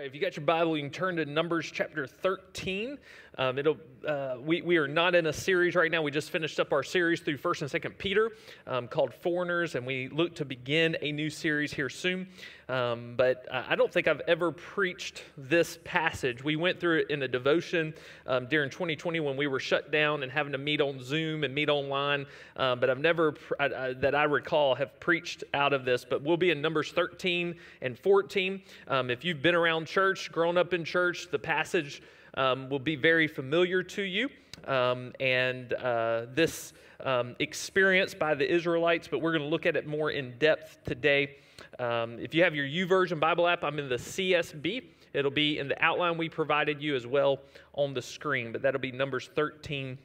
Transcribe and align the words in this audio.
right, 0.00 0.06
if 0.06 0.14
you 0.14 0.20
got 0.20 0.34
your 0.34 0.46
Bible, 0.46 0.76
you 0.78 0.82
can 0.82 0.90
turn 0.90 1.16
to 1.16 1.26
Numbers 1.26 1.70
chapter 1.70 2.06
13. 2.06 2.96
Um, 3.36 3.58
it'll, 3.58 3.76
uh, 4.06 4.36
we, 4.40 4.62
we 4.62 4.76
are 4.78 4.88
not 4.88 5.14
in 5.14 5.26
a 5.26 5.32
series 5.32 5.74
right 5.74 5.90
now. 5.90 6.02
We 6.02 6.10
just 6.10 6.30
finished 6.30 6.58
up 6.58 6.72
our 6.72 6.82
series 6.82 7.20
through 7.20 7.36
1st 7.36 7.72
and 7.72 7.82
2nd 7.82 7.98
Peter 7.98 8.32
um, 8.66 8.88
called 8.88 9.12
Foreigners, 9.12 9.74
and 9.74 9.86
we 9.86 10.08
look 10.08 10.34
to 10.36 10.44
begin 10.44 10.96
a 11.02 11.12
new 11.12 11.28
series 11.28 11.72
here 11.72 11.88
soon. 11.88 12.28
Um, 12.70 13.14
but 13.16 13.46
I 13.50 13.74
don't 13.74 13.92
think 13.92 14.06
I've 14.06 14.20
ever 14.28 14.52
preached 14.52 15.24
this 15.36 15.78
passage. 15.82 16.44
We 16.44 16.54
went 16.54 16.78
through 16.78 17.00
it 17.00 17.10
in 17.10 17.22
a 17.22 17.28
devotion 17.28 17.92
um, 18.28 18.46
during 18.46 18.70
2020 18.70 19.18
when 19.18 19.36
we 19.36 19.48
were 19.48 19.58
shut 19.58 19.90
down 19.90 20.22
and 20.22 20.30
having 20.30 20.52
to 20.52 20.58
meet 20.58 20.80
on 20.80 21.02
Zoom 21.02 21.42
and 21.42 21.52
meet 21.52 21.68
online. 21.68 22.26
Um, 22.56 22.78
but 22.78 22.88
I've 22.88 23.00
never, 23.00 23.34
I, 23.58 23.64
I, 23.64 23.92
that 23.94 24.14
I 24.14 24.24
recall, 24.24 24.76
have 24.76 25.00
preached 25.00 25.42
out 25.52 25.72
of 25.72 25.84
this. 25.84 26.04
But 26.08 26.22
we'll 26.22 26.36
be 26.36 26.50
in 26.50 26.60
Numbers 26.60 26.92
13 26.92 27.56
and 27.82 27.98
14. 27.98 28.62
Um, 28.86 29.10
if 29.10 29.24
you've 29.24 29.42
been 29.42 29.56
around 29.56 29.88
church, 29.90 30.30
grown 30.30 30.56
up 30.56 30.72
in 30.72 30.84
church, 30.84 31.28
the 31.30 31.38
passage 31.38 32.02
um, 32.34 32.70
will 32.70 32.78
be 32.78 32.96
very 32.96 33.26
familiar 33.26 33.82
to 33.82 34.02
you. 34.02 34.28
Um, 34.66 35.12
and 35.20 35.72
uh, 35.72 36.26
this 36.32 36.72
um, 37.04 37.34
experience 37.38 38.14
by 38.14 38.34
the 38.34 38.50
Israelites, 38.50 39.08
but 39.08 39.20
we're 39.20 39.32
going 39.32 39.42
to 39.42 39.48
look 39.48 39.66
at 39.66 39.76
it 39.76 39.86
more 39.86 40.10
in 40.10 40.38
depth 40.38 40.78
today. 40.84 41.36
Um, 41.78 42.18
if 42.18 42.34
you 42.34 42.44
have 42.44 42.54
your 42.54 42.66
YouVersion 42.66 43.18
Bible 43.18 43.48
app, 43.48 43.64
I'm 43.64 43.78
in 43.78 43.88
the 43.88 43.96
CSB. 43.96 44.84
It'll 45.12 45.30
be 45.30 45.58
in 45.58 45.68
the 45.68 45.82
outline 45.82 46.16
we 46.16 46.28
provided 46.28 46.80
you 46.80 46.94
as 46.94 47.06
well 47.06 47.40
on 47.74 47.94
the 47.94 48.02
screen, 48.02 48.52
but 48.52 48.62
that'll 48.62 48.80
be 48.80 48.92
Numbers 48.92 49.30
13 49.34 49.98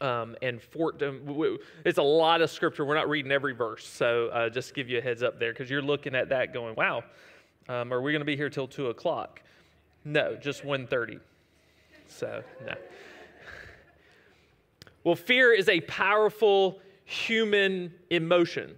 um, 0.00 0.36
and 0.42 0.62
14. 0.62 1.58
It's 1.84 1.98
a 1.98 2.02
lot 2.02 2.42
of 2.42 2.50
scripture. 2.50 2.84
We're 2.84 2.94
not 2.94 3.08
reading 3.08 3.32
every 3.32 3.54
verse, 3.54 3.86
so 3.86 4.28
uh, 4.28 4.48
just 4.48 4.74
give 4.74 4.88
you 4.88 4.98
a 4.98 5.00
heads 5.00 5.22
up 5.22 5.40
there 5.40 5.52
because 5.52 5.70
you're 5.70 5.82
looking 5.82 6.14
at 6.14 6.28
that 6.28 6.52
going, 6.52 6.74
wow, 6.76 7.02
um, 7.68 7.92
are 7.92 8.00
we 8.00 8.12
going 8.12 8.20
to 8.20 8.26
be 8.26 8.36
here 8.36 8.50
till 8.50 8.66
2 8.66 8.88
o'clock? 8.88 9.42
No, 10.04 10.34
just 10.36 10.62
1.30. 10.62 11.20
So, 12.08 12.42
no. 12.66 12.74
Well, 15.04 15.14
fear 15.14 15.52
is 15.52 15.68
a 15.68 15.80
powerful 15.82 16.80
human 17.04 17.92
emotion. 18.10 18.76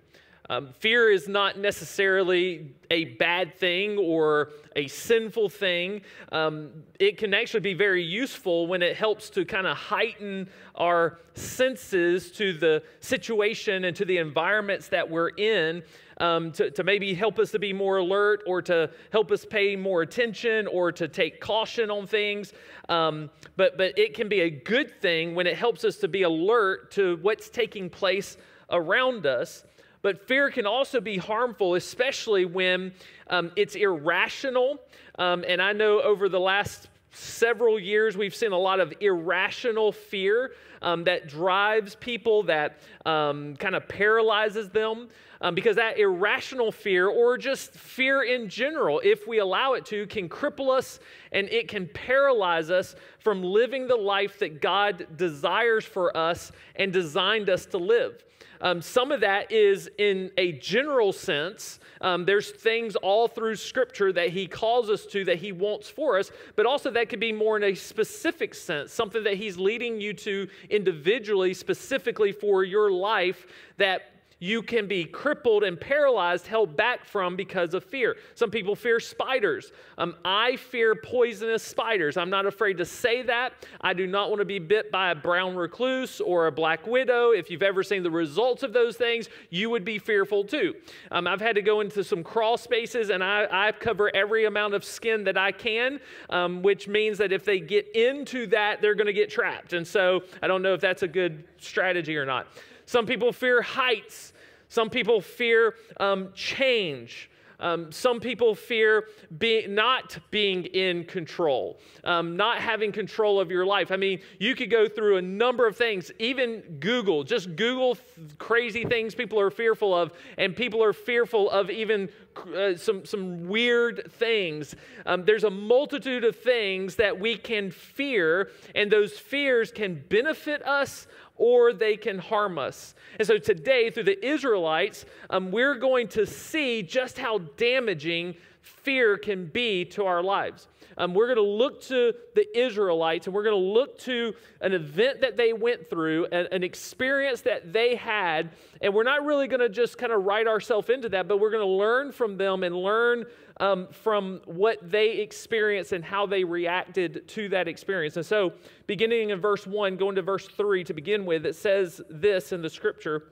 Um, 0.52 0.68
fear 0.80 1.10
is 1.10 1.28
not 1.28 1.58
necessarily 1.58 2.74
a 2.90 3.04
bad 3.04 3.58
thing 3.58 3.96
or 3.96 4.50
a 4.76 4.86
sinful 4.86 5.48
thing. 5.48 6.02
Um, 6.30 6.84
it 7.00 7.16
can 7.16 7.32
actually 7.32 7.60
be 7.60 7.72
very 7.72 8.02
useful 8.02 8.66
when 8.66 8.82
it 8.82 8.94
helps 8.94 9.30
to 9.30 9.46
kind 9.46 9.66
of 9.66 9.78
heighten 9.78 10.50
our 10.74 11.20
senses 11.32 12.30
to 12.32 12.52
the 12.52 12.82
situation 13.00 13.84
and 13.86 13.96
to 13.96 14.04
the 14.04 14.18
environments 14.18 14.88
that 14.88 15.08
we're 15.08 15.30
in 15.30 15.82
um, 16.18 16.52
to, 16.52 16.70
to 16.72 16.84
maybe 16.84 17.14
help 17.14 17.38
us 17.38 17.50
to 17.52 17.58
be 17.58 17.72
more 17.72 17.96
alert 17.96 18.42
or 18.46 18.60
to 18.60 18.90
help 19.10 19.32
us 19.32 19.46
pay 19.46 19.74
more 19.74 20.02
attention 20.02 20.66
or 20.66 20.92
to 20.92 21.08
take 21.08 21.40
caution 21.40 21.90
on 21.90 22.06
things. 22.06 22.52
Um, 22.90 23.30
but, 23.56 23.78
but 23.78 23.98
it 23.98 24.12
can 24.12 24.28
be 24.28 24.42
a 24.42 24.50
good 24.50 25.00
thing 25.00 25.34
when 25.34 25.46
it 25.46 25.56
helps 25.56 25.82
us 25.82 25.96
to 25.96 26.08
be 26.08 26.24
alert 26.24 26.90
to 26.90 27.18
what's 27.22 27.48
taking 27.48 27.88
place 27.88 28.36
around 28.68 29.24
us. 29.24 29.64
But 30.02 30.26
fear 30.26 30.50
can 30.50 30.66
also 30.66 31.00
be 31.00 31.16
harmful, 31.16 31.76
especially 31.76 32.44
when 32.44 32.92
um, 33.28 33.52
it's 33.56 33.76
irrational. 33.76 34.80
Um, 35.18 35.44
and 35.46 35.62
I 35.62 35.72
know 35.72 36.02
over 36.02 36.28
the 36.28 36.40
last 36.40 36.88
several 37.12 37.78
years, 37.78 38.16
we've 38.16 38.34
seen 38.34 38.52
a 38.52 38.58
lot 38.58 38.80
of 38.80 38.92
irrational 39.00 39.92
fear 39.92 40.52
um, 40.80 41.04
that 41.04 41.28
drives 41.28 41.94
people, 41.94 42.42
that 42.44 42.80
um, 43.06 43.54
kind 43.56 43.74
of 43.74 43.86
paralyzes 43.86 44.68
them 44.70 45.08
um, 45.42 45.54
because 45.54 45.76
that 45.76 45.98
irrational 45.98 46.72
fear, 46.72 47.08
or 47.08 47.36
just 47.36 47.72
fear 47.72 48.22
in 48.22 48.48
general, 48.48 49.00
if 49.04 49.26
we 49.26 49.38
allow 49.38 49.74
it 49.74 49.84
to, 49.86 50.06
can 50.06 50.28
cripple 50.28 50.76
us 50.76 51.00
and 51.32 51.48
it 51.48 51.68
can 51.68 51.88
paralyze 51.88 52.70
us 52.70 52.94
from 53.18 53.42
living 53.42 53.88
the 53.88 53.96
life 53.96 54.38
that 54.38 54.60
God 54.60 55.06
desires 55.16 55.84
for 55.84 56.16
us 56.16 56.52
and 56.76 56.92
designed 56.92 57.50
us 57.50 57.66
to 57.66 57.78
live. 57.78 58.24
Um, 58.60 58.80
some 58.80 59.12
of 59.12 59.20
that 59.20 59.50
is 59.50 59.90
in 59.98 60.30
a 60.36 60.52
general 60.52 61.12
sense. 61.12 61.80
Um, 62.00 62.24
there's 62.24 62.50
things 62.50 62.96
all 62.96 63.28
through 63.28 63.56
Scripture 63.56 64.12
that 64.12 64.30
He 64.30 64.46
calls 64.46 64.88
us 64.90 65.06
to 65.06 65.24
that 65.24 65.38
He 65.38 65.52
wants 65.52 65.88
for 65.88 66.18
us, 66.18 66.30
but 66.56 66.66
also 66.66 66.90
that 66.90 67.08
could 67.08 67.20
be 67.20 67.32
more 67.32 67.56
in 67.56 67.64
a 67.64 67.74
specific 67.74 68.54
sense, 68.54 68.92
something 68.92 69.24
that 69.24 69.34
He's 69.34 69.56
leading 69.56 70.00
you 70.00 70.12
to 70.14 70.48
individually, 70.70 71.54
specifically 71.54 72.32
for 72.32 72.64
your 72.64 72.90
life 72.90 73.46
that 73.78 74.11
you 74.42 74.60
can 74.60 74.88
be 74.88 75.04
crippled 75.04 75.62
and 75.62 75.80
paralyzed, 75.80 76.48
held 76.48 76.76
back 76.76 77.04
from 77.04 77.36
because 77.36 77.74
of 77.74 77.84
fear. 77.84 78.16
Some 78.34 78.50
people 78.50 78.74
fear 78.74 78.98
spiders. 78.98 79.70
Um, 79.98 80.16
I 80.24 80.56
fear 80.56 80.96
poisonous 80.96 81.62
spiders. 81.62 82.16
I'm 82.16 82.28
not 82.28 82.44
afraid 82.44 82.76
to 82.78 82.84
say 82.84 83.22
that. 83.22 83.52
I 83.82 83.92
do 83.92 84.04
not 84.04 84.30
want 84.30 84.40
to 84.40 84.44
be 84.44 84.58
bit 84.58 84.90
by 84.90 85.12
a 85.12 85.14
brown 85.14 85.54
recluse 85.54 86.20
or 86.20 86.48
a 86.48 86.50
black 86.50 86.88
widow. 86.88 87.30
If 87.30 87.52
you've 87.52 87.62
ever 87.62 87.84
seen 87.84 88.02
the 88.02 88.10
results 88.10 88.64
of 88.64 88.72
those 88.72 88.96
things, 88.96 89.28
you 89.50 89.70
would 89.70 89.84
be 89.84 90.00
fearful 90.00 90.42
too. 90.42 90.74
Um, 91.12 91.28
I've 91.28 91.40
had 91.40 91.54
to 91.54 91.62
go 91.62 91.80
into 91.80 92.02
some 92.02 92.24
crawl 92.24 92.58
spaces 92.58 93.10
and 93.10 93.22
I, 93.22 93.46
I 93.48 93.70
cover 93.70 94.10
every 94.12 94.46
amount 94.46 94.74
of 94.74 94.84
skin 94.84 95.22
that 95.22 95.38
I 95.38 95.52
can, 95.52 96.00
um, 96.30 96.62
which 96.62 96.88
means 96.88 97.16
that 97.18 97.30
if 97.30 97.44
they 97.44 97.60
get 97.60 97.86
into 97.94 98.48
that, 98.48 98.82
they're 98.82 98.96
going 98.96 99.06
to 99.06 99.12
get 99.12 99.30
trapped. 99.30 99.72
And 99.72 99.86
so 99.86 100.24
I 100.42 100.48
don't 100.48 100.62
know 100.62 100.74
if 100.74 100.80
that's 100.80 101.04
a 101.04 101.08
good 101.08 101.44
strategy 101.58 102.16
or 102.16 102.26
not. 102.26 102.48
Some 102.92 103.06
people 103.06 103.32
fear 103.32 103.62
heights. 103.62 104.34
Some 104.68 104.90
people 104.90 105.22
fear 105.22 105.76
um, 105.98 106.28
change. 106.34 107.30
Um, 107.58 107.90
some 107.90 108.20
people 108.20 108.54
fear 108.54 109.06
be, 109.38 109.66
not 109.66 110.18
being 110.30 110.64
in 110.66 111.04
control, 111.04 111.80
um, 112.04 112.36
not 112.36 112.58
having 112.58 112.92
control 112.92 113.40
of 113.40 113.50
your 113.50 113.64
life. 113.64 113.90
I 113.92 113.96
mean, 113.96 114.20
you 114.38 114.54
could 114.54 114.68
go 114.68 114.88
through 114.88 115.16
a 115.16 115.22
number 115.22 115.66
of 115.66 115.74
things, 115.74 116.10
even 116.18 116.60
Google, 116.80 117.24
just 117.24 117.56
Google 117.56 117.94
th- 117.94 118.36
crazy 118.36 118.84
things 118.84 119.14
people 119.14 119.40
are 119.40 119.50
fearful 119.50 119.94
of, 119.94 120.12
and 120.36 120.54
people 120.54 120.84
are 120.84 120.92
fearful 120.92 121.48
of 121.50 121.70
even 121.70 122.10
uh, 122.54 122.76
some, 122.76 123.06
some 123.06 123.48
weird 123.48 124.10
things. 124.14 124.74
Um, 125.06 125.24
there's 125.24 125.44
a 125.44 125.50
multitude 125.50 126.24
of 126.24 126.36
things 126.36 126.96
that 126.96 127.18
we 127.18 127.36
can 127.36 127.70
fear, 127.70 128.50
and 128.74 128.90
those 128.90 129.12
fears 129.12 129.70
can 129.70 130.02
benefit 130.08 130.66
us 130.66 131.06
or 131.36 131.72
they 131.72 131.96
can 131.96 132.18
harm 132.18 132.58
us. 132.58 132.94
And 133.18 133.26
so 133.26 133.38
today, 133.38 133.90
through 133.90 134.04
the 134.04 134.24
Israelites, 134.24 135.04
um, 135.30 135.50
we're 135.50 135.76
going 135.76 136.08
to 136.08 136.26
see 136.26 136.82
just 136.82 137.18
how 137.18 137.38
damaging 137.56 138.34
fear 138.60 139.16
can 139.16 139.46
be 139.46 139.84
to 139.84 140.04
our 140.04 140.22
lives. 140.22 140.68
Um, 140.96 141.14
we're 141.14 141.26
going 141.26 141.36
to 141.36 141.42
look 141.42 141.82
to 141.82 142.14
the 142.34 142.58
Israelites 142.58 143.26
and 143.26 143.34
we're 143.34 143.42
going 143.42 143.60
to 143.60 143.72
look 143.72 143.98
to 144.00 144.34
an 144.60 144.72
event 144.72 145.20
that 145.22 145.36
they 145.36 145.52
went 145.52 145.88
through, 145.88 146.26
an, 146.26 146.48
an 146.52 146.62
experience 146.62 147.40
that 147.42 147.72
they 147.72 147.96
had, 147.96 148.50
and 148.80 148.92
we're 148.92 149.02
not 149.02 149.24
really 149.24 149.48
going 149.48 149.60
to 149.60 149.68
just 149.68 149.98
kind 149.98 150.12
of 150.12 150.24
write 150.24 150.46
ourselves 150.46 150.90
into 150.90 151.08
that, 151.10 151.28
but 151.28 151.38
we're 151.38 151.50
going 151.50 151.66
to 151.66 151.72
learn 151.72 152.12
from 152.12 152.36
them 152.36 152.62
and 152.62 152.76
learn 152.76 153.24
um, 153.58 153.88
from 153.90 154.40
what 154.46 154.78
they 154.82 155.18
experienced 155.18 155.92
and 155.92 156.04
how 156.04 156.26
they 156.26 156.44
reacted 156.44 157.26
to 157.28 157.48
that 157.50 157.68
experience. 157.68 158.16
And 158.16 158.26
so, 158.26 158.52
beginning 158.86 159.30
in 159.30 159.40
verse 159.40 159.66
1, 159.66 159.96
going 159.96 160.16
to 160.16 160.22
verse 160.22 160.48
3 160.48 160.84
to 160.84 160.94
begin 160.94 161.24
with, 161.24 161.46
it 161.46 161.54
says 161.54 162.00
this 162.08 162.52
in 162.52 162.62
the 162.62 162.70
scripture 162.70 163.24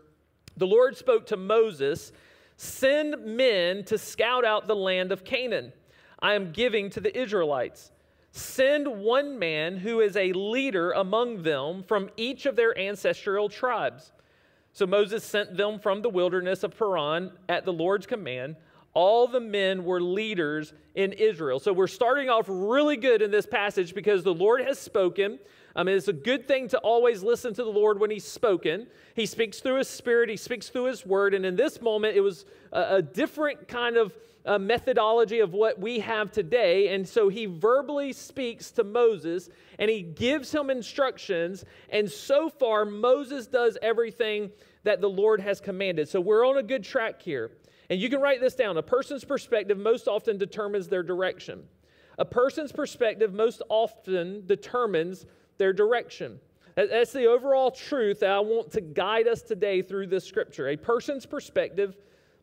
The 0.57 0.67
Lord 0.67 0.97
spoke 0.97 1.27
to 1.27 1.37
Moses, 1.37 2.13
Send 2.57 3.25
men 3.25 3.85
to 3.85 3.97
scout 3.97 4.45
out 4.45 4.69
the 4.69 4.77
land 4.77 5.13
of 5.13 5.25
Canaan 5.25 5.73
I 6.23 6.35
am 6.35 6.53
giving 6.53 6.91
to 6.91 7.01
the 7.01 7.19
Israelites. 7.19 7.91
Send 8.33 8.87
one 8.87 9.39
man 9.39 9.79
who 9.79 10.01
is 10.01 10.17
a 10.17 10.33
leader 10.33 10.93
among 10.93 11.43
them 11.43 11.83
from 11.83 12.11
each 12.17 12.47
of 12.47 12.57
their 12.57 12.79
ancestral 12.79 13.49
tribes. 13.49 14.13
So 14.73 14.87
Moses 14.87 15.25
sent 15.25 15.57
them 15.57 15.81
from 15.81 16.03
the 16.03 16.11
wilderness 16.11 16.63
of 16.63 16.77
Paran 16.79 17.33
at 17.49 17.65
the 17.65 17.73
Lord's 17.73 18.07
command. 18.07 18.57
All 18.93 19.29
the 19.29 19.41
men 19.41 19.85
were 19.85 20.01
leaders 20.01 20.73
in 20.95 21.13
Israel. 21.13 21.61
So 21.61 21.73
we're 21.73 21.87
starting 21.87 22.29
off 22.29 22.47
really 22.49 22.97
good 22.97 23.23
in 23.23 23.31
this 23.31 23.47
passage 23.47 23.95
because 23.95 24.25
the 24.25 24.35
Lord 24.35 24.63
has 24.63 24.79
spoken. 24.79 25.39
I 25.77 25.85
mean, 25.85 25.97
it's 25.97 26.09
a 26.09 26.13
good 26.13 26.49
thing 26.49 26.69
to 26.69 26.79
always 26.79 27.23
listen 27.23 27.55
to 27.55 27.63
the 27.63 27.71
Lord 27.71 28.01
when 28.01 28.11
He's 28.11 28.25
spoken. 28.25 28.89
He 29.15 29.27
speaks 29.27 29.61
through 29.61 29.77
His 29.77 29.89
Spirit, 29.89 30.29
He 30.29 30.37
speaks 30.37 30.69
through 30.69 30.87
His 30.87 31.07
Word. 31.07 31.35
And 31.35 31.47
in 31.47 31.55
this 31.55 31.81
moment, 31.81 32.17
it 32.17 32.21
was 32.21 32.45
a, 32.73 32.97
a 32.97 33.03
different 33.03 33.69
kind 33.69 33.97
of 33.97 34.13
uh, 34.45 34.59
methodology 34.59 35.41
of 35.41 35.53
what 35.53 35.79
we 35.79 36.01
have 36.01 36.33
today. 36.33 36.95
And 36.95 37.07
so 37.07 37.29
he 37.29 37.47
verbally 37.47 38.13
speaks 38.13 38.71
to 38.73 38.85
Moses 38.85 39.51
and 39.79 39.91
he 39.91 40.03
gives 40.03 40.53
him 40.53 40.71
instructions. 40.71 41.65
And 41.91 42.11
so 42.11 42.49
far, 42.49 42.85
Moses 42.85 43.47
does 43.47 43.77
everything 43.83 44.51
that 44.83 45.01
the 45.01 45.11
Lord 45.11 45.41
has 45.41 45.61
commanded. 45.61 46.09
So 46.09 46.21
we're 46.21 46.47
on 46.47 46.57
a 46.57 46.63
good 46.63 46.85
track 46.85 47.21
here. 47.21 47.51
And 47.91 48.01
you 48.01 48.09
can 48.09 48.21
write 48.21 48.41
this 48.41 48.55
down. 48.55 48.77
A 48.79 48.83
person's 48.83 49.25
perspective 49.25 49.77
most 49.77 50.07
often 50.07 50.39
determines 50.39 50.87
their 50.87 51.03
direction. 51.03 51.65
A 52.19 52.25
person's 52.25 52.71
perspective 52.71 53.35
most 53.35 53.63
often 53.69 54.47
determines 54.47 55.27
their 55.59 55.73
direction. 55.73 56.39
That's 56.77 57.13
the 57.13 57.27
overall 57.27 57.73
truth 57.73 58.21
that 58.21 58.31
I 58.31 58.39
want 58.39 58.71
to 58.73 58.81
guide 58.81 59.27
us 59.27 59.43
today 59.43 59.83
through 59.83 60.07
this 60.07 60.25
scripture. 60.25 60.69
A 60.69 60.77
person's 60.77 61.27
perspective 61.27 61.97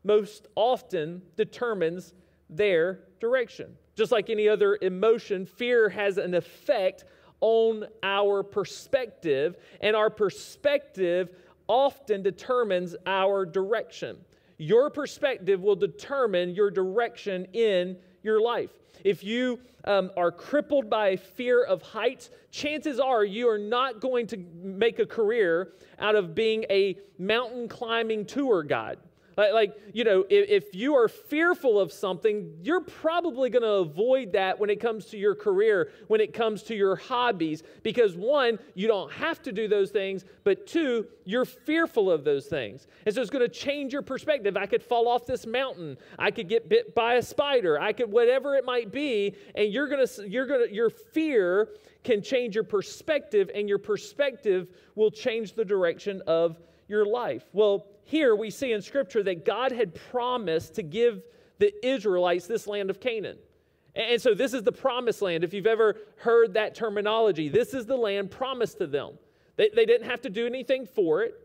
most 0.04 0.48
often 0.56 1.22
determines 1.38 2.14
their 2.50 3.00
direction. 3.20 3.76
Just 3.96 4.12
like 4.12 4.30
any 4.30 4.50
other 4.50 4.78
emotion, 4.82 5.46
fear 5.46 5.90
has 5.90 6.18
an 6.18 6.34
effect 6.34 7.06
on 7.40 7.86
our 8.04 8.44
perspective, 8.44 9.58
and 9.82 9.96
our 9.96 10.10
perspective 10.10 11.30
often 11.68 12.22
determines 12.22 12.96
our 13.06 13.46
direction. 13.46 14.18
Your 14.58 14.90
perspective 14.90 15.62
will 15.62 15.76
determine 15.76 16.56
your 16.56 16.72
direction 16.72 17.46
in 17.54 17.98
your 18.24 18.42
life. 18.42 18.72
If 19.04 19.24
you 19.24 19.60
um, 19.84 20.12
are 20.18 20.32
crippled 20.32 20.90
by 20.90 21.16
fear 21.16 21.64
of 21.64 21.82
heights, 21.82 22.30
chances 22.52 23.00
are 23.00 23.24
you 23.24 23.48
are 23.48 23.60
not 23.60 24.00
going 24.00 24.28
to 24.28 24.38
make 24.62 25.00
a 25.00 25.06
career 25.06 25.74
out 26.00 26.16
of 26.16 26.34
being 26.34 26.66
a 26.70 26.98
mountain 27.20 27.68
climbing 27.68 28.26
tour 28.26 28.64
guide. 28.64 28.98
Like, 29.38 29.78
you 29.94 30.04
know, 30.04 30.26
if, 30.30 30.64
if 30.66 30.76
you 30.76 30.96
are 30.96 31.08
fearful 31.08 31.80
of 31.80 31.94
something, 31.94 32.58
you're 32.64 32.82
probably 32.82 33.52
going 33.52 33.62
to 33.62 33.70
avoid 33.70 34.32
that 34.32 34.58
when 34.58 34.72
it 34.72 34.80
comes 34.80 35.06
to 35.08 35.18
your 35.18 35.36
career, 35.36 35.92
when 36.08 36.20
it 36.22 36.34
comes 36.34 36.64
to 36.64 36.76
your 36.76 36.96
hobbies, 36.96 37.62
because 37.84 38.16
one, 38.16 38.58
you 38.74 38.88
don't 38.88 39.12
have 39.12 39.44
to 39.44 39.52
do 39.52 39.68
those 39.68 39.92
things, 39.92 40.26
but 40.44 40.66
two, 40.66 41.06
you're 41.24 41.46
fearful 41.46 42.10
of 42.10 42.24
those 42.24 42.48
things. 42.48 42.88
And 43.06 43.14
so 43.14 43.22
it's 43.22 43.30
going 43.30 43.48
to 43.48 43.54
change 43.54 43.94
your 43.94 44.02
perspective. 44.02 44.58
I 44.58 44.66
could 44.66 44.82
fall 44.82 45.08
off 45.08 45.28
this 45.28 45.46
mountain. 45.46 45.98
I 46.18 46.32
could 46.32 46.50
get 46.50 46.68
bit 46.68 46.96
by 46.96 47.16
a 47.16 47.22
spider. 47.22 47.80
I 47.80 47.94
could, 47.94 48.12
whatever 48.12 48.56
it 48.56 48.66
might 48.66 48.92
be. 48.92 49.36
And 49.54 49.72
you're 49.72 49.88
going 49.88 50.08
to, 50.08 50.28
you're 50.28 50.48
going 50.48 50.68
to, 50.68 50.74
your 50.74 50.90
fear 50.90 51.70
can 52.04 52.24
change 52.24 52.56
your 52.56 52.64
perspective, 52.64 53.52
and 53.54 53.70
your 53.70 53.78
perspective 53.78 54.70
will 54.96 55.12
change 55.12 55.54
the 55.54 55.66
direction 55.66 56.24
of 56.26 56.58
your 56.88 57.06
life. 57.06 57.44
Well, 57.54 57.86
here 58.08 58.36
we 58.36 58.50
see 58.50 58.72
in 58.72 58.82
Scripture 58.82 59.22
that 59.24 59.46
God 59.46 59.74
had 59.74 59.94
promised 59.94 60.76
to 60.76 60.84
give 60.84 61.24
the 61.60 61.74
Israelites 61.86 62.48
this 62.48 62.66
land 62.66 62.90
of 62.90 63.02
Canaan. 63.02 63.38
And 63.96 64.22
so 64.22 64.34
this 64.34 64.54
is 64.54 64.64
the 64.64 64.72
promised 64.72 65.22
land. 65.22 65.44
If 65.44 65.54
you've 65.54 65.68
ever 65.68 65.98
heard 66.16 66.54
that 66.54 66.74
terminology, 66.74 67.50
this 67.50 67.74
is 67.74 67.86
the 67.86 67.98
land 67.98 68.32
promised 68.32 68.78
to 68.78 68.88
them. 68.88 69.18
They, 69.58 69.70
they 69.76 69.86
didn't 69.86 70.10
have 70.10 70.22
to 70.22 70.30
do 70.30 70.46
anything 70.46 70.86
for 70.86 71.24
it, 71.24 71.36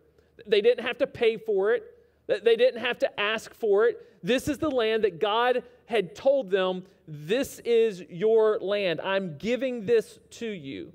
they 0.46 0.60
didn't 0.60 0.84
have 0.84 0.98
to 0.98 1.06
pay 1.06 1.36
for 1.36 1.72
it, 1.72 1.82
they 2.28 2.54
didn't 2.54 2.80
have 2.80 3.00
to 3.00 3.20
ask 3.20 3.52
for 3.52 3.86
it. 3.86 4.06
This 4.22 4.46
is 4.46 4.58
the 4.58 4.70
land 4.70 5.02
that 5.02 5.18
God 5.18 5.64
had 5.86 6.14
told 6.14 6.48
them, 6.48 6.84
This 7.08 7.58
is 7.64 8.04
your 8.08 8.60
land. 8.60 9.00
I'm 9.00 9.36
giving 9.36 9.84
this 9.84 10.20
to 10.30 10.46
you. 10.46 10.92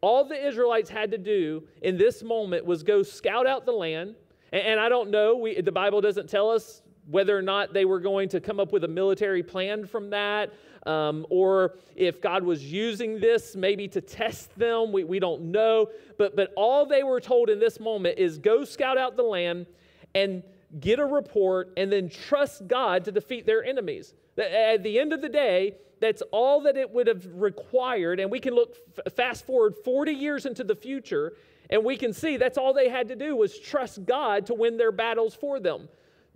All 0.00 0.24
the 0.24 0.46
Israelites 0.46 0.88
had 0.88 1.10
to 1.10 1.18
do 1.18 1.64
in 1.82 1.98
this 1.98 2.22
moment 2.22 2.64
was 2.64 2.82
go 2.82 3.02
scout 3.02 3.46
out 3.46 3.66
the 3.66 3.72
land 3.72 4.14
and, 4.52 4.62
and 4.62 4.80
I 4.80 4.88
don't 4.88 5.10
know, 5.10 5.36
we, 5.36 5.60
the 5.60 5.72
Bible 5.72 6.00
doesn't 6.00 6.28
tell 6.28 6.50
us 6.50 6.82
whether 7.06 7.36
or 7.36 7.42
not 7.42 7.72
they 7.72 7.84
were 7.84 7.98
going 7.98 8.28
to 8.28 8.40
come 8.40 8.60
up 8.60 8.72
with 8.72 8.84
a 8.84 8.88
military 8.88 9.42
plan 9.42 9.86
from 9.86 10.10
that, 10.10 10.52
um, 10.86 11.26
or 11.30 11.76
if 11.96 12.20
God 12.20 12.44
was 12.44 12.64
using 12.64 13.18
this 13.18 13.56
maybe 13.56 13.88
to 13.88 14.00
test 14.00 14.56
them. 14.56 14.92
We, 14.92 15.04
we 15.04 15.18
don't 15.18 15.50
know. 15.50 15.88
But, 16.16 16.36
but 16.36 16.52
all 16.56 16.86
they 16.86 17.02
were 17.02 17.20
told 17.20 17.50
in 17.50 17.58
this 17.58 17.80
moment 17.80 18.18
is 18.18 18.38
go 18.38 18.64
scout 18.64 18.98
out 18.98 19.16
the 19.16 19.22
land 19.22 19.66
and 20.14 20.42
get 20.80 20.98
a 20.98 21.04
report 21.04 21.72
and 21.76 21.90
then 21.90 22.08
trust 22.08 22.66
God 22.66 23.04
to 23.04 23.12
defeat 23.12 23.46
their 23.46 23.64
enemies. 23.64 24.14
At 24.38 24.82
the 24.82 24.98
end 24.98 25.12
of 25.12 25.20
the 25.20 25.28
day, 25.28 25.76
that's 26.00 26.22
all 26.32 26.62
that 26.62 26.76
it 26.76 26.90
would 26.90 27.06
have 27.06 27.26
required. 27.32 28.18
And 28.18 28.30
we 28.30 28.40
can 28.40 28.54
look 28.54 28.76
fast 29.14 29.46
forward 29.46 29.74
40 29.84 30.12
years 30.12 30.46
into 30.46 30.64
the 30.64 30.74
future 30.74 31.34
and 31.72 31.82
we 31.82 31.96
can 31.96 32.12
see 32.12 32.36
that's 32.36 32.58
all 32.58 32.74
they 32.74 32.90
had 32.90 33.08
to 33.08 33.16
do 33.16 33.34
was 33.34 33.58
trust 33.58 34.04
God 34.04 34.44
to 34.46 34.54
win 34.54 34.76
their 34.76 34.92
battles 34.92 35.34
for 35.34 35.58
them, 35.58 35.88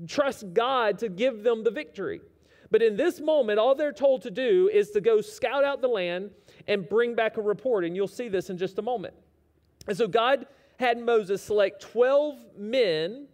trust 0.08 0.54
God 0.54 0.98
to 1.00 1.10
give 1.10 1.42
them 1.42 1.62
the 1.62 1.70
victory. 1.70 2.22
But 2.70 2.80
in 2.82 2.96
this 2.96 3.20
moment, 3.20 3.58
all 3.58 3.74
they're 3.74 3.92
told 3.92 4.22
to 4.22 4.30
do 4.30 4.70
is 4.72 4.90
to 4.92 5.00
go 5.02 5.20
scout 5.20 5.62
out 5.62 5.82
the 5.82 5.88
land 5.88 6.30
and 6.66 6.88
bring 6.88 7.14
back 7.14 7.36
a 7.36 7.42
report. 7.42 7.84
And 7.84 7.94
you'll 7.94 8.08
see 8.08 8.28
this 8.28 8.48
in 8.48 8.56
just 8.56 8.78
a 8.78 8.82
moment. 8.82 9.12
And 9.86 9.94
so 9.94 10.08
God 10.08 10.46
had 10.80 10.98
Moses 10.98 11.42
select 11.42 11.82
12 11.82 12.56
men 12.56 13.26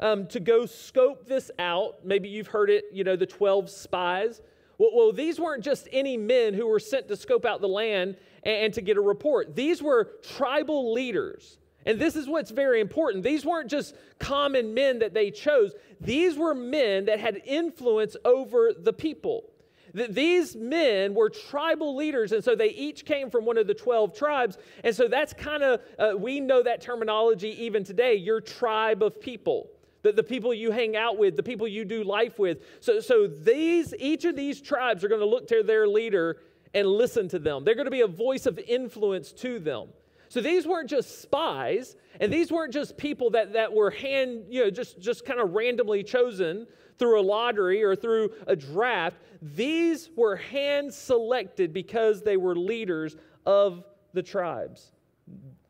um, 0.00 0.26
to 0.28 0.40
go 0.40 0.64
scope 0.64 1.28
this 1.28 1.50
out. 1.58 2.06
Maybe 2.06 2.30
you've 2.30 2.48
heard 2.48 2.70
it, 2.70 2.84
you 2.90 3.04
know, 3.04 3.16
the 3.16 3.26
12 3.26 3.68
spies. 3.68 4.40
Well, 4.80 4.92
well, 4.94 5.12
these 5.12 5.38
weren't 5.38 5.62
just 5.62 5.88
any 5.92 6.16
men 6.16 6.54
who 6.54 6.66
were 6.66 6.80
sent 6.80 7.06
to 7.08 7.16
scope 7.16 7.44
out 7.44 7.60
the 7.60 7.68
land 7.68 8.16
and 8.44 8.72
to 8.72 8.80
get 8.80 8.96
a 8.96 9.00
report. 9.02 9.54
These 9.54 9.82
were 9.82 10.12
tribal 10.22 10.94
leaders. 10.94 11.58
And 11.84 11.98
this 11.98 12.16
is 12.16 12.26
what's 12.26 12.50
very 12.50 12.80
important. 12.80 13.22
These 13.22 13.44
weren't 13.44 13.68
just 13.68 13.94
common 14.18 14.72
men 14.72 15.00
that 15.00 15.12
they 15.12 15.30
chose, 15.30 15.74
these 16.00 16.38
were 16.38 16.54
men 16.54 17.04
that 17.04 17.20
had 17.20 17.42
influence 17.44 18.16
over 18.24 18.72
the 18.72 18.94
people. 18.94 19.50
These 19.92 20.56
men 20.56 21.12
were 21.12 21.28
tribal 21.28 21.94
leaders, 21.94 22.32
and 22.32 22.42
so 22.42 22.54
they 22.54 22.68
each 22.68 23.04
came 23.04 23.28
from 23.28 23.44
one 23.44 23.58
of 23.58 23.66
the 23.66 23.74
12 23.74 24.16
tribes. 24.16 24.56
And 24.82 24.96
so 24.96 25.08
that's 25.08 25.34
kind 25.34 25.62
of, 25.62 25.80
uh, 25.98 26.16
we 26.16 26.40
know 26.40 26.62
that 26.62 26.80
terminology 26.80 27.50
even 27.64 27.84
today 27.84 28.14
your 28.14 28.40
tribe 28.40 29.02
of 29.02 29.20
people. 29.20 29.68
The, 30.02 30.12
the 30.12 30.22
people 30.22 30.54
you 30.54 30.70
hang 30.70 30.96
out 30.96 31.18
with, 31.18 31.36
the 31.36 31.42
people 31.42 31.68
you 31.68 31.84
do 31.84 32.04
life 32.04 32.38
with. 32.38 32.58
So, 32.80 33.00
so 33.00 33.26
these, 33.26 33.94
each 33.98 34.24
of 34.24 34.36
these 34.36 34.60
tribes 34.60 35.04
are 35.04 35.08
going 35.08 35.20
to 35.20 35.26
look 35.26 35.48
to 35.48 35.62
their 35.62 35.86
leader 35.86 36.38
and 36.74 36.86
listen 36.86 37.28
to 37.28 37.38
them. 37.38 37.64
They're 37.64 37.74
going 37.74 37.86
to 37.86 37.90
be 37.90 38.00
a 38.00 38.06
voice 38.06 38.46
of 38.46 38.58
influence 38.58 39.32
to 39.32 39.58
them. 39.58 39.88
So 40.30 40.40
these 40.40 40.64
weren't 40.64 40.88
just 40.88 41.22
spies, 41.22 41.96
and 42.20 42.32
these 42.32 42.52
weren't 42.52 42.72
just 42.72 42.96
people 42.96 43.30
that, 43.30 43.52
that 43.54 43.72
were 43.72 43.90
hand, 43.90 44.44
you 44.48 44.62
know, 44.62 44.70
just, 44.70 45.00
just 45.00 45.24
kind 45.24 45.40
of 45.40 45.54
randomly 45.54 46.04
chosen 46.04 46.68
through 47.00 47.20
a 47.20 47.22
lottery 47.22 47.82
or 47.82 47.96
through 47.96 48.30
a 48.46 48.54
draft. 48.54 49.16
These 49.42 50.10
were 50.16 50.36
hand 50.36 50.94
selected 50.94 51.72
because 51.72 52.22
they 52.22 52.36
were 52.36 52.54
leaders 52.54 53.16
of 53.44 53.82
the 54.12 54.22
tribes. 54.22 54.92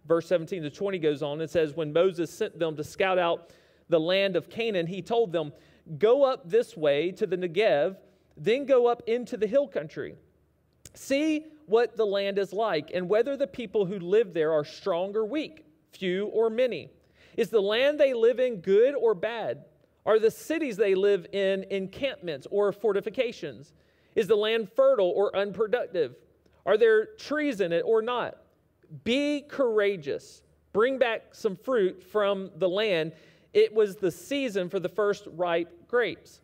Verse 0.07 0.27
17 0.27 0.63
to 0.65 0.71
20 0.71 0.99
goes 0.99 1.23
on 1.23 1.41
and 1.41 1.49
says, 1.49 1.75
When 1.75 1.93
Moses 1.93 2.31
sent 2.31 2.59
them 2.59 2.77
to 2.77 2.85
scout 2.85 3.19
out 3.19 3.53
the 3.91 4.01
land 4.01 4.37
of 4.37 4.49
Canaan, 4.49 4.87
he 4.87 5.03
told 5.03 5.33
them, 5.33 5.53
Go 5.99 6.25
up 6.25 6.49
this 6.49 6.77
way 6.77 7.11
to 7.13 7.27
the 7.27 7.37
Negev, 7.37 7.97
then 8.37 8.65
go 8.65 8.87
up 8.87 9.03
into 9.07 9.37
the 9.37 9.47
hill 9.47 9.67
country. 9.67 10.15
See 10.95 11.47
what 11.67 11.97
the 11.97 12.07
land 12.07 12.39
is 12.39 12.53
like, 12.53 12.91
and 12.95 13.09
whether 13.09 13.37
the 13.37 13.47
people 13.47 13.87
who 13.87 13.99
live 13.99 14.33
there 14.33 14.53
are 14.53 14.65
strong 14.65 15.15
or 15.17 15.25
weak, 15.25 15.65
few 15.93 16.27
or 16.27 16.51
many. 16.51 16.91
Is 17.37 17.49
the 17.49 17.61
land 17.61 17.99
they 17.99 18.13
live 18.13 18.41
in 18.41 18.57
good 18.57 18.95
or 18.95 19.15
bad? 19.15 19.65
Are 20.07 20.19
the 20.19 20.31
cities 20.31 20.77
they 20.77 20.95
live 20.95 21.27
in 21.33 21.65
encampments 21.71 22.47
or 22.51 22.73
fortifications? 22.73 23.73
Is 24.15 24.27
the 24.27 24.37
land 24.37 24.71
fertile 24.75 25.11
or 25.11 25.35
unproductive? 25.37 26.17
Are 26.67 26.77
there 26.77 27.07
trees 27.17 27.61
in 27.61 27.73
it 27.73 27.83
or 27.83 28.03
not? 28.03 28.37
Be 29.05 29.43
courageous. 29.43 30.43
Bring 30.73 30.99
back 30.99 31.35
some 31.35 31.57
fruit 31.57 32.03
from 32.03 32.51
the 32.57 32.69
land. 32.69 33.13
It 33.53 33.75
was 33.75 33.97
the 33.97 34.11
season 34.11 34.69
for 34.69 34.79
the 34.79 34.89
first 34.89 35.27
ripe 35.33 35.89
grapes. 35.89 36.41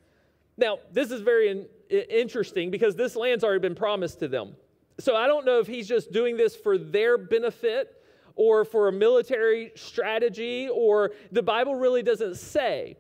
Now, 0.56 0.78
this 0.92 1.10
is 1.10 1.20
very 1.20 1.66
interesting 1.88 2.70
because 2.70 2.96
this 2.96 3.14
land's 3.14 3.44
already 3.44 3.60
been 3.60 3.74
promised 3.74 4.20
to 4.20 4.28
them. 4.28 4.56
So 4.98 5.14
I 5.14 5.26
don't 5.26 5.44
know 5.44 5.60
if 5.60 5.66
he's 5.66 5.86
just 5.86 6.10
doing 6.10 6.36
this 6.36 6.56
for 6.56 6.78
their 6.78 7.18
benefit 7.18 8.02
or 8.34 8.64
for 8.64 8.88
a 8.88 8.92
military 8.92 9.72
strategy, 9.76 10.68
or 10.68 11.12
the 11.32 11.42
Bible 11.42 11.74
really 11.74 12.02
doesn't 12.02 12.36
say. 12.36 12.96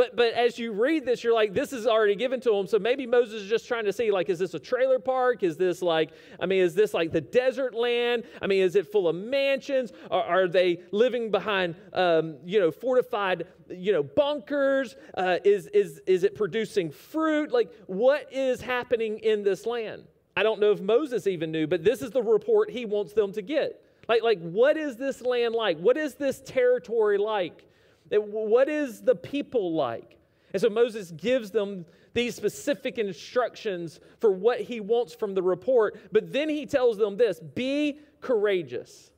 But, 0.00 0.16
but 0.16 0.32
as 0.32 0.58
you 0.58 0.72
read 0.72 1.04
this, 1.04 1.22
you're 1.22 1.34
like, 1.34 1.52
this 1.52 1.74
is 1.74 1.86
already 1.86 2.14
given 2.14 2.40
to 2.40 2.54
him. 2.54 2.66
So 2.66 2.78
maybe 2.78 3.06
Moses 3.06 3.42
is 3.42 3.50
just 3.50 3.68
trying 3.68 3.84
to 3.84 3.92
see, 3.92 4.10
like, 4.10 4.30
is 4.30 4.38
this 4.38 4.54
a 4.54 4.58
trailer 4.58 4.98
park? 4.98 5.42
Is 5.42 5.58
this 5.58 5.82
like, 5.82 6.08
I 6.40 6.46
mean, 6.46 6.60
is 6.60 6.74
this 6.74 6.94
like 6.94 7.12
the 7.12 7.20
desert 7.20 7.74
land? 7.74 8.24
I 8.40 8.46
mean, 8.46 8.62
is 8.62 8.76
it 8.76 8.90
full 8.90 9.08
of 9.08 9.14
mansions? 9.14 9.92
Are, 10.10 10.22
are 10.22 10.48
they 10.48 10.80
living 10.90 11.30
behind, 11.30 11.74
um, 11.92 12.38
you 12.46 12.58
know, 12.60 12.70
fortified, 12.70 13.46
you 13.68 13.92
know, 13.92 14.02
bunkers? 14.02 14.96
Uh, 15.12 15.36
is, 15.44 15.66
is, 15.66 16.00
is 16.06 16.24
it 16.24 16.34
producing 16.34 16.90
fruit? 16.90 17.52
Like, 17.52 17.70
what 17.86 18.26
is 18.32 18.62
happening 18.62 19.18
in 19.18 19.44
this 19.44 19.66
land? 19.66 20.04
I 20.34 20.42
don't 20.42 20.60
know 20.60 20.72
if 20.72 20.80
Moses 20.80 21.26
even 21.26 21.52
knew, 21.52 21.66
but 21.66 21.84
this 21.84 22.00
is 22.00 22.10
the 22.10 22.22
report 22.22 22.70
he 22.70 22.86
wants 22.86 23.12
them 23.12 23.32
to 23.32 23.42
get. 23.42 23.84
Like, 24.08 24.22
like 24.22 24.40
what 24.40 24.78
is 24.78 24.96
this 24.96 25.20
land 25.20 25.54
like? 25.54 25.78
What 25.78 25.98
is 25.98 26.14
this 26.14 26.40
territory 26.40 27.18
like? 27.18 27.66
What 28.10 28.68
is 28.68 29.02
the 29.02 29.14
people 29.14 29.72
like? 29.74 30.18
And 30.52 30.60
so 30.60 30.68
Moses 30.68 31.12
gives 31.12 31.50
them 31.50 31.86
these 32.12 32.34
specific 32.34 32.98
instructions 32.98 34.00
for 34.18 34.32
what 34.32 34.60
he 34.60 34.80
wants 34.80 35.14
from 35.14 35.34
the 35.34 35.42
report, 35.42 35.98
but 36.12 36.32
then 36.32 36.48
he 36.48 36.66
tells 36.66 36.98
them 36.98 37.16
this 37.16 37.38
be 37.38 38.00
courageous, 38.20 39.12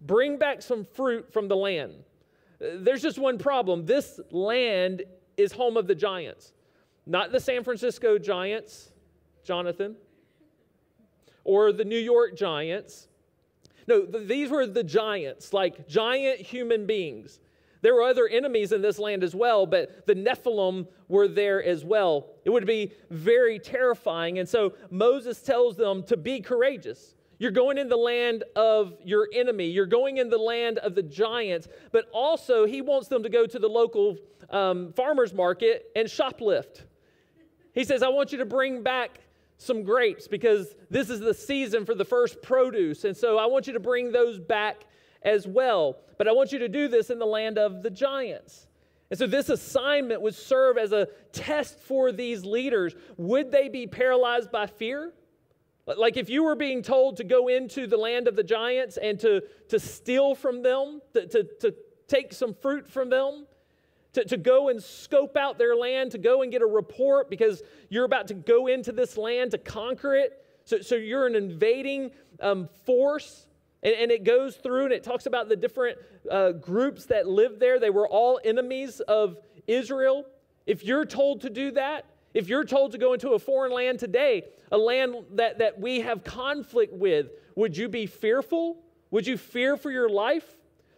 bring 0.00 0.38
back 0.38 0.62
some 0.62 0.84
fruit 0.84 1.30
from 1.32 1.48
the 1.48 1.56
land. 1.56 1.92
Uh, 2.60 2.68
there's 2.76 3.02
just 3.02 3.18
one 3.18 3.36
problem 3.36 3.84
this 3.84 4.18
land 4.30 5.02
is 5.36 5.52
home 5.52 5.76
of 5.76 5.86
the 5.86 5.94
giants, 5.94 6.52
not 7.04 7.32
the 7.32 7.40
San 7.40 7.64
Francisco 7.64 8.18
Giants, 8.18 8.92
Jonathan, 9.44 9.94
or 11.44 11.72
the 11.72 11.84
New 11.84 11.98
York 11.98 12.36
Giants. 12.36 13.08
No, 13.86 14.06
these 14.06 14.48
were 14.48 14.66
the 14.66 14.84
giants, 14.84 15.52
like 15.52 15.86
giant 15.86 16.40
human 16.40 16.86
beings 16.86 17.40
There 17.82 17.94
were 17.94 18.02
other 18.02 18.28
enemies 18.28 18.72
in 18.72 18.80
this 18.80 18.98
land 18.98 19.22
as 19.24 19.34
well, 19.34 19.66
but 19.66 20.06
the 20.06 20.14
Nephilim 20.14 20.86
were 21.08 21.28
there 21.28 21.62
as 21.62 21.84
well. 21.84 22.30
It 22.44 22.50
would 22.50 22.66
be 22.66 22.92
very 23.10 23.58
terrifying. 23.58 24.38
And 24.38 24.48
so 24.48 24.74
Moses 24.90 25.42
tells 25.42 25.76
them 25.76 26.04
to 26.04 26.16
be 26.16 26.40
courageous. 26.40 27.14
You're 27.38 27.50
going 27.50 27.78
in 27.78 27.88
the 27.88 27.96
land 27.96 28.44
of 28.54 28.94
your 29.04 29.28
enemy. 29.34 29.66
You're 29.66 29.86
going 29.86 30.18
in 30.18 30.30
the 30.30 30.38
land 30.38 30.78
of 30.78 30.94
the 30.94 31.02
giants. 31.02 31.66
But 31.90 32.08
also, 32.12 32.66
he 32.66 32.80
wants 32.80 33.08
them 33.08 33.24
to 33.24 33.28
go 33.28 33.46
to 33.46 33.58
the 33.58 33.68
local 33.68 34.16
um, 34.48 34.92
farmer's 34.92 35.34
market 35.34 35.90
and 35.96 36.06
shoplift. 36.06 36.82
He 37.74 37.82
says, 37.82 38.04
I 38.04 38.08
want 38.08 38.30
you 38.30 38.38
to 38.38 38.44
bring 38.44 38.84
back 38.84 39.18
some 39.58 39.82
grapes 39.82 40.28
because 40.28 40.74
this 40.88 41.10
is 41.10 41.18
the 41.18 41.34
season 41.34 41.84
for 41.84 41.96
the 41.96 42.04
first 42.04 42.42
produce. 42.42 43.04
And 43.04 43.16
so 43.16 43.38
I 43.38 43.46
want 43.46 43.66
you 43.66 43.72
to 43.72 43.80
bring 43.80 44.12
those 44.12 44.38
back 44.38 44.86
as 45.24 45.46
well. 45.46 45.98
But 46.18 46.28
I 46.28 46.32
want 46.32 46.52
you 46.52 46.58
to 46.60 46.68
do 46.68 46.88
this 46.88 47.10
in 47.10 47.18
the 47.18 47.26
land 47.26 47.58
of 47.58 47.82
the 47.82 47.90
giants. 47.90 48.66
And 49.10 49.18
so 49.18 49.26
this 49.26 49.50
assignment 49.50 50.22
would 50.22 50.34
serve 50.34 50.78
as 50.78 50.92
a 50.92 51.06
test 51.32 51.78
for 51.80 52.12
these 52.12 52.44
leaders. 52.44 52.94
Would 53.18 53.50
they 53.50 53.68
be 53.68 53.86
paralyzed 53.86 54.50
by 54.50 54.66
fear? 54.66 55.12
Like 55.86 56.16
if 56.16 56.30
you 56.30 56.44
were 56.44 56.54
being 56.54 56.82
told 56.82 57.16
to 57.18 57.24
go 57.24 57.48
into 57.48 57.86
the 57.86 57.96
land 57.96 58.28
of 58.28 58.36
the 58.36 58.42
giants 58.42 58.96
and 58.96 59.18
to, 59.20 59.42
to 59.68 59.78
steal 59.78 60.34
from 60.34 60.62
them, 60.62 61.02
to, 61.12 61.26
to, 61.26 61.44
to 61.60 61.74
take 62.06 62.32
some 62.32 62.54
fruit 62.54 62.88
from 62.88 63.10
them, 63.10 63.46
to, 64.12 64.24
to 64.24 64.36
go 64.36 64.68
and 64.68 64.82
scope 64.82 65.36
out 65.36 65.58
their 65.58 65.74
land, 65.74 66.12
to 66.12 66.18
go 66.18 66.42
and 66.42 66.52
get 66.52 66.62
a 66.62 66.66
report 66.66 67.30
because 67.30 67.62
you're 67.88 68.04
about 68.04 68.28
to 68.28 68.34
go 68.34 68.66
into 68.66 68.92
this 68.92 69.16
land 69.16 69.50
to 69.52 69.58
conquer 69.58 70.14
it. 70.14 70.44
So, 70.64 70.80
so 70.80 70.94
you're 70.94 71.26
an 71.26 71.34
invading 71.34 72.12
um, 72.40 72.68
force. 72.86 73.46
And, 73.82 73.94
and, 73.94 74.10
it 74.10 74.24
goes 74.24 74.56
through 74.56 74.84
and 74.84 74.92
it 74.92 75.02
talks 75.02 75.26
about 75.26 75.48
the 75.48 75.56
different 75.56 75.98
uh, 76.30 76.52
groups 76.52 77.06
that 77.06 77.26
lived 77.26 77.58
there. 77.58 77.80
They 77.80 77.90
were 77.90 78.06
all 78.06 78.40
enemies 78.44 79.00
of 79.00 79.38
Israel. 79.66 80.24
If 80.66 80.84
you're 80.84 81.04
told 81.04 81.40
to 81.42 81.50
do 81.50 81.72
that, 81.72 82.06
if 82.34 82.48
you're 82.48 82.64
told 82.64 82.92
to 82.92 82.98
go 82.98 83.12
into 83.12 83.30
a 83.30 83.38
foreign 83.38 83.72
land 83.72 83.98
today, 83.98 84.44
a 84.70 84.78
land 84.78 85.16
that, 85.32 85.58
that 85.58 85.80
we 85.80 86.00
have 86.00 86.24
conflict 86.24 86.92
with, 86.94 87.30
would 87.56 87.76
you 87.76 87.88
be 87.88 88.06
fearful? 88.06 88.78
Would 89.10 89.26
you 89.26 89.36
fear 89.36 89.76
for 89.76 89.90
your 89.90 90.08
life? 90.08 90.46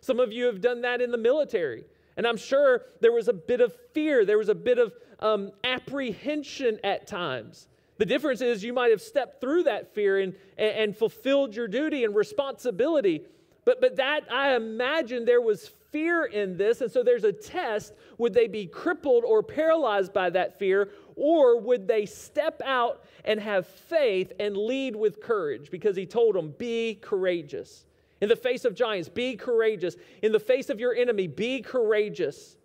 Some 0.01 0.21
of 0.21 0.33
you 0.33 0.45
have 0.47 0.61
done 0.61 0.83
that 0.83 1.01
in 1.01 1.11
the 1.11 1.19
military. 1.19 1.85
And 2.17 2.27
I'm 2.27 2.37
sure 2.37 2.83
there 3.01 3.13
was 3.13 3.29
a 3.29 3.33
bit 3.33 3.61
of 3.61 3.75
fear, 3.93 4.25
there 4.25 4.39
was 4.39 4.49
a 4.49 4.55
bit 4.55 4.79
of 4.79 4.93
um, 5.19 5.51
apprehension 5.65 6.79
at 6.85 7.07
times. 7.07 7.67
The 7.99 8.07
difference 8.07 8.41
is 8.41 8.65
you 8.65 8.73
might 8.73 8.91
have 8.91 9.01
stepped 9.01 9.41
through 9.41 9.65
that 9.65 9.95
fear 9.95 10.19
and, 10.19 10.35
and, 10.59 10.97
fulfilled 10.97 11.55
your 11.55 11.69
duty 11.69 12.05
and 12.05 12.15
responsibility. 12.15 13.23
But, 13.65 13.81
but 13.81 13.97
that, 13.97 14.33
I 14.33 14.57
imagine 14.57 15.25
there 15.25 15.41
was 15.41 15.71
fear 15.93 16.25
in 16.25 16.57
this. 16.57 16.81
And 16.81 16.91
so 16.91 17.05
there's 17.05 17.23
a 17.23 17.33
test. 17.33 17.95
Would 18.19 18.35
they 18.35 18.49
be 18.49 18.67
crippled 18.67 19.25
or 19.25 19.45
paralyzed 19.45 20.13
by 20.13 20.31
that 20.31 20.59
fear? 20.59 20.91
Or 21.15 21.61
would 21.61 21.87
they 21.87 22.05
step 22.05 22.61
out 22.65 23.05
and 23.25 23.39
have 23.39 23.67
faith 23.67 24.33
and 24.41 24.57
lead 24.57 24.97
with 24.97 25.23
courage? 25.23 25.71
Because 25.71 25.97
he 25.97 26.05
told 26.05 26.35
them, 26.35 26.53
be 26.59 26.97
courageous. 27.01 27.87
In 28.21 28.29
the 28.29 28.37
face 28.37 28.65
of 28.65 28.75
giants, 28.75 29.09
be 29.09 29.37
courageous. 29.37 29.95
In 30.21 30.33
the 30.33 30.41
face 30.41 30.69
of 30.69 30.81
your 30.81 30.95
enemy, 30.95 31.29
be 31.29 31.61
courageous 31.63 32.57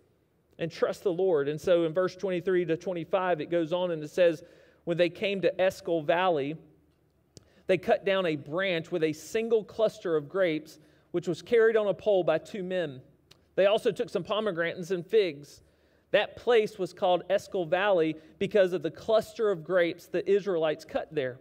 and 0.58 0.70
trust 0.70 1.04
the 1.04 1.12
Lord. 1.12 1.48
And 1.48 1.60
so 1.60 1.84
in 1.84 1.92
verse 1.92 2.16
23 2.16 2.64
to 2.66 2.76
25, 2.76 3.40
it 3.40 3.50
goes 3.50 3.72
on 3.72 3.92
and 3.92 4.02
it 4.02 4.10
says, 4.10 4.42
When 4.90 4.98
they 4.98 5.08
came 5.08 5.40
to 5.42 5.60
Eshcol 5.60 6.02
Valley, 6.02 6.56
they 7.68 7.78
cut 7.78 8.04
down 8.04 8.26
a 8.26 8.34
branch 8.34 8.90
with 8.90 9.04
a 9.04 9.12
single 9.12 9.62
cluster 9.62 10.16
of 10.16 10.28
grapes, 10.28 10.80
which 11.12 11.28
was 11.28 11.42
carried 11.42 11.76
on 11.76 11.86
a 11.86 11.94
pole 11.94 12.24
by 12.24 12.38
two 12.38 12.64
men. 12.64 13.00
They 13.54 13.66
also 13.66 13.92
took 13.92 14.10
some 14.10 14.24
pomegranates 14.24 14.90
and 14.90 15.06
figs. 15.06 15.62
That 16.10 16.34
place 16.34 16.76
was 16.76 16.92
called 16.92 17.22
Eshcol 17.30 17.66
Valley 17.66 18.16
because 18.40 18.72
of 18.72 18.82
the 18.82 18.90
cluster 18.90 19.52
of 19.52 19.62
grapes 19.62 20.08
the 20.08 20.28
Israelites 20.28 20.84
cut 20.84 21.14
there. 21.14 21.38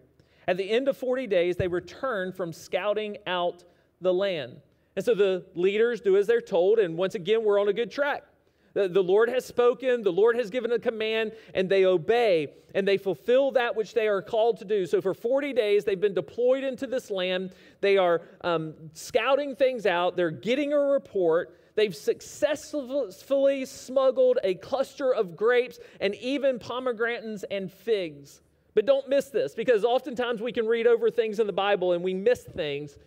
At 0.47 0.57
the 0.57 0.69
end 0.69 0.87
of 0.87 0.95
40 0.95 1.25
days, 1.25 1.55
they 1.55 1.67
returned 1.67 2.35
from 2.35 2.53
scouting 2.53 3.17
out 3.25 3.63
the 3.99 4.13
land. 4.13 4.57
And 4.95 5.03
so 5.03 5.15
the 5.15 5.43
leaders 5.55 6.01
do 6.01 6.17
as 6.17 6.27
they're 6.27 6.39
told, 6.39 6.77
and 6.77 6.95
once 6.95 7.15
again, 7.15 7.43
we're 7.43 7.59
on 7.59 7.67
a 7.67 7.73
good 7.73 7.89
track. 7.89 8.25
The, 8.73 9.03
Lord 9.03 9.29
has 9.29 9.45
spoken, 9.45 10.03
the 10.03 10.11
Lord 10.11 10.35
has 10.35 10.49
given 10.49 10.71
a 10.71 10.79
command, 10.79 11.33
and 11.53 11.69
they 11.69 11.85
obey 11.85 12.49
and 12.75 12.87
they 12.87 12.97
fulfill 12.97 13.51
that 13.51 13.75
which 13.75 13.93
they 13.93 14.07
are 14.07 14.21
called 14.21 14.57
to 14.59 14.65
do. 14.65 14.85
So 14.85 15.01
for 15.01 15.13
40 15.13 15.53
days, 15.53 15.85
they've 15.85 15.99
been 15.99 16.13
deployed 16.13 16.63
into 16.63 16.87
this 16.87 17.09
land. 17.09 17.51
They 17.81 17.97
are 17.97 18.21
um, 18.41 18.75
scouting 18.93 19.55
things 19.55 19.85
out, 19.85 20.15
they're 20.15 20.31
getting 20.31 20.73
a 20.73 20.79
report. 20.79 21.55
They've 21.75 21.95
successfully 21.95 23.63
smuggled 23.63 24.39
a 24.43 24.55
cluster 24.55 25.13
of 25.13 25.37
grapes 25.37 25.79
and 26.01 26.13
even 26.15 26.59
pomegranates 26.59 27.45
and 27.49 27.71
figs. 27.71 28.41
But 28.75 28.85
don't 28.85 29.07
miss 29.07 29.29
this 29.29 29.55
because 29.55 29.85
oftentimes 29.85 30.41
we 30.41 30.51
can 30.51 30.67
read 30.67 30.87
over 30.87 31.09
things 31.09 31.39
in 31.39 31.47
the 31.47 31.53
Bible 31.53 31.93
and 31.93 32.03
we 32.03 32.13
miss 32.13 32.43
things. 32.43 32.97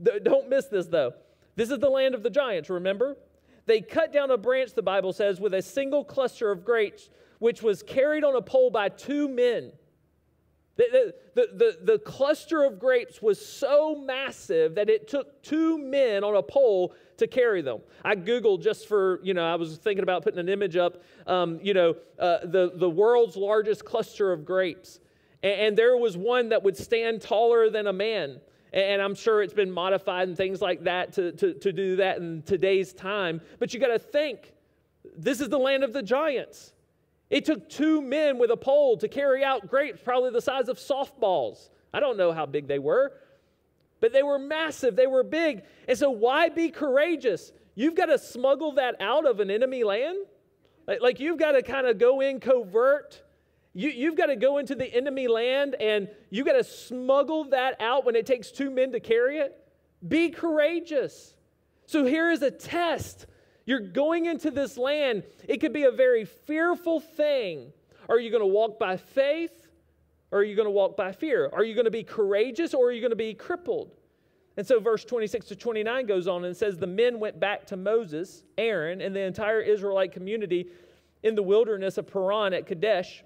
Don't 0.00 0.48
miss 0.48 0.66
this 0.66 0.86
though. 0.86 1.14
This 1.56 1.70
is 1.70 1.80
the 1.80 1.90
land 1.90 2.14
of 2.14 2.22
the 2.22 2.30
giants, 2.30 2.70
remember? 2.70 3.16
They 3.66 3.80
cut 3.80 4.12
down 4.12 4.30
a 4.30 4.36
branch, 4.36 4.74
the 4.74 4.82
Bible 4.82 5.12
says, 5.12 5.40
with 5.40 5.54
a 5.54 5.62
single 5.62 6.04
cluster 6.04 6.50
of 6.50 6.64
grapes, 6.64 7.10
which 7.38 7.62
was 7.62 7.82
carried 7.82 8.24
on 8.24 8.36
a 8.36 8.42
pole 8.42 8.70
by 8.70 8.88
two 8.88 9.28
men. 9.28 9.72
The, 10.76 11.12
the, 11.34 11.48
the, 11.52 11.78
the, 11.82 11.98
cluster 11.98 12.64
of 12.64 12.78
grapes 12.78 13.20
was 13.20 13.44
so 13.44 13.94
massive 13.94 14.74
that 14.76 14.88
it 14.88 15.06
took 15.06 15.42
two 15.42 15.76
men 15.76 16.24
on 16.24 16.34
a 16.34 16.42
pole 16.42 16.94
to 17.18 17.26
carry 17.26 17.60
them. 17.60 17.80
I 18.02 18.16
Googled 18.16 18.62
just 18.62 18.88
for, 18.88 19.20
you 19.22 19.34
know, 19.34 19.44
I 19.44 19.56
was 19.56 19.76
thinking 19.76 20.02
about 20.02 20.24
putting 20.24 20.40
an 20.40 20.48
image 20.48 20.76
up, 20.76 21.02
um, 21.26 21.60
you 21.62 21.74
know, 21.74 21.94
uh, 22.18 22.38
the, 22.44 22.72
the 22.74 22.88
world's 22.88 23.36
largest 23.36 23.84
cluster 23.84 24.32
of 24.32 24.46
grapes. 24.46 24.98
And, 25.42 25.60
and 25.60 25.76
there 25.76 25.94
was 25.98 26.16
one 26.16 26.48
that 26.48 26.62
would 26.62 26.76
stand 26.76 27.20
taller 27.20 27.68
than 27.68 27.86
a 27.86 27.92
man. 27.92 28.40
And 28.72 29.02
I'm 29.02 29.14
sure 29.14 29.42
it's 29.42 29.52
been 29.52 29.70
modified 29.70 30.28
and 30.28 30.36
things 30.36 30.62
like 30.62 30.84
that 30.84 31.12
to, 31.14 31.32
to, 31.32 31.54
to 31.54 31.72
do 31.72 31.96
that 31.96 32.18
in 32.18 32.42
today's 32.42 32.92
time. 32.92 33.40
But 33.58 33.74
you 33.74 33.80
got 33.80 33.88
to 33.88 33.98
think 33.98 34.52
this 35.16 35.40
is 35.40 35.48
the 35.48 35.58
land 35.58 35.84
of 35.84 35.92
the 35.92 36.02
giants. 36.02 36.72
It 37.28 37.44
took 37.44 37.68
two 37.68 38.00
men 38.00 38.38
with 38.38 38.50
a 38.50 38.56
pole 38.56 38.96
to 38.98 39.08
carry 39.08 39.44
out 39.44 39.68
grapes, 39.68 40.00
probably 40.02 40.30
the 40.30 40.42
size 40.42 40.68
of 40.68 40.78
softballs. 40.78 41.70
I 41.92 42.00
don't 42.00 42.16
know 42.16 42.32
how 42.32 42.46
big 42.46 42.66
they 42.66 42.78
were, 42.78 43.12
but 44.00 44.12
they 44.12 44.22
were 44.22 44.38
massive, 44.38 44.96
they 44.96 45.06
were 45.06 45.22
big. 45.22 45.62
And 45.88 45.96
so, 45.96 46.10
why 46.10 46.48
be 46.48 46.70
courageous? 46.70 47.52
You've 47.74 47.94
got 47.94 48.06
to 48.06 48.18
smuggle 48.18 48.72
that 48.72 48.96
out 49.00 49.26
of 49.26 49.40
an 49.40 49.50
enemy 49.50 49.84
land. 49.84 50.18
Like, 50.86 51.20
you've 51.20 51.38
got 51.38 51.52
to 51.52 51.62
kind 51.62 51.86
of 51.86 51.98
go 51.98 52.20
in 52.20 52.40
covert 52.40 53.22
you, 53.74 53.88
you've 53.90 54.16
got 54.16 54.26
to 54.26 54.36
go 54.36 54.58
into 54.58 54.74
the 54.74 54.92
enemy 54.94 55.28
land 55.28 55.76
and 55.80 56.08
you've 56.30 56.46
got 56.46 56.52
to 56.52 56.64
smuggle 56.64 57.44
that 57.44 57.80
out 57.80 58.04
when 58.04 58.16
it 58.16 58.26
takes 58.26 58.50
two 58.50 58.70
men 58.70 58.92
to 58.92 59.00
carry 59.00 59.38
it. 59.38 59.58
Be 60.06 60.30
courageous. 60.30 61.34
So 61.86 62.04
here 62.04 62.30
is 62.30 62.42
a 62.42 62.50
test. 62.50 63.26
You're 63.64 63.80
going 63.80 64.26
into 64.26 64.50
this 64.50 64.76
land. 64.76 65.22
It 65.48 65.58
could 65.58 65.72
be 65.72 65.84
a 65.84 65.90
very 65.90 66.24
fearful 66.24 67.00
thing. 67.00 67.72
Are 68.08 68.18
you 68.18 68.30
going 68.30 68.42
to 68.42 68.46
walk 68.46 68.78
by 68.78 68.96
faith 68.96 69.68
or 70.30 70.40
are 70.40 70.44
you 70.44 70.56
going 70.56 70.66
to 70.66 70.72
walk 70.72 70.96
by 70.96 71.12
fear? 71.12 71.48
Are 71.52 71.64
you 71.64 71.74
going 71.74 71.86
to 71.86 71.90
be 71.90 72.02
courageous 72.02 72.74
or 72.74 72.88
are 72.88 72.92
you 72.92 73.00
going 73.00 73.10
to 73.10 73.16
be 73.16 73.34
crippled? 73.34 73.92
And 74.58 74.66
so, 74.66 74.80
verse 74.80 75.04
26 75.04 75.46
to 75.46 75.56
29 75.56 76.04
goes 76.04 76.28
on 76.28 76.44
and 76.44 76.54
says, 76.54 76.76
The 76.76 76.86
men 76.86 77.18
went 77.18 77.40
back 77.40 77.66
to 77.68 77.76
Moses, 77.76 78.42
Aaron, 78.58 79.00
and 79.00 79.16
the 79.16 79.20
entire 79.20 79.62
Israelite 79.62 80.12
community 80.12 80.66
in 81.22 81.34
the 81.34 81.42
wilderness 81.42 81.96
of 81.96 82.06
Paran 82.06 82.52
at 82.52 82.66
Kadesh 82.66 83.24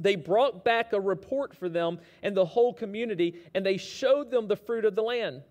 they 0.00 0.16
brought 0.16 0.64
back 0.64 0.92
a 0.92 1.00
report 1.00 1.54
for 1.54 1.68
them 1.68 2.00
and 2.22 2.36
the 2.36 2.44
whole 2.44 2.72
community, 2.72 3.36
and 3.54 3.64
they 3.64 3.76
showed 3.76 4.30
them 4.30 4.48
the 4.48 4.56
fruit 4.56 4.86
of 4.86 4.96
the 4.96 5.02
land. 5.02 5.42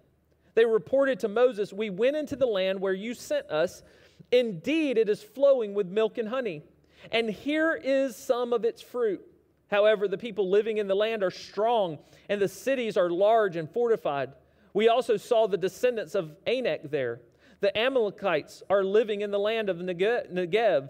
They 0.55 0.65
reported 0.65 1.19
to 1.19 1.27
Moses, 1.27 1.71
We 1.71 1.91
went 1.91 2.15
into 2.15 2.35
the 2.35 2.47
land 2.47 2.81
where 2.81 2.93
you 2.93 3.13
sent 3.13 3.49
us. 3.49 3.83
Indeed, 4.31 4.97
it 4.97 5.07
is 5.07 5.21
flowing 5.21 5.73
with 5.73 5.87
milk 5.87 6.17
and 6.17 6.27
honey. 6.27 6.63
And 7.11 7.29
here 7.29 7.79
is 7.81 8.15
some 8.15 8.51
of 8.51 8.65
its 8.65 8.81
fruit. 8.81 9.21
However, 9.69 10.07
the 10.07 10.17
people 10.17 10.49
living 10.49 10.79
in 10.79 10.87
the 10.87 10.95
land 10.95 11.23
are 11.23 11.31
strong, 11.31 11.99
and 12.27 12.41
the 12.41 12.47
cities 12.47 12.97
are 12.97 13.09
large 13.09 13.55
and 13.55 13.69
fortified. 13.69 14.33
We 14.73 14.89
also 14.89 15.15
saw 15.15 15.47
the 15.47 15.57
descendants 15.57 16.15
of 16.15 16.35
Anak 16.47 16.89
there. 16.89 17.21
The 17.59 17.77
Amalekites 17.77 18.63
are 18.69 18.83
living 18.83 19.21
in 19.21 19.31
the 19.31 19.39
land 19.39 19.69
of 19.69 19.77
Negev 19.77 20.89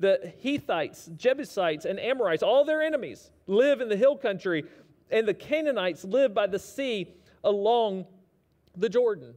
the 0.00 0.32
Hittites, 0.40 1.10
Jebusites, 1.16 1.84
and 1.84 2.00
Amorites, 2.00 2.42
all 2.42 2.64
their 2.64 2.82
enemies, 2.82 3.30
live 3.46 3.80
in 3.80 3.88
the 3.88 3.96
hill 3.96 4.16
country, 4.16 4.64
and 5.10 5.28
the 5.28 5.34
Canaanites 5.34 6.04
live 6.04 6.34
by 6.34 6.46
the 6.46 6.58
sea 6.58 7.14
along 7.44 8.06
the 8.76 8.88
Jordan. 8.88 9.34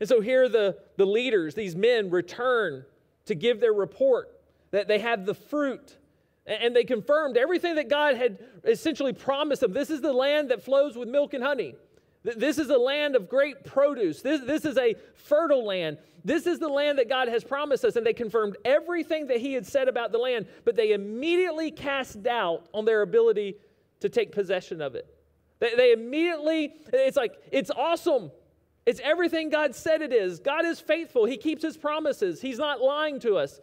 And 0.00 0.08
so 0.08 0.20
here 0.20 0.48
the, 0.48 0.78
the 0.96 1.06
leaders, 1.06 1.54
these 1.54 1.74
men, 1.74 2.10
return 2.10 2.84
to 3.26 3.34
give 3.34 3.60
their 3.60 3.72
report 3.72 4.30
that 4.70 4.88
they 4.88 4.98
have 4.98 5.24
the 5.24 5.34
fruit. 5.34 5.96
And 6.46 6.76
they 6.76 6.84
confirmed 6.84 7.38
everything 7.38 7.76
that 7.76 7.88
God 7.88 8.16
had 8.16 8.38
essentially 8.64 9.14
promised 9.14 9.62
them. 9.62 9.72
This 9.72 9.88
is 9.88 10.02
the 10.02 10.12
land 10.12 10.50
that 10.50 10.62
flows 10.62 10.96
with 10.96 11.08
milk 11.08 11.32
and 11.32 11.42
honey. 11.42 11.74
This 12.24 12.58
is 12.58 12.70
a 12.70 12.78
land 12.78 13.16
of 13.16 13.28
great 13.28 13.64
produce. 13.64 14.22
This, 14.22 14.40
this 14.40 14.64
is 14.64 14.78
a 14.78 14.94
fertile 15.14 15.64
land. 15.64 15.98
This 16.24 16.46
is 16.46 16.58
the 16.58 16.68
land 16.68 16.98
that 16.98 17.08
God 17.08 17.28
has 17.28 17.44
promised 17.44 17.84
us. 17.84 17.96
And 17.96 18.06
they 18.06 18.14
confirmed 18.14 18.56
everything 18.64 19.26
that 19.26 19.40
He 19.40 19.52
had 19.52 19.66
said 19.66 19.88
about 19.88 20.10
the 20.10 20.18
land, 20.18 20.46
but 20.64 20.74
they 20.74 20.92
immediately 20.92 21.70
cast 21.70 22.22
doubt 22.22 22.66
on 22.72 22.86
their 22.86 23.02
ability 23.02 23.56
to 24.00 24.08
take 24.08 24.32
possession 24.32 24.80
of 24.80 24.94
it. 24.94 25.06
They, 25.60 25.74
they 25.76 25.92
immediately, 25.92 26.72
it's 26.94 27.16
like, 27.16 27.34
it's 27.52 27.70
awesome. 27.70 28.30
It's 28.86 29.00
everything 29.04 29.50
God 29.50 29.74
said 29.74 30.00
it 30.00 30.12
is. 30.12 30.40
God 30.40 30.64
is 30.64 30.80
faithful. 30.80 31.26
He 31.26 31.36
keeps 31.36 31.62
His 31.62 31.76
promises. 31.76 32.40
He's 32.40 32.58
not 32.58 32.80
lying 32.80 33.20
to 33.20 33.36
us. 33.36 33.60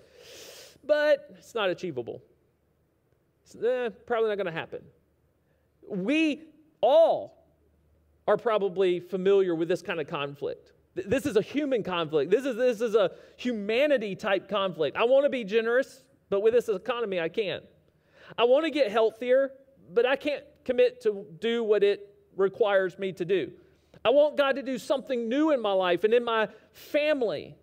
But 0.85 1.35
it's 1.37 1.55
not 1.55 1.71
achievable. 1.71 2.21
It's 3.43 3.55
eh, 3.55 3.89
probably 4.05 4.29
not 4.29 4.35
going 4.35 4.45
to 4.45 4.51
happen. 4.51 4.83
We 5.87 6.43
all 6.79 7.40
are 8.27 8.37
probably 8.37 8.99
familiar 8.99 9.55
with 9.55 9.67
this 9.67 9.81
kind 9.81 9.99
of 9.99 10.07
conflict. 10.07 10.73
This 10.93 11.25
is 11.25 11.37
a 11.37 11.41
human 11.41 11.83
conflict. 11.83 12.31
This 12.31 12.45
is, 12.45 12.57
this 12.57 12.81
is 12.81 12.95
a 12.95 13.11
humanity 13.37 14.15
type 14.15 14.49
conflict. 14.49 14.97
I 14.97 15.05
want 15.05 15.25
to 15.25 15.29
be 15.29 15.43
generous, 15.43 16.03
but 16.29 16.41
with 16.41 16.53
this 16.53 16.67
economy, 16.67 17.19
I 17.19 17.29
can't. 17.29 17.63
I 18.37 18.43
want 18.43 18.65
to 18.65 18.71
get 18.71 18.91
healthier, 18.91 19.51
but 19.93 20.05
I 20.05 20.15
can't 20.15 20.43
commit 20.65 21.01
to 21.01 21.25
do 21.39 21.63
what 21.63 21.83
it 21.83 22.13
requires 22.35 22.99
me 22.99 23.13
to 23.13 23.25
do. 23.25 23.51
I 24.03 24.09
want 24.09 24.37
God 24.37 24.55
to 24.55 24.63
do 24.63 24.77
something 24.77 25.29
new 25.29 25.51
in 25.51 25.61
my 25.61 25.73
life 25.73 26.03
and 26.03 26.13
in 26.13 26.23
my 26.23 26.49
family, 26.71 27.55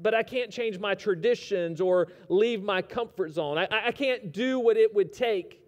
but 0.00 0.14
I 0.14 0.22
can't 0.22 0.50
change 0.50 0.78
my 0.78 0.94
traditions 0.94 1.80
or 1.80 2.08
leave 2.28 2.62
my 2.62 2.80
comfort 2.80 3.32
zone. 3.32 3.58
I, 3.58 3.68
I 3.70 3.92
can't 3.92 4.32
do 4.32 4.58
what 4.58 4.76
it 4.76 4.94
would 4.94 5.12
take 5.12 5.59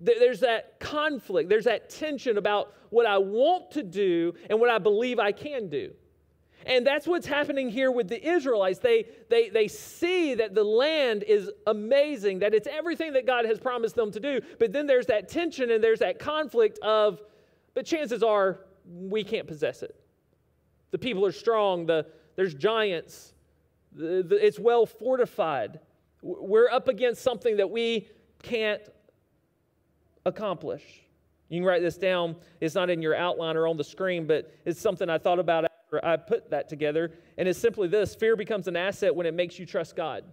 there's 0.00 0.40
that 0.40 0.78
conflict, 0.80 1.48
there's 1.48 1.64
that 1.64 1.90
tension 1.90 2.38
about 2.38 2.74
what 2.90 3.06
I 3.06 3.18
want 3.18 3.70
to 3.72 3.82
do 3.82 4.34
and 4.48 4.60
what 4.60 4.70
I 4.70 4.78
believe 4.78 5.18
I 5.18 5.32
can 5.32 5.68
do. 5.68 5.92
And 6.66 6.86
that's 6.86 7.06
what's 7.06 7.26
happening 7.26 7.70
here 7.70 7.90
with 7.90 8.08
the 8.08 8.28
Israelites. 8.28 8.78
They, 8.78 9.06
they, 9.30 9.48
they 9.48 9.68
see 9.68 10.34
that 10.34 10.54
the 10.54 10.64
land 10.64 11.22
is 11.22 11.50
amazing, 11.66 12.40
that 12.40 12.52
it's 12.52 12.68
everything 12.68 13.12
that 13.14 13.26
God 13.26 13.44
has 13.46 13.58
promised 13.58 13.94
them 13.94 14.10
to 14.12 14.20
do. 14.20 14.40
But 14.58 14.72
then 14.72 14.86
there's 14.86 15.06
that 15.06 15.28
tension 15.28 15.70
and 15.70 15.82
there's 15.82 16.00
that 16.00 16.18
conflict 16.18 16.78
of, 16.80 17.22
but 17.74 17.86
chances 17.86 18.22
are 18.22 18.60
we 18.84 19.24
can't 19.24 19.46
possess 19.46 19.82
it. 19.82 19.98
The 20.90 20.98
people 20.98 21.24
are 21.24 21.32
strong, 21.32 21.86
the, 21.86 22.06
there's 22.36 22.54
giants, 22.54 23.34
the, 23.92 24.22
the, 24.22 24.44
it's 24.44 24.58
well 24.58 24.84
fortified. 24.84 25.80
We're 26.22 26.70
up 26.70 26.88
against 26.88 27.22
something 27.22 27.56
that 27.56 27.70
we 27.70 28.08
can't 28.42 28.82
accomplish. 30.28 30.82
You 31.48 31.60
can 31.60 31.66
write 31.66 31.82
this 31.82 31.96
down. 31.96 32.36
It's 32.60 32.74
not 32.74 32.90
in 32.90 33.02
your 33.02 33.14
outline 33.14 33.56
or 33.56 33.66
on 33.66 33.76
the 33.76 33.84
screen, 33.84 34.26
but 34.26 34.52
it's 34.64 34.80
something 34.80 35.08
I 35.08 35.18
thought 35.18 35.38
about 35.38 35.64
after 35.64 36.04
I 36.04 36.16
put 36.16 36.50
that 36.50 36.68
together. 36.68 37.12
And 37.38 37.48
it's 37.48 37.58
simply 37.58 37.88
this 37.88 38.14
fear 38.14 38.36
becomes 38.36 38.68
an 38.68 38.76
asset 38.76 39.14
when 39.14 39.26
it 39.26 39.34
makes 39.34 39.58
you 39.58 39.66
trust 39.66 39.96
God. 39.96 40.24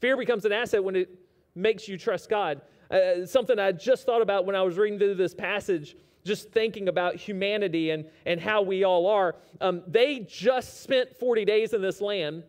Fear 0.00 0.16
becomes 0.16 0.44
an 0.44 0.52
asset 0.52 0.84
when 0.84 0.96
it 0.96 1.08
makes 1.54 1.88
you 1.88 1.96
trust 1.96 2.28
God. 2.28 2.60
Uh, 2.90 3.26
something 3.26 3.58
I 3.58 3.72
just 3.72 4.06
thought 4.06 4.22
about 4.22 4.46
when 4.46 4.54
I 4.54 4.62
was 4.62 4.76
reading 4.76 4.98
through 4.98 5.14
this 5.16 5.34
passage, 5.34 5.96
just 6.24 6.50
thinking 6.52 6.88
about 6.88 7.16
humanity 7.16 7.90
and, 7.90 8.04
and 8.26 8.40
how 8.40 8.62
we 8.62 8.84
all 8.84 9.06
are. 9.06 9.36
Um, 9.60 9.82
they 9.86 10.20
just 10.20 10.82
spent 10.82 11.16
40 11.16 11.44
days 11.44 11.72
in 11.72 11.82
this 11.82 12.00
land. 12.00 12.44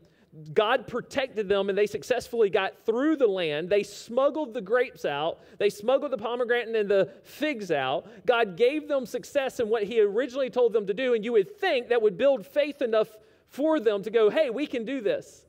God 0.53 0.88
protected 0.88 1.50
them 1.50 1.69
and 1.69 1.77
they 1.77 1.88
successfully 1.88 2.50
got 2.50 2.86
through 2.86 3.15
the 3.15 3.27
land. 3.27 3.69
They 3.69 3.81
smuggled 3.81 4.53
the 4.53 4.62
grapes 4.62 5.03
out, 5.03 5.39
they 5.57 5.69
smuggled 5.69 6.12
the 6.12 6.17
pomegranate 6.17 6.75
and 6.75 6.89
the 6.89 7.12
figs 7.24 7.71
out. 7.71 8.07
God 8.25 8.55
gave 8.55 8.88
them 8.88 9.05
success 9.05 9.59
in 9.59 9.69
what 9.69 9.83
He 9.83 10.00
originally 10.01 10.50
told 10.50 10.74
them 10.74 10.86
to 10.88 10.93
do, 10.93 11.13
and 11.13 11.25
you 11.25 11.31
would 11.33 11.59
think 11.59 11.89
that 11.89 12.01
would 12.01 12.17
build 12.17 12.45
faith 12.45 12.81
enough 12.81 13.09
for 13.48 13.79
them 13.79 14.03
to 14.03 14.12
go, 14.12 14.29
hey, 14.29 14.51
we 14.51 14.67
can 14.67 14.86
do 14.86 15.01
this. 15.01 15.45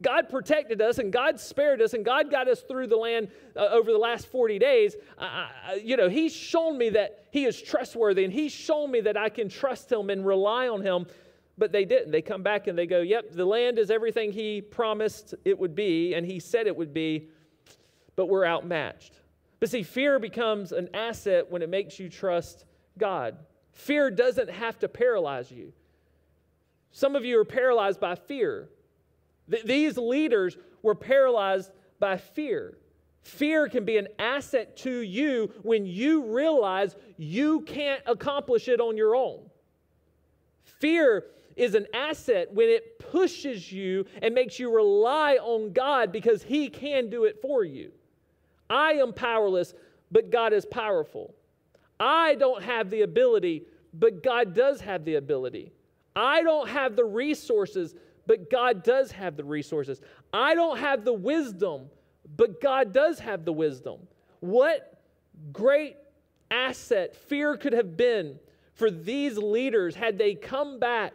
God 0.00 0.28
protected 0.28 0.80
us 0.80 0.98
and 0.98 1.12
God 1.12 1.40
spared 1.40 1.82
us 1.82 1.92
and 1.92 2.04
God 2.04 2.30
got 2.30 2.46
us 2.46 2.60
through 2.60 2.86
the 2.86 2.96
land 2.96 3.28
uh, 3.56 3.66
over 3.66 3.90
the 3.90 3.98
last 3.98 4.26
40 4.28 4.58
days. 4.58 4.94
you 5.82 5.96
know, 5.96 6.08
He's 6.08 6.32
shown 6.32 6.78
me 6.78 6.90
that 6.90 7.24
He 7.32 7.46
is 7.46 7.60
trustworthy 7.60 8.24
and 8.24 8.32
He's 8.32 8.52
shown 8.52 8.90
me 8.90 9.00
that 9.00 9.16
I 9.16 9.28
can 9.28 9.48
trust 9.48 9.90
Him 9.90 10.10
and 10.10 10.24
rely 10.24 10.68
on 10.68 10.82
Him 10.82 11.06
but 11.58 11.72
they 11.72 11.84
didn't. 11.84 12.12
They 12.12 12.22
come 12.22 12.42
back 12.42 12.68
and 12.68 12.78
they 12.78 12.86
go, 12.86 13.00
Yep, 13.00 13.32
the 13.32 13.44
land 13.44 13.78
is 13.78 13.90
everything 13.90 14.32
he 14.32 14.62
promised 14.62 15.34
it 15.44 15.58
would 15.58 15.74
be, 15.74 16.14
and 16.14 16.24
he 16.24 16.38
said 16.38 16.66
it 16.66 16.76
would 16.76 16.94
be, 16.94 17.28
but 18.16 18.26
we're 18.26 18.46
outmatched. 18.46 19.20
But 19.60 19.70
see, 19.70 19.82
fear 19.82 20.18
becomes 20.18 20.72
an 20.72 20.88
asset 20.94 21.50
when 21.50 21.62
it 21.62 21.68
makes 21.68 21.98
you 21.98 22.08
trust 22.08 22.64
God. 22.96 23.36
Fear 23.72 24.12
doesn't 24.12 24.50
have 24.50 24.78
to 24.80 24.88
paralyze 24.88 25.50
you. 25.50 25.72
Some 26.92 27.16
of 27.16 27.24
you 27.24 27.38
are 27.40 27.44
paralyzed 27.44 28.00
by 28.00 28.14
fear. 28.14 28.68
Th- 29.50 29.64
these 29.64 29.98
leaders 29.98 30.56
were 30.82 30.94
paralyzed 30.94 31.72
by 31.98 32.16
fear. 32.16 32.78
Fear 33.22 33.68
can 33.68 33.84
be 33.84 33.98
an 33.98 34.08
asset 34.18 34.76
to 34.78 35.00
you 35.00 35.52
when 35.62 35.86
you 35.86 36.34
realize 36.34 36.96
you 37.16 37.60
can't 37.62 38.02
accomplish 38.06 38.68
it 38.68 38.80
on 38.80 38.96
your 38.96 39.14
own. 39.14 39.40
Fear 40.80 41.24
is 41.58 41.74
an 41.74 41.86
asset 41.92 42.52
when 42.52 42.68
it 42.68 42.98
pushes 42.98 43.70
you 43.70 44.06
and 44.22 44.34
makes 44.34 44.58
you 44.58 44.74
rely 44.74 45.34
on 45.34 45.72
God 45.72 46.12
because 46.12 46.42
He 46.42 46.68
can 46.68 47.10
do 47.10 47.24
it 47.24 47.42
for 47.42 47.64
you. 47.64 47.90
I 48.70 48.92
am 48.94 49.12
powerless, 49.12 49.74
but 50.10 50.30
God 50.30 50.52
is 50.52 50.64
powerful. 50.64 51.34
I 51.98 52.36
don't 52.36 52.62
have 52.62 52.90
the 52.90 53.02
ability, 53.02 53.64
but 53.92 54.22
God 54.22 54.54
does 54.54 54.80
have 54.80 55.04
the 55.04 55.16
ability. 55.16 55.72
I 56.14 56.42
don't 56.42 56.68
have 56.68 56.96
the 56.96 57.04
resources, 57.04 57.94
but 58.26 58.50
God 58.50 58.84
does 58.84 59.10
have 59.12 59.36
the 59.36 59.44
resources. 59.44 60.00
I 60.32 60.54
don't 60.54 60.78
have 60.78 61.04
the 61.04 61.12
wisdom, 61.12 61.86
but 62.36 62.60
God 62.60 62.92
does 62.92 63.18
have 63.18 63.44
the 63.44 63.52
wisdom. 63.52 64.00
What 64.40 65.00
great 65.52 65.96
asset 66.50 67.16
fear 67.16 67.56
could 67.56 67.72
have 67.72 67.96
been 67.96 68.38
for 68.74 68.90
these 68.90 69.36
leaders 69.36 69.96
had 69.96 70.18
they 70.18 70.34
come 70.34 70.78
back 70.78 71.12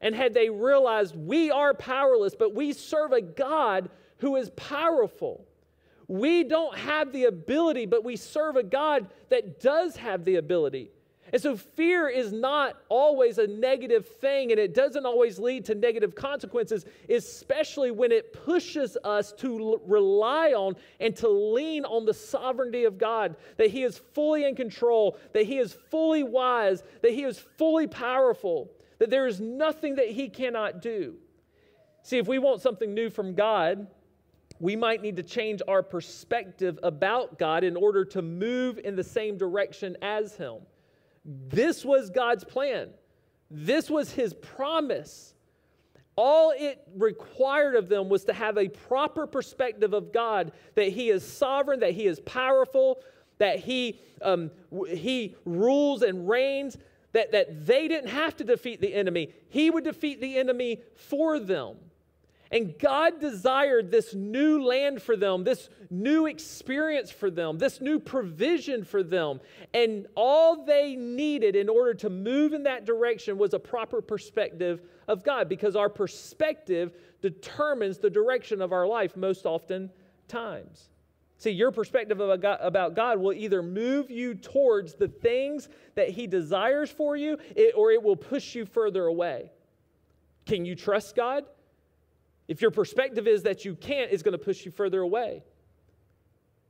and 0.00 0.14
had 0.14 0.34
they 0.34 0.48
realized 0.48 1.14
we 1.16 1.50
are 1.50 1.74
powerless, 1.74 2.34
but 2.34 2.54
we 2.54 2.72
serve 2.72 3.12
a 3.12 3.20
God 3.20 3.90
who 4.18 4.36
is 4.36 4.50
powerful. 4.50 5.46
We 6.08 6.44
don't 6.44 6.76
have 6.76 7.12
the 7.12 7.24
ability, 7.24 7.86
but 7.86 8.04
we 8.04 8.16
serve 8.16 8.56
a 8.56 8.62
God 8.62 9.08
that 9.28 9.60
does 9.60 9.96
have 9.96 10.24
the 10.24 10.36
ability. 10.36 10.90
And 11.32 11.40
so 11.40 11.56
fear 11.56 12.08
is 12.08 12.32
not 12.32 12.76
always 12.88 13.38
a 13.38 13.46
negative 13.46 14.08
thing 14.08 14.50
and 14.50 14.58
it 14.58 14.74
doesn't 14.74 15.06
always 15.06 15.38
lead 15.38 15.64
to 15.66 15.76
negative 15.76 16.14
consequences, 16.16 16.84
especially 17.08 17.92
when 17.92 18.10
it 18.10 18.32
pushes 18.32 18.96
us 19.04 19.32
to 19.34 19.58
l- 19.58 19.80
rely 19.86 20.50
on 20.50 20.74
and 20.98 21.14
to 21.16 21.28
lean 21.28 21.84
on 21.84 22.04
the 22.04 22.14
sovereignty 22.14 22.82
of 22.82 22.98
God, 22.98 23.36
that 23.58 23.70
He 23.70 23.84
is 23.84 23.98
fully 23.98 24.44
in 24.44 24.56
control, 24.56 25.16
that 25.32 25.46
He 25.46 25.58
is 25.58 25.72
fully 25.72 26.24
wise, 26.24 26.82
that 27.02 27.12
He 27.12 27.22
is 27.22 27.38
fully 27.38 27.86
powerful 27.86 28.68
that 29.00 29.10
there 29.10 29.26
is 29.26 29.40
nothing 29.40 29.96
that 29.96 30.10
He 30.10 30.28
cannot 30.28 30.80
do. 30.80 31.16
See, 32.02 32.18
if 32.18 32.28
we 32.28 32.38
want 32.38 32.60
something 32.60 32.94
new 32.94 33.10
from 33.10 33.34
God, 33.34 33.88
we 34.60 34.76
might 34.76 35.02
need 35.02 35.16
to 35.16 35.22
change 35.22 35.62
our 35.66 35.82
perspective 35.82 36.78
about 36.82 37.38
God 37.38 37.64
in 37.64 37.76
order 37.76 38.04
to 38.04 38.22
move 38.22 38.78
in 38.78 38.94
the 38.94 39.02
same 39.02 39.36
direction 39.36 39.96
as 40.02 40.36
Him. 40.36 40.58
This 41.24 41.84
was 41.84 42.10
God's 42.10 42.44
plan, 42.44 42.90
this 43.50 43.90
was 43.90 44.12
His 44.12 44.32
promise. 44.34 45.34
All 46.16 46.52
it 46.54 46.86
required 46.96 47.76
of 47.76 47.88
them 47.88 48.10
was 48.10 48.24
to 48.24 48.34
have 48.34 48.58
a 48.58 48.68
proper 48.68 49.26
perspective 49.26 49.94
of 49.94 50.12
God 50.12 50.52
that 50.74 50.88
He 50.88 51.08
is 51.08 51.26
sovereign, 51.26 51.80
that 51.80 51.92
He 51.92 52.06
is 52.06 52.20
powerful, 52.20 53.00
that 53.38 53.60
He, 53.60 53.98
um, 54.20 54.50
he 54.86 55.34
rules 55.46 56.02
and 56.02 56.28
reigns, 56.28 56.76
that, 57.12 57.32
that 57.32 57.66
they 57.66 57.88
didn't 57.88 58.10
have 58.10 58.36
to 58.36 58.44
defeat 58.44 58.80
the 58.80 58.94
enemy, 58.94 59.32
He 59.48 59.70
would 59.70 59.84
defeat 59.84 60.20
the 60.20 60.36
enemy 60.36 60.82
for 60.94 61.38
them. 61.38 61.76
And 62.52 62.76
God 62.80 63.20
desired 63.20 63.92
this 63.92 64.12
new 64.12 64.64
land 64.64 65.00
for 65.00 65.16
them, 65.16 65.44
this 65.44 65.68
new 65.88 66.26
experience 66.26 67.08
for 67.08 67.30
them, 67.30 67.58
this 67.58 67.80
new 67.80 68.00
provision 68.00 68.84
for 68.84 69.04
them. 69.04 69.40
And 69.72 70.08
all 70.16 70.64
they 70.64 70.96
needed 70.96 71.54
in 71.54 71.68
order 71.68 71.94
to 71.94 72.10
move 72.10 72.52
in 72.52 72.64
that 72.64 72.84
direction 72.84 73.38
was 73.38 73.54
a 73.54 73.60
proper 73.60 74.02
perspective 74.02 74.82
of 75.06 75.22
God, 75.22 75.48
because 75.48 75.76
our 75.76 75.88
perspective 75.88 76.92
determines 77.22 77.98
the 77.98 78.10
direction 78.10 78.60
of 78.60 78.72
our 78.72 78.86
life 78.86 79.16
most 79.16 79.46
often 79.46 79.90
times. 80.26 80.89
See, 81.40 81.52
your 81.52 81.70
perspective 81.72 82.20
about 82.20 82.94
God 82.94 83.18
will 83.18 83.32
either 83.32 83.62
move 83.62 84.10
you 84.10 84.34
towards 84.34 84.92
the 84.92 85.08
things 85.08 85.70
that 85.94 86.10
He 86.10 86.26
desires 86.26 86.90
for 86.90 87.16
you, 87.16 87.38
or 87.74 87.92
it 87.92 88.02
will 88.02 88.14
push 88.14 88.54
you 88.54 88.66
further 88.66 89.06
away. 89.06 89.50
Can 90.44 90.66
you 90.66 90.74
trust 90.74 91.16
God? 91.16 91.46
If 92.46 92.60
your 92.60 92.70
perspective 92.70 93.26
is 93.26 93.44
that 93.44 93.64
you 93.64 93.74
can't, 93.74 94.12
it's 94.12 94.22
going 94.22 94.38
to 94.38 94.44
push 94.44 94.66
you 94.66 94.70
further 94.70 95.00
away. 95.00 95.42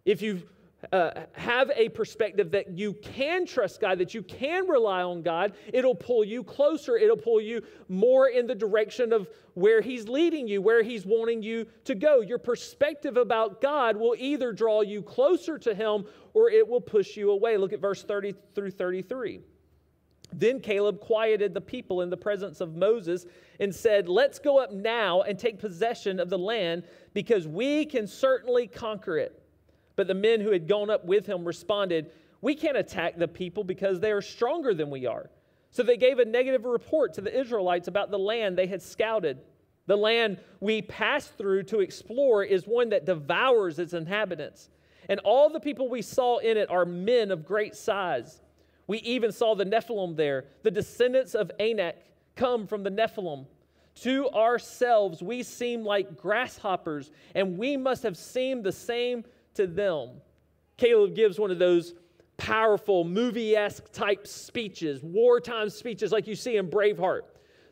If 0.04 0.22
you've 0.22 0.44
uh, 0.92 1.10
have 1.32 1.70
a 1.76 1.88
perspective 1.90 2.50
that 2.52 2.70
you 2.70 2.94
can 2.94 3.46
trust 3.46 3.80
God, 3.80 3.98
that 3.98 4.14
you 4.14 4.22
can 4.22 4.66
rely 4.66 5.02
on 5.02 5.22
God, 5.22 5.52
it'll 5.72 5.94
pull 5.94 6.24
you 6.24 6.42
closer. 6.42 6.96
It'll 6.96 7.16
pull 7.16 7.40
you 7.40 7.62
more 7.88 8.28
in 8.28 8.46
the 8.46 8.54
direction 8.54 9.12
of 9.12 9.28
where 9.54 9.80
He's 9.80 10.08
leading 10.08 10.48
you, 10.48 10.62
where 10.62 10.82
He's 10.82 11.04
wanting 11.04 11.42
you 11.42 11.66
to 11.84 11.94
go. 11.94 12.20
Your 12.20 12.38
perspective 12.38 13.16
about 13.16 13.60
God 13.60 13.96
will 13.96 14.14
either 14.18 14.52
draw 14.52 14.80
you 14.80 15.02
closer 15.02 15.58
to 15.58 15.74
Him 15.74 16.04
or 16.32 16.50
it 16.50 16.66
will 16.66 16.80
push 16.80 17.16
you 17.16 17.30
away. 17.30 17.56
Look 17.56 17.72
at 17.72 17.80
verse 17.80 18.02
30 18.02 18.34
through 18.54 18.70
33. 18.70 19.40
Then 20.32 20.60
Caleb 20.60 21.00
quieted 21.00 21.54
the 21.54 21.60
people 21.60 22.02
in 22.02 22.10
the 22.10 22.16
presence 22.16 22.60
of 22.60 22.76
Moses 22.76 23.26
and 23.58 23.74
said, 23.74 24.08
Let's 24.08 24.38
go 24.38 24.58
up 24.58 24.72
now 24.72 25.22
and 25.22 25.38
take 25.38 25.58
possession 25.58 26.20
of 26.20 26.30
the 26.30 26.38
land 26.38 26.84
because 27.14 27.48
we 27.48 27.84
can 27.84 28.06
certainly 28.06 28.66
conquer 28.66 29.18
it. 29.18 29.39
But 29.96 30.06
the 30.06 30.14
men 30.14 30.40
who 30.40 30.50
had 30.50 30.68
gone 30.68 30.90
up 30.90 31.04
with 31.04 31.26
him 31.26 31.44
responded, 31.44 32.10
We 32.40 32.54
can't 32.54 32.76
attack 32.76 33.18
the 33.18 33.28
people 33.28 33.64
because 33.64 34.00
they 34.00 34.12
are 34.12 34.22
stronger 34.22 34.74
than 34.74 34.90
we 34.90 35.06
are. 35.06 35.30
So 35.70 35.82
they 35.82 35.96
gave 35.96 36.18
a 36.18 36.24
negative 36.24 36.64
report 36.64 37.14
to 37.14 37.20
the 37.20 37.38
Israelites 37.38 37.88
about 37.88 38.10
the 38.10 38.18
land 38.18 38.56
they 38.56 38.66
had 38.66 38.82
scouted. 38.82 39.38
The 39.86 39.96
land 39.96 40.38
we 40.60 40.82
passed 40.82 41.36
through 41.36 41.64
to 41.64 41.80
explore 41.80 42.44
is 42.44 42.64
one 42.66 42.90
that 42.90 43.06
devours 43.06 43.78
its 43.78 43.92
inhabitants. 43.92 44.70
And 45.08 45.20
all 45.20 45.50
the 45.50 45.60
people 45.60 45.88
we 45.88 46.02
saw 46.02 46.38
in 46.38 46.56
it 46.56 46.70
are 46.70 46.84
men 46.84 47.30
of 47.30 47.44
great 47.44 47.74
size. 47.74 48.40
We 48.86 48.98
even 48.98 49.32
saw 49.32 49.54
the 49.54 49.64
Nephilim 49.64 50.16
there. 50.16 50.46
The 50.62 50.70
descendants 50.70 51.34
of 51.34 51.50
Anak 51.58 51.96
come 52.36 52.66
from 52.66 52.82
the 52.82 52.90
Nephilim. 52.90 53.46
To 54.02 54.28
ourselves, 54.30 55.22
we 55.22 55.42
seem 55.42 55.84
like 55.84 56.16
grasshoppers, 56.16 57.10
and 57.34 57.58
we 57.58 57.76
must 57.76 58.02
have 58.02 58.16
seemed 58.16 58.64
the 58.64 58.72
same 58.72 59.24
to 59.54 59.66
them. 59.66 60.20
Caleb 60.76 61.14
gives 61.14 61.38
one 61.38 61.50
of 61.50 61.58
those 61.58 61.94
powerful, 62.36 63.04
movie 63.04 63.54
esque 63.54 63.92
type 63.92 64.26
speeches, 64.26 65.02
wartime 65.02 65.68
speeches 65.68 66.10
like 66.10 66.26
you 66.26 66.34
see 66.34 66.56
in 66.56 66.68
Braveheart. 66.68 67.22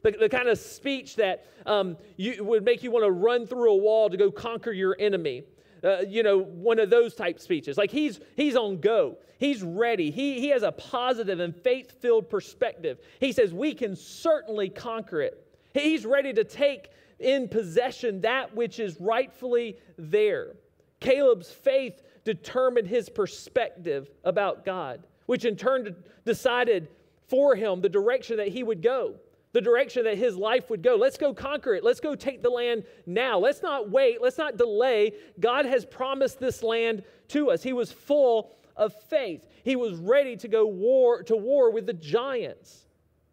The, 0.03 0.13
the 0.13 0.29
kind 0.29 0.49
of 0.49 0.59
speech 0.59 1.17
that 1.17 1.47
um, 1.67 1.97
you, 2.17 2.45
would 2.45 2.65
make 2.65 2.83
you 2.83 2.91
want 2.91 3.05
to 3.05 3.11
run 3.11 3.47
through 3.47 3.73
a 3.73 3.77
wall 3.77 4.11
to 4.11 4.17
go 4.17 4.31
conquer 4.31 4.71
your 4.71 4.97
enemy. 4.99 5.43
Uh, 5.83 6.01
you 6.01 6.23
know, 6.23 6.39
one 6.39 6.79
of 6.79 6.91
those 6.91 7.15
type 7.15 7.41
speeches. 7.41 7.77
Like 7.77 7.91
he's 7.91 8.21
he's 8.37 8.57
on 8.57 8.81
go. 8.81 9.17
He's 9.39 9.63
ready. 9.63 10.11
He, 10.11 10.41
he 10.41 10.49
has 10.49 10.65
a 10.65 10.73
positive 10.73 11.39
and 11.39 11.55
faith-filled 11.55 12.29
perspective. 12.29 12.99
He 13.21 13.31
says, 13.31 13.55
we 13.55 13.73
can 13.73 13.95
certainly 13.95 14.69
conquer 14.69 15.21
it. 15.21 15.47
He's 15.73 16.05
ready 16.05 16.33
to 16.33 16.43
take 16.43 16.91
in 17.21 17.49
possession 17.49 18.21
that 18.23 18.55
which 18.55 18.81
is 18.81 19.01
rightfully 19.01 19.79
there. 19.97 20.57
Caleb's 21.01 21.51
faith 21.51 22.03
determined 22.25 22.89
his 22.89 23.09
perspective 23.09 24.11
about 24.25 24.65
God, 24.65 25.07
which 25.27 25.45
in 25.45 25.57
turn 25.57 25.95
decided 26.25 26.89
for 27.27 27.55
him 27.55 27.81
the 27.81 27.89
direction 27.89 28.37
that 28.39 28.49
he 28.49 28.63
would 28.63 28.83
go, 28.83 29.15
the 29.53 29.61
direction 29.61 30.05
that 30.05 30.19
his 30.19 30.37
life 30.37 30.71
would 30.71 30.83
go. 30.83 30.97
Let's 30.97 31.17
go 31.17 31.33
conquer 31.33 31.75
it. 31.75 31.85
Let's 31.85 32.01
go 32.01 32.15
take 32.15 32.43
the 32.43 32.51
land 32.51 32.85
now. 33.07 33.39
Let's 33.39 33.63
not 33.63 33.91
wait. 33.91 34.21
Let's 34.21 34.39
not 34.39 34.57
delay. 34.57 35.13
God 35.41 35.65
has 35.67 35.85
promised 35.85 36.41
this 36.41 36.63
land 36.63 37.05
to 37.29 37.51
us. 37.51 37.63
He 37.63 37.73
was 37.73 37.93
full 37.93 38.57
of 38.77 38.95
faith. 39.09 39.47
He 39.65 39.77
was 39.77 39.95
ready 39.95 40.37
to 40.37 40.49
go 40.49 40.67
war 40.67 41.23
to 41.25 41.37
war 41.37 41.71
with 41.71 41.87
the 41.87 41.93
giants. 41.93 42.87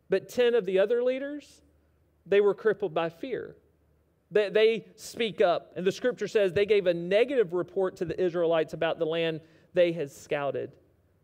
But 0.09 0.29
10 0.29 0.55
of 0.55 0.65
the 0.65 0.79
other 0.79 1.03
leaders, 1.03 1.61
they 2.25 2.41
were 2.41 2.53
crippled 2.53 2.93
by 2.93 3.09
fear. 3.09 3.55
They, 4.35 4.49
they 4.49 4.85
speak 4.97 5.39
up, 5.39 5.71
and 5.77 5.87
the 5.87 5.93
scripture 5.93 6.27
says 6.27 6.51
they 6.51 6.65
gave 6.65 6.87
a 6.87 6.93
negative 6.93 7.53
report 7.53 7.95
to 7.97 8.05
the 8.05 8.21
Israelites 8.21 8.73
about 8.73 8.99
the 8.99 9.05
land 9.05 9.39
they 9.73 9.93
had 9.93 10.11
scouted. 10.11 10.73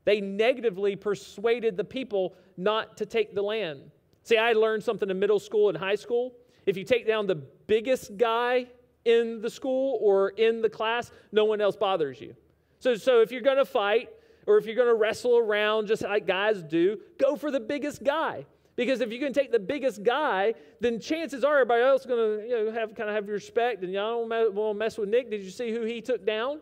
They 0.05 0.21
negatively 0.21 0.95
persuaded 0.95 1.75
the 1.75 1.83
people 1.83 2.35
not 2.55 2.95
to 2.97 3.05
take 3.05 3.35
the 3.35 3.41
land. 3.41 3.91
See, 4.23 4.37
I 4.37 4.53
learned 4.53 4.81
something 4.83 5.09
in 5.09 5.19
middle 5.19 5.39
school 5.39 5.67
and 5.67 5.77
high 5.77 5.95
school. 5.95 6.35
If 6.65 6.77
you 6.77 6.85
take 6.85 7.05
down 7.05 7.27
the 7.27 7.35
biggest 7.35 8.15
guy 8.15 8.67
in 9.03 9.41
the 9.41 9.49
school 9.49 9.99
or 10.01 10.29
in 10.29 10.61
the 10.61 10.69
class, 10.69 11.11
no 11.33 11.43
one 11.43 11.59
else 11.59 11.75
bothers 11.75 12.21
you. 12.21 12.33
So, 12.79 12.95
so 12.95 13.19
if 13.19 13.29
you're 13.29 13.41
going 13.41 13.57
to 13.57 13.65
fight 13.65 14.07
or 14.47 14.57
if 14.57 14.65
you're 14.65 14.75
going 14.75 14.87
to 14.87 14.95
wrestle 14.95 15.37
around 15.37 15.87
just 15.87 16.01
like 16.01 16.25
guys 16.25 16.63
do, 16.63 16.97
go 17.19 17.35
for 17.35 17.51
the 17.51 17.59
biggest 17.59 18.05
guy. 18.05 18.45
Because 18.75 19.01
if 19.01 19.11
you 19.11 19.19
can 19.19 19.33
take 19.33 19.51
the 19.51 19.59
biggest 19.59 20.03
guy, 20.03 20.53
then 20.79 20.99
chances 20.99 21.43
are 21.43 21.55
everybody 21.55 21.83
else 21.83 22.01
is 22.01 22.07
going 22.07 22.39
to 22.39 22.47
you 22.47 22.65
know, 22.65 22.71
have 22.71 22.95
kind 22.95 23.09
of 23.09 23.15
have 23.15 23.27
respect. 23.27 23.83
And 23.83 23.91
y'all 23.91 24.27
don't 24.27 24.55
want 24.55 24.75
to 24.75 24.79
mess 24.79 24.97
with 24.97 25.09
Nick. 25.09 25.29
Did 25.29 25.43
you 25.43 25.51
see 25.51 25.71
who 25.71 25.83
he 25.83 26.01
took 26.01 26.25
down? 26.25 26.61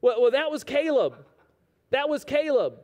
Well, 0.00 0.20
well, 0.20 0.30
that 0.30 0.50
was 0.50 0.64
Caleb. 0.64 1.16
That 1.90 2.08
was 2.08 2.24
Caleb. 2.24 2.74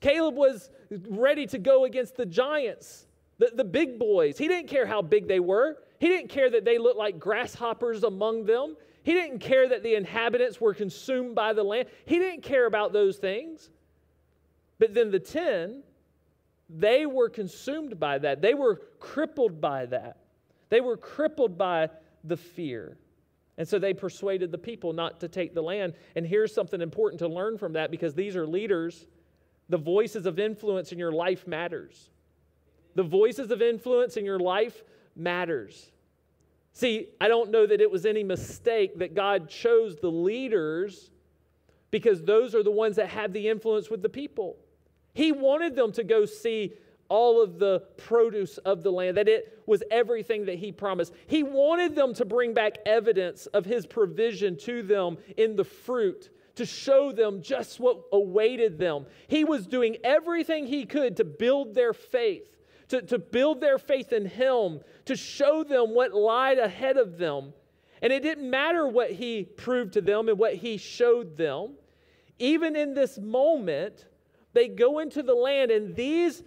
Caleb 0.00 0.34
was 0.34 0.70
ready 1.08 1.46
to 1.46 1.58
go 1.58 1.84
against 1.84 2.16
the 2.16 2.26
giants, 2.26 3.06
the, 3.38 3.52
the 3.54 3.64
big 3.64 3.98
boys. 3.98 4.38
He 4.38 4.48
didn't 4.48 4.68
care 4.68 4.86
how 4.86 5.02
big 5.02 5.28
they 5.28 5.40
were. 5.40 5.78
He 5.98 6.08
didn't 6.08 6.28
care 6.28 6.50
that 6.50 6.64
they 6.64 6.78
looked 6.78 6.98
like 6.98 7.18
grasshoppers 7.18 8.02
among 8.02 8.46
them. 8.46 8.76
He 9.02 9.12
didn't 9.12 9.38
care 9.38 9.68
that 9.68 9.82
the 9.82 9.94
inhabitants 9.94 10.60
were 10.60 10.74
consumed 10.74 11.34
by 11.34 11.52
the 11.52 11.62
land. 11.62 11.88
He 12.04 12.18
didn't 12.18 12.42
care 12.42 12.66
about 12.66 12.92
those 12.92 13.18
things. 13.18 13.70
But 14.78 14.94
then 14.94 15.10
the 15.10 15.18
10, 15.18 15.82
they 16.72 17.06
were 17.06 17.28
consumed 17.28 17.98
by 17.98 18.18
that. 18.18 18.40
They 18.40 18.54
were 18.54 18.80
crippled 19.00 19.60
by 19.60 19.86
that. 19.86 20.18
They 20.68 20.80
were 20.80 20.96
crippled 20.96 21.58
by 21.58 21.90
the 22.22 22.36
fear. 22.36 22.96
And 23.58 23.68
so 23.68 23.78
they 23.78 23.92
persuaded 23.92 24.52
the 24.52 24.58
people 24.58 24.92
not 24.92 25.20
to 25.20 25.28
take 25.28 25.52
the 25.52 25.62
land. 25.62 25.94
And 26.14 26.26
here's 26.26 26.54
something 26.54 26.80
important 26.80 27.18
to 27.20 27.28
learn 27.28 27.58
from 27.58 27.72
that 27.74 27.90
because 27.90 28.14
these 28.14 28.36
are 28.36 28.46
leaders. 28.46 29.06
The 29.68 29.76
voices 29.76 30.26
of 30.26 30.38
influence 30.38 30.92
in 30.92 30.98
your 30.98 31.12
life 31.12 31.46
matters. 31.46 32.10
The 32.94 33.02
voices 33.02 33.50
of 33.50 33.60
influence 33.60 34.16
in 34.16 34.24
your 34.24 34.38
life 34.38 34.82
matters. 35.16 35.90
See, 36.72 37.08
I 37.20 37.28
don't 37.28 37.50
know 37.50 37.66
that 37.66 37.80
it 37.80 37.90
was 37.90 38.06
any 38.06 38.22
mistake 38.22 38.98
that 38.98 39.14
God 39.14 39.48
chose 39.48 39.96
the 39.96 40.10
leaders 40.10 41.10
because 41.90 42.22
those 42.22 42.54
are 42.54 42.62
the 42.62 42.70
ones 42.70 42.96
that 42.96 43.08
have 43.08 43.32
the 43.32 43.48
influence 43.48 43.90
with 43.90 44.02
the 44.02 44.08
people. 44.08 44.56
He 45.12 45.32
wanted 45.32 45.74
them 45.74 45.92
to 45.92 46.04
go 46.04 46.24
see 46.24 46.74
all 47.08 47.42
of 47.42 47.58
the 47.58 47.80
produce 47.96 48.58
of 48.58 48.84
the 48.84 48.92
land, 48.92 49.16
that 49.16 49.28
it 49.28 49.58
was 49.66 49.82
everything 49.90 50.46
that 50.46 50.58
he 50.58 50.70
promised. 50.70 51.12
He 51.26 51.42
wanted 51.42 51.96
them 51.96 52.14
to 52.14 52.24
bring 52.24 52.54
back 52.54 52.78
evidence 52.86 53.46
of 53.46 53.64
his 53.64 53.84
provision 53.84 54.56
to 54.58 54.82
them 54.82 55.18
in 55.36 55.56
the 55.56 55.64
fruit 55.64 56.30
to 56.54 56.64
show 56.64 57.10
them 57.10 57.42
just 57.42 57.80
what 57.80 58.02
awaited 58.12 58.78
them. 58.78 59.06
He 59.26 59.44
was 59.44 59.66
doing 59.66 59.96
everything 60.04 60.66
he 60.66 60.84
could 60.84 61.16
to 61.16 61.24
build 61.24 61.74
their 61.74 61.92
faith 61.92 62.50
to, 62.90 63.02
to 63.02 63.18
build 63.18 63.60
their 63.60 63.78
faith 63.78 64.12
in 64.12 64.26
Him, 64.26 64.80
to 65.06 65.16
show 65.16 65.64
them 65.64 65.94
what 65.94 66.12
lied 66.12 66.58
ahead 66.58 66.96
of 66.96 67.18
them. 67.18 67.52
And 68.02 68.12
it 68.12 68.22
didn't 68.22 68.48
matter 68.48 68.86
what 68.86 69.12
He 69.12 69.44
proved 69.44 69.94
to 69.94 70.00
them 70.00 70.28
and 70.28 70.38
what 70.38 70.54
He 70.54 70.76
showed 70.76 71.36
them. 71.36 71.74
Even 72.38 72.76
in 72.76 72.94
this 72.94 73.18
moment, 73.18 74.06
they 74.52 74.68
go 74.68 74.98
into 74.98 75.22
the 75.22 75.34
land, 75.34 75.70
and 75.70 75.94
these 75.94 76.42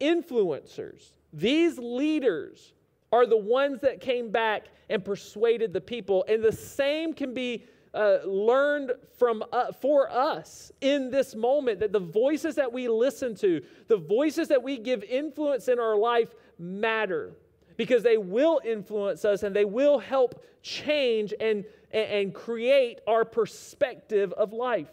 influencers, 0.00 1.12
these 1.32 1.78
leaders, 1.78 2.72
are 3.12 3.26
the 3.26 3.36
ones 3.36 3.80
that 3.80 4.00
came 4.00 4.30
back 4.30 4.66
and 4.90 5.04
persuaded 5.04 5.72
the 5.72 5.80
people. 5.80 6.24
And 6.28 6.42
the 6.42 6.52
same 6.52 7.14
can 7.14 7.34
be 7.34 7.64
uh, 7.94 8.18
learned 8.26 8.92
from 9.18 9.42
uh, 9.52 9.72
for 9.72 10.10
us 10.10 10.70
in 10.80 11.10
this 11.10 11.34
moment 11.34 11.80
that 11.80 11.92
the 11.92 12.00
voices 12.00 12.54
that 12.56 12.70
we 12.70 12.88
listen 12.88 13.34
to, 13.36 13.62
the 13.88 13.96
voices 13.96 14.48
that 14.48 14.62
we 14.62 14.76
give 14.76 15.02
influence 15.04 15.68
in 15.68 15.78
our 15.78 15.96
life 15.96 16.34
matter 16.58 17.32
because 17.76 18.02
they 18.02 18.18
will 18.18 18.60
influence 18.64 19.24
us 19.24 19.42
and 19.42 19.54
they 19.54 19.64
will 19.64 19.98
help 19.98 20.44
change 20.62 21.32
and, 21.40 21.64
and, 21.90 22.10
and 22.10 22.34
create 22.34 23.00
our 23.06 23.24
perspective 23.24 24.32
of 24.34 24.52
life. 24.52 24.92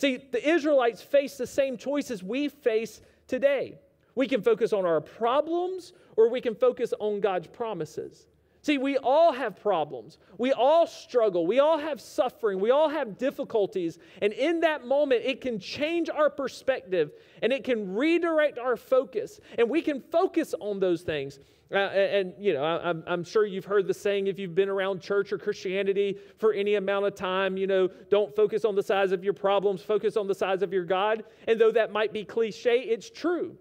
See, 0.00 0.16
the 0.16 0.48
Israelites 0.48 1.02
face 1.02 1.36
the 1.36 1.46
same 1.46 1.76
choices 1.76 2.22
we 2.22 2.48
face 2.48 3.02
today. 3.28 3.78
We 4.14 4.28
can 4.28 4.40
focus 4.40 4.72
on 4.72 4.86
our 4.86 5.02
problems 5.02 5.92
or 6.16 6.30
we 6.30 6.40
can 6.40 6.54
focus 6.54 6.94
on 6.98 7.20
God's 7.20 7.48
promises. 7.48 8.26
See, 8.62 8.76
we 8.76 8.98
all 8.98 9.32
have 9.32 9.60
problems. 9.60 10.18
We 10.36 10.52
all 10.52 10.86
struggle. 10.86 11.46
We 11.46 11.60
all 11.60 11.78
have 11.78 12.00
suffering. 12.00 12.60
We 12.60 12.70
all 12.70 12.90
have 12.90 13.16
difficulties. 13.16 13.98
And 14.20 14.32
in 14.34 14.60
that 14.60 14.84
moment, 14.84 15.22
it 15.24 15.40
can 15.40 15.58
change 15.58 16.10
our 16.10 16.28
perspective 16.28 17.12
and 17.42 17.52
it 17.52 17.64
can 17.64 17.94
redirect 17.94 18.58
our 18.58 18.76
focus. 18.76 19.40
And 19.58 19.70
we 19.70 19.80
can 19.80 20.00
focus 20.00 20.54
on 20.60 20.78
those 20.78 21.02
things. 21.02 21.38
Uh, 21.72 21.76
and, 21.78 22.34
you 22.38 22.52
know, 22.52 22.64
I, 22.64 22.92
I'm 23.10 23.22
sure 23.22 23.46
you've 23.46 23.64
heard 23.64 23.86
the 23.86 23.94
saying 23.94 24.26
if 24.26 24.38
you've 24.38 24.56
been 24.56 24.68
around 24.68 25.00
church 25.00 25.32
or 25.32 25.38
Christianity 25.38 26.18
for 26.36 26.52
any 26.52 26.74
amount 26.74 27.06
of 27.06 27.14
time, 27.14 27.56
you 27.56 27.68
know, 27.68 27.88
don't 28.10 28.34
focus 28.34 28.64
on 28.64 28.74
the 28.74 28.82
size 28.82 29.12
of 29.12 29.22
your 29.22 29.34
problems, 29.34 29.80
focus 29.80 30.16
on 30.16 30.26
the 30.26 30.34
size 30.34 30.62
of 30.62 30.72
your 30.72 30.84
God. 30.84 31.24
And 31.46 31.60
though 31.60 31.70
that 31.70 31.92
might 31.92 32.12
be 32.12 32.24
cliche, 32.24 32.80
it's 32.80 33.08
true. 33.08 33.56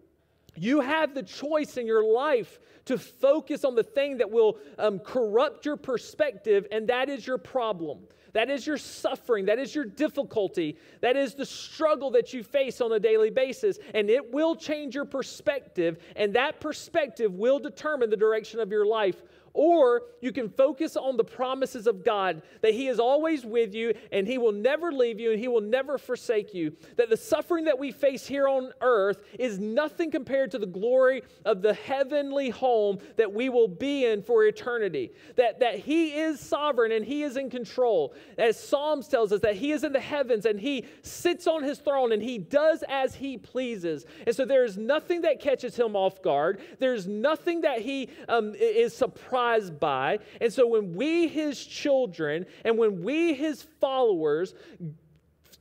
You 0.60 0.82
have 0.82 1.15
the 1.15 1.24
choice 1.24 1.78
in 1.78 1.88
your 1.88 2.04
life 2.04 2.60
to 2.86 2.98
focus 2.98 3.63
on 3.63 3.76
the 3.76 3.84
thing 3.84 4.17
that 4.17 4.30
will 4.30 4.58
um, 4.78 5.00
corrupt 5.00 5.65
your 5.65 5.78
perspective, 5.78 6.67
and 6.72 6.88
that 6.89 7.08
is 7.08 7.26
your 7.26 7.38
problem. 7.38 8.00
That 8.34 8.50
is 8.50 8.67
your 8.67 8.78
suffering. 8.78 9.45
That 9.45 9.58
is 9.58 9.74
your 9.74 9.86
difficulty. 9.86 10.78
That 11.02 11.15
is 11.15 11.34
the 11.34 11.45
struggle 11.45 12.12
that 12.12 12.34
you 12.34 12.43
face 12.43 12.82
on 12.82 12.91
a 12.91 13.00
daily 13.00 13.30
basis. 13.30 13.80
And 13.93 14.10
it 14.10 14.32
will 14.32 14.56
change 14.56 14.95
your 14.95 15.06
perspective, 15.06 15.98
and 16.15 16.34
that 16.36 16.60
perspective 16.60 17.34
will 17.34 17.60
determine 17.60 18.10
the 18.10 18.17
direction 18.17 18.60
of 18.60 18.69
your 18.69 18.86
life 18.86 19.24
or 19.54 20.04
you 20.22 20.32
can 20.32 20.50
focus 20.50 20.96
on 20.96 21.18
the 21.18 21.24
promises 21.24 21.88
of 21.88 22.04
God 22.04 22.42
that 22.62 22.74
He 22.74 22.88
is 22.88 23.00
always 23.00 23.46
with 23.46 23.74
you 23.74 23.94
and 24.12 24.28
He 24.28 24.38
will 24.38 24.52
never 24.52 24.92
leave 24.92 25.20
you 25.20 25.32
and 25.32 25.40
He 25.40 25.48
will 25.48 25.62
never 25.62 25.98
forsake 25.98 26.54
you. 26.54 26.76
That 26.98 27.10
the 27.10 27.18
suffering 27.18 27.66
that 27.66 27.80
we 27.80 27.92
face 27.92 28.26
here 28.26 28.48
on 28.48 28.72
earth 28.82 29.22
is 29.38 29.60
nothing 29.60 30.12
compared 30.12 30.52
to 30.52 30.60
the 30.60 30.66
glory 30.66 31.24
of 31.46 31.62
the 31.62 31.74
heavenly 31.74 32.50
home 32.50 33.00
that 33.18 33.34
we 33.34 33.50
will 33.50 33.68
be 33.68 34.06
in 34.06 34.22
for 34.22 34.46
eternity. 34.46 35.12
That, 35.36 35.60
that 35.60 35.80
He 35.80 36.14
is 36.14 36.40
sovereign 36.40 36.92
and 36.92 37.06
He 37.06 37.24
is 37.24 37.38
in 37.38 37.50
control. 37.50 38.14
As 38.38 38.60
Psalms 38.60 39.08
tells 39.08 39.32
us, 39.32 39.42
that 39.42 39.56
He 39.56 39.72
is 39.72 39.84
in 39.84 39.94
the 39.94 40.00
heavens 40.00 40.46
and 40.46 40.60
He 40.60 40.86
sits 41.02 41.48
on 41.48 41.64
His 41.64 41.80
throne 41.80 42.12
and 42.12 42.22
He 42.22 42.38
does 42.38 42.84
as 42.88 43.16
He 43.16 43.38
pleases. 43.38 44.06
And 44.26 44.36
so 44.36 44.46
there 44.46 44.66
is 44.66 44.78
nothing 44.78 45.22
that 45.22 45.40
catches 45.40 45.76
Him 45.76 45.96
off 45.96 46.22
guard, 46.22 46.60
there's 46.80 47.08
nothing 47.08 47.62
that 47.62 47.82
He 47.82 48.10
um, 48.28 48.54
is 48.56 48.94
surprised 48.94 49.40
by. 49.80 50.20
And 50.42 50.52
so 50.52 50.68
when 50.68 50.96
we, 50.96 51.28
his 51.28 51.66
children, 51.66 52.46
and 52.64 52.78
when 52.78 53.04
we, 53.04 53.34
his 53.34 53.64
followers, 53.80 54.54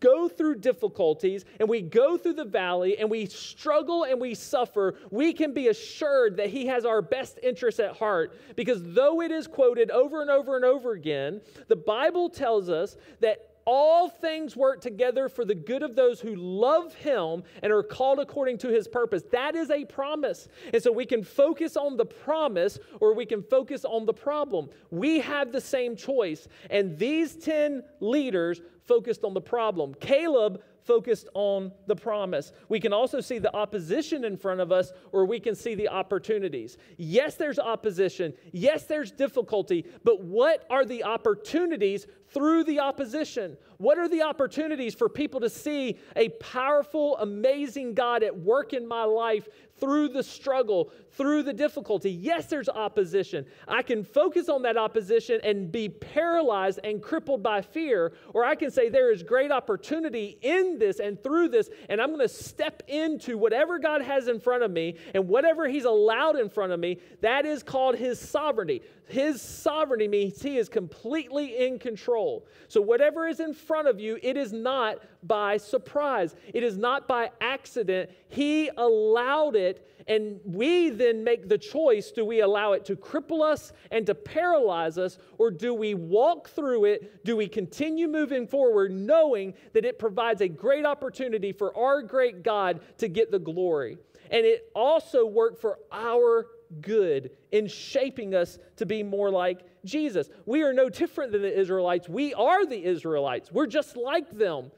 go 0.01 0.29
through 0.29 0.57
difficulties 0.57 1.45
and 1.59 1.69
we 1.69 1.81
go 1.81 2.17
through 2.17 2.35
the 2.35 2.45
valley 2.45 2.99
and 2.99 3.11
we 3.11 3.27
struggle 3.27 4.05
and 4.05 4.21
we 4.21 4.35
suffer, 4.35 4.95
we 5.11 5.33
can 5.33 5.53
be 5.53 5.69
assured 5.69 6.37
that 6.37 6.49
He 6.51 6.67
has 6.67 6.85
our 6.85 7.03
best 7.03 7.39
interests 7.43 7.81
at 7.81 7.97
heart. 7.97 8.39
Because 8.57 8.83
though 8.83 9.21
it 9.21 9.31
is 9.31 9.47
quoted 9.47 9.91
over 9.91 10.21
and 10.21 10.31
over 10.31 10.57
and 10.57 10.65
over 10.65 10.93
again, 10.93 11.41
the 11.69 11.77
Bible 11.77 12.29
tells 12.29 12.69
us 12.69 12.97
that 13.21 13.48
all 13.69 14.09
things 14.09 14.57
work 14.57 14.81
together 14.81 15.29
for 15.29 15.45
the 15.45 15.55
good 15.55 15.83
of 15.83 15.95
those 15.95 16.23
who 16.23 16.35
love 16.35 16.95
him 16.95 17.43
and 17.63 17.71
are 17.71 17.83
called 17.83 18.19
according 18.19 18.57
to 18.57 18.69
his 18.69 18.89
purpose. 18.89 19.23
That 19.31 19.55
is 19.55 19.71
a 19.71 19.85
promise. 19.85 20.49
And 20.73 20.83
so 20.83 20.91
we 20.91 21.05
can 21.05 21.23
focus 21.23 21.77
on 21.77 21.99
the 21.99 22.07
promise 22.07 22.79
or 22.99 23.15
we 23.15 23.27
can 23.27 23.43
focus 23.43 23.85
on 23.85 24.07
the 24.07 24.15
problem. 24.15 24.71
We 24.91 25.21
have 25.21 25.53
the 25.53 25.61
same 25.61 25.97
choice. 25.97 26.49
And 26.71 26.99
these 26.99 27.37
10 27.37 27.83
leaders 28.01 28.63
focused 28.87 29.23
on 29.23 29.35
the 29.35 29.41
problem. 29.43 29.93
Caleb 30.01 30.63
focused 30.89 31.29
on 31.35 31.71
the 31.87 31.95
promise. 31.95 32.51
We 32.71 32.81
can 32.81 32.95
also 32.95 33.21
see 33.21 33.39
the 33.39 33.55
opposition 33.55 34.25
in 34.25 34.39
front 34.39 34.61
of 34.61 34.73
us, 34.73 34.91
or 35.13 35.27
we 35.27 35.39
can 35.39 35.55
see 35.55 35.75
the 35.75 35.89
opportunities. 35.89 36.79
Yes, 36.97 37.35
there's 37.35 37.59
opposition. 37.59 38.33
Yes, 38.53 38.85
there's 38.85 39.13
difficulty. 39.13 39.85
But 40.03 40.25
what 40.25 40.67
are 40.71 40.87
the 40.87 41.05
opportunities 41.05 42.07
through 42.39 42.63
the 42.63 42.79
opposition? 42.79 43.57
What 43.79 43.99
are 43.99 44.09
the 44.09 44.23
opportunities 44.23 44.95
for 44.95 45.09
people 45.09 45.41
to 45.41 45.51
see 45.51 45.99
a 46.15 46.29
powerful, 46.29 47.17
amazing 47.19 47.95
God 47.95 48.23
at 48.23 48.37
work 48.37 48.73
in 48.73 48.87
my 48.87 49.03
life 49.03 49.49
through 49.81 50.09
the 50.09 50.23
struggle, 50.23 50.93
through 51.13 51.43
the 51.43 51.53
difficulty? 51.53 52.13
Yes, 52.13 52.47
there's 52.47 52.69
opposition. 52.69 53.45
I 53.67 53.83
can 53.83 54.05
focus 54.05 54.49
on 54.49 54.63
that 54.63 54.77
opposition 54.77 55.41
and 55.43 55.73
be 55.73 55.89
paralyzed 55.89 56.79
and 56.85 57.03
crippled 57.03 57.43
by 57.43 57.61
fear, 57.61 58.13
or 58.35 58.45
I 58.45 58.55
can 58.55 58.71
say 58.71 58.89
there 58.89 59.13
is 59.13 59.25
great 59.25 59.51
opportunity 59.51 60.39
in 60.41 60.79
this 60.79 61.01
and 61.01 61.21
through 61.21 61.49
this, 61.49 61.71
and 61.89 62.01
I'm 62.01 62.09
going 62.09 62.21
to 62.21 62.29
step 62.29 62.85
into 62.87 63.37
whatever 63.37 63.81
God 63.81 64.01
has 64.03 64.29
in 64.29 64.39
front 64.39 64.63
of 64.63 64.71
me 64.71 64.97
and 65.13 65.27
whatever 65.27 65.67
He's 65.67 65.87
allowed 65.87 66.37
in 66.37 66.49
front 66.49 66.71
of 66.71 66.79
me. 66.79 67.01
That 67.21 67.47
is 67.47 67.65
called 67.65 67.97
His 67.97 68.21
sovereignty. 68.21 68.83
His 69.09 69.41
sovereignty 69.41 70.07
means 70.07 70.43
He 70.43 70.59
is 70.59 70.69
completely 70.69 71.67
in 71.67 71.79
control. 71.79 72.47
So, 72.69 72.81
whatever 72.81 73.27
is 73.27 73.41
in 73.41 73.55
front 73.55 73.89
of 73.89 73.99
you, 73.99 74.19
it 74.23 74.37
is 74.37 74.53
not 74.53 75.03
by 75.23 75.57
surprise, 75.57 76.37
it 76.53 76.63
is 76.63 76.77
not 76.77 77.09
by 77.09 77.31
accident. 77.41 78.11
He 78.29 78.71
allowed 78.77 79.57
it, 79.57 79.89
and 80.07 80.41
we 80.45 80.91
then 80.91 81.25
make 81.25 81.49
the 81.49 81.59
choice 81.59 82.11
do 82.11 82.25
we 82.25 82.41
allow 82.41 82.73
it 82.73 82.85
to 82.87 82.97
cripple 82.97 83.43
us 83.43 83.73
and 83.91 84.07
to 84.07 84.15
paralyze 84.15 84.99
us, 84.99 85.19
or 85.39 85.51
do 85.51 85.73
we 85.73 85.95
walk 85.95 86.51
through 86.51 86.85
it? 86.85 87.25
Do 87.25 87.37
we 87.37 87.49
continue 87.49 88.09
moving 88.09 88.47
forward 88.47 88.93
knowing 88.93 89.55
that 89.73 89.85
it 89.85 89.99
provides 89.99 90.43
a 90.43 90.49
great 90.49 90.85
opportunity 90.85 91.53
for 91.53 91.77
our 91.77 92.03
great 92.03 92.43
God 92.43 92.81
to 92.99 93.09
get 93.09 93.31
the 93.31 93.39
glory? 93.39 93.99
And 94.31 94.45
it 94.45 94.71
also 94.75 95.25
worked 95.25 95.61
for 95.61 95.79
our 95.91 96.47
good 96.81 97.31
in 97.53 97.67
shaping 97.67 98.35
us 98.35 98.59
to 98.77 98.87
be 98.87 99.03
more 99.03 99.31
like 99.31 99.61
Jesus. 99.85 100.29
We 100.47 100.63
are 100.63 100.73
no 100.73 100.89
different 100.89 101.33
than 101.33 101.43
the 101.43 101.59
Israelites. 101.59 102.09
We 102.09 102.35
are 102.35 102.67
the 102.67 102.85
Israelites. 102.85 103.51
We're 103.53 103.67
just 103.67 103.97
like 103.97 104.31
them. 104.31 104.71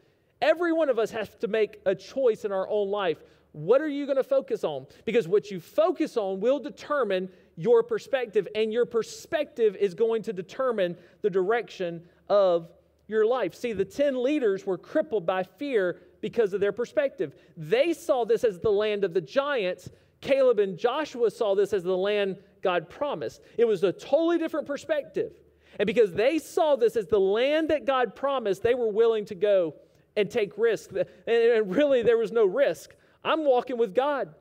Every 0.43 0.73
one 0.73 0.89
of 0.89 0.99
us 0.99 1.11
has 1.11 1.29
to 1.41 1.49
make 1.49 1.81
a 1.85 1.95
choice 1.95 2.45
in 2.45 2.53
our 2.53 2.69
own 2.69 2.91
life. 2.91 3.23
What 3.53 3.81
are 3.81 3.89
you 3.89 4.07
going 4.07 4.17
to 4.17 4.25
focus 4.25 4.65
on? 4.65 4.87
Because 5.05 5.27
what 5.27 5.51
you 5.51 5.61
focus 5.61 6.17
on 6.17 6.41
will 6.41 6.61
determine 6.61 7.29
your 7.57 7.83
perspective, 7.83 8.49
and 8.55 8.73
your 8.73 8.87
perspective 8.87 9.77
is 9.77 9.95
going 9.95 10.23
to 10.23 10.33
determine 10.33 10.97
the 11.21 11.29
direction 11.29 12.03
of 12.29 12.71
your 13.07 13.27
life. 13.27 13.55
See, 13.55 13.73
the 13.73 13.85
10 13.85 14.23
leaders 14.23 14.65
were 14.65 14.79
crippled 14.79 15.27
by 15.27 15.43
fear 15.43 16.01
because 16.21 16.53
of 16.53 16.61
their 16.61 16.73
perspective. 16.73 17.35
They 17.57 17.93
saw 17.93 18.25
this 18.25 18.45
as 18.45 18.61
the 18.61 18.71
land 18.71 19.05
of 19.05 19.15
the 19.15 19.21
giants, 19.21 19.91
Caleb 20.21 20.59
and 20.59 20.77
Joshua 20.77 21.31
saw 21.31 21.55
this 21.55 21.73
as 21.73 21.83
the 21.83 21.97
land 21.97 22.37
God 22.63 22.89
promised. 22.89 23.41
It 23.57 23.65
was 23.65 23.83
a 23.85 23.93
totally 23.93 24.39
different 24.39 24.67
perspective. 24.67 25.33
And 25.79 25.87
because 25.87 26.13
they 26.13 26.39
saw 26.39 26.77
this 26.77 26.97
as 26.97 27.07
the 27.07 27.21
land 27.21 27.71
that 27.71 27.87
God 27.87 28.15
promised, 28.15 28.63
they 28.63 28.75
were 28.75 28.91
willing 28.91 29.25
to 29.27 29.35
go 29.35 29.75
and 30.17 30.31
take 30.31 30.59
risks. 30.59 30.95
And 31.27 31.75
really, 31.75 32.03
there 32.03 32.19
was 32.19 32.33
no 32.33 32.45
risk. 32.45 32.95
I'm 33.25 33.45
walking 33.45 33.79
with 33.79 33.95
God, 33.95 34.35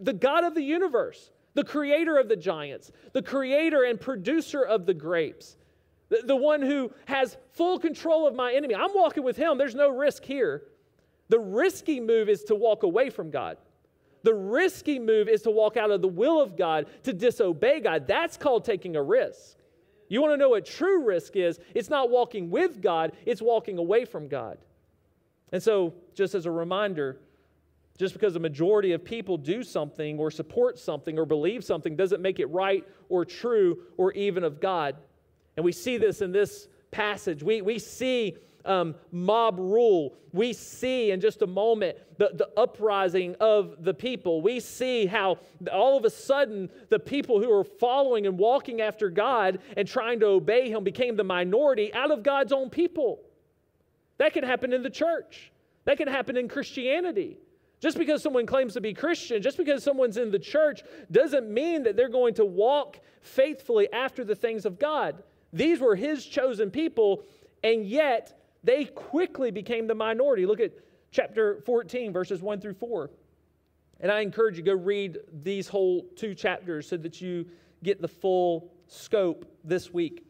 the 0.00 0.12
God 0.12 0.44
of 0.44 0.54
the 0.54 0.62
universe, 0.62 1.30
the 1.54 1.64
creator 1.64 2.16
of 2.18 2.28
the 2.28 2.36
giants, 2.36 2.90
the 3.12 3.22
creator 3.22 3.84
and 3.84 4.00
producer 4.00 4.62
of 4.62 4.86
the 4.86 4.94
grapes, 4.94 5.56
the, 6.08 6.22
the 6.24 6.36
one 6.36 6.62
who 6.62 6.90
has 7.04 7.36
full 7.52 7.78
control 7.78 8.26
of 8.26 8.34
my 8.34 8.52
enemy. 8.52 8.74
I'm 8.74 8.94
walking 8.94 9.22
with 9.22 9.36
him. 9.36 9.58
There's 9.58 9.74
no 9.74 9.90
risk 9.90 10.24
here. 10.24 10.62
The 11.28 11.38
risky 11.38 12.00
move 12.00 12.28
is 12.28 12.44
to 12.44 12.54
walk 12.54 12.82
away 12.82 13.10
from 13.10 13.30
God. 13.30 13.56
The 14.22 14.34
risky 14.34 14.98
move 14.98 15.28
is 15.28 15.42
to 15.42 15.50
walk 15.50 15.76
out 15.76 15.90
of 15.90 16.02
the 16.02 16.08
will 16.08 16.40
of 16.40 16.56
God, 16.56 16.86
to 17.02 17.12
disobey 17.12 17.80
God. 17.80 18.06
That's 18.06 18.36
called 18.36 18.64
taking 18.64 18.96
a 18.96 19.02
risk. 19.02 19.56
You 20.08 20.20
want 20.20 20.34
to 20.34 20.36
know 20.36 20.50
what 20.50 20.66
true 20.66 21.04
risk 21.04 21.36
is? 21.36 21.58
It's 21.74 21.88
not 21.88 22.10
walking 22.10 22.50
with 22.50 22.82
God, 22.82 23.12
it's 23.24 23.40
walking 23.40 23.78
away 23.78 24.04
from 24.04 24.28
God. 24.28 24.58
And 25.52 25.62
so, 25.62 25.94
just 26.14 26.34
as 26.34 26.46
a 26.46 26.50
reminder, 26.50 27.18
just 27.98 28.14
because 28.14 28.36
a 28.36 28.40
majority 28.40 28.92
of 28.92 29.04
people 29.04 29.36
do 29.36 29.62
something 29.62 30.18
or 30.18 30.30
support 30.30 30.78
something 30.78 31.18
or 31.18 31.26
believe 31.26 31.62
something 31.62 31.94
doesn't 31.94 32.22
make 32.22 32.40
it 32.40 32.46
right 32.46 32.86
or 33.08 33.24
true 33.24 33.82
or 33.96 34.12
even 34.12 34.44
of 34.44 34.60
God. 34.60 34.96
And 35.56 35.64
we 35.64 35.72
see 35.72 35.98
this 35.98 36.22
in 36.22 36.32
this 36.32 36.68
passage. 36.90 37.42
We, 37.42 37.60
we 37.60 37.78
see 37.78 38.36
um, 38.64 38.94
mob 39.10 39.58
rule. 39.58 40.14
We 40.32 40.52
see 40.52 41.10
in 41.10 41.20
just 41.20 41.42
a 41.42 41.46
moment 41.46 41.98
the, 42.18 42.30
the 42.34 42.48
uprising 42.56 43.36
of 43.40 43.82
the 43.84 43.94
people. 43.94 44.42
We 44.42 44.60
see 44.60 45.06
how 45.06 45.38
all 45.72 45.96
of 45.96 46.04
a 46.04 46.10
sudden 46.10 46.70
the 46.88 46.98
people 46.98 47.40
who 47.40 47.52
are 47.52 47.64
following 47.64 48.26
and 48.26 48.38
walking 48.38 48.80
after 48.80 49.10
God 49.10 49.58
and 49.76 49.86
trying 49.86 50.20
to 50.20 50.26
obey 50.26 50.70
Him 50.70 50.84
became 50.84 51.16
the 51.16 51.24
minority 51.24 51.92
out 51.94 52.10
of 52.10 52.22
God's 52.22 52.52
own 52.52 52.70
people. 52.70 53.20
That 54.18 54.32
can 54.32 54.44
happen 54.44 54.72
in 54.72 54.82
the 54.82 54.90
church, 54.90 55.52
that 55.84 55.98
can 55.98 56.08
happen 56.08 56.36
in 56.36 56.48
Christianity. 56.48 57.38
Just 57.80 57.98
because 57.98 58.22
someone 58.22 58.46
claims 58.46 58.74
to 58.74 58.80
be 58.80 58.94
Christian, 58.94 59.42
just 59.42 59.56
because 59.56 59.82
someone's 59.82 60.16
in 60.16 60.30
the 60.30 60.38
church, 60.38 60.84
doesn't 61.10 61.50
mean 61.50 61.82
that 61.82 61.96
they're 61.96 62.08
going 62.08 62.34
to 62.34 62.44
walk 62.44 63.00
faithfully 63.22 63.92
after 63.92 64.22
the 64.22 64.36
things 64.36 64.64
of 64.64 64.78
God. 64.78 65.20
These 65.52 65.80
were 65.80 65.96
his 65.96 66.24
chosen 66.24 66.70
people, 66.70 67.24
and 67.64 67.84
yet 67.84 68.40
they 68.64 68.84
quickly 68.84 69.50
became 69.50 69.86
the 69.86 69.94
minority. 69.94 70.46
Look 70.46 70.60
at 70.60 70.72
chapter 71.10 71.60
14, 71.66 72.12
verses 72.12 72.42
1 72.42 72.60
through 72.60 72.74
4. 72.74 73.10
And 74.00 74.10
I 74.10 74.20
encourage 74.20 74.56
you 74.56 74.64
go 74.64 74.72
read 74.72 75.18
these 75.42 75.68
whole 75.68 76.06
two 76.16 76.34
chapters 76.34 76.88
so 76.88 76.96
that 76.98 77.20
you 77.20 77.46
get 77.82 78.00
the 78.00 78.08
full 78.08 78.72
scope 78.86 79.44
this 79.64 79.92
week. 79.92 80.26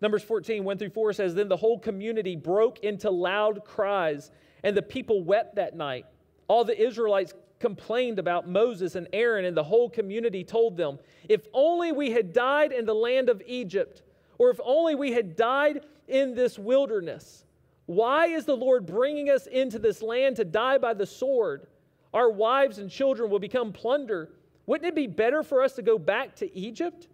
Numbers 0.00 0.22
14, 0.22 0.64
1 0.64 0.78
through 0.78 0.90
4 0.90 1.12
says, 1.12 1.34
Then 1.34 1.48
the 1.48 1.56
whole 1.56 1.78
community 1.78 2.36
broke 2.36 2.80
into 2.80 3.10
loud 3.10 3.64
cries, 3.64 4.30
and 4.62 4.76
the 4.76 4.82
people 4.82 5.22
wept 5.22 5.56
that 5.56 5.76
night. 5.76 6.06
All 6.48 6.64
the 6.64 6.78
Israelites 6.78 7.32
complained 7.60 8.18
about 8.18 8.48
Moses 8.48 8.96
and 8.96 9.08
Aaron, 9.12 9.44
and 9.44 9.56
the 9.56 9.62
whole 9.62 9.88
community 9.88 10.44
told 10.44 10.76
them, 10.76 10.98
If 11.28 11.46
only 11.54 11.92
we 11.92 12.10
had 12.10 12.32
died 12.32 12.72
in 12.72 12.84
the 12.84 12.94
land 12.94 13.28
of 13.28 13.42
Egypt, 13.46 14.02
or 14.38 14.50
if 14.50 14.60
only 14.62 14.94
we 14.94 15.12
had 15.12 15.36
died 15.36 15.86
in 16.08 16.34
this 16.34 16.58
wilderness. 16.58 17.44
Why 17.86 18.26
is 18.26 18.44
the 18.44 18.56
Lord 18.56 18.86
bringing 18.86 19.28
us 19.30 19.46
into 19.46 19.78
this 19.78 20.02
land 20.02 20.36
to 20.36 20.44
die 20.44 20.78
by 20.78 20.94
the 20.94 21.06
sword? 21.06 21.66
Our 22.12 22.30
wives 22.30 22.78
and 22.78 22.90
children 22.90 23.30
will 23.30 23.38
become 23.38 23.72
plunder. 23.72 24.30
Wouldn't 24.66 24.88
it 24.88 24.94
be 24.94 25.06
better 25.06 25.42
for 25.42 25.62
us 25.62 25.74
to 25.74 25.82
go 25.82 25.98
back 25.98 26.36
to 26.36 26.56
Egypt? 26.56 27.08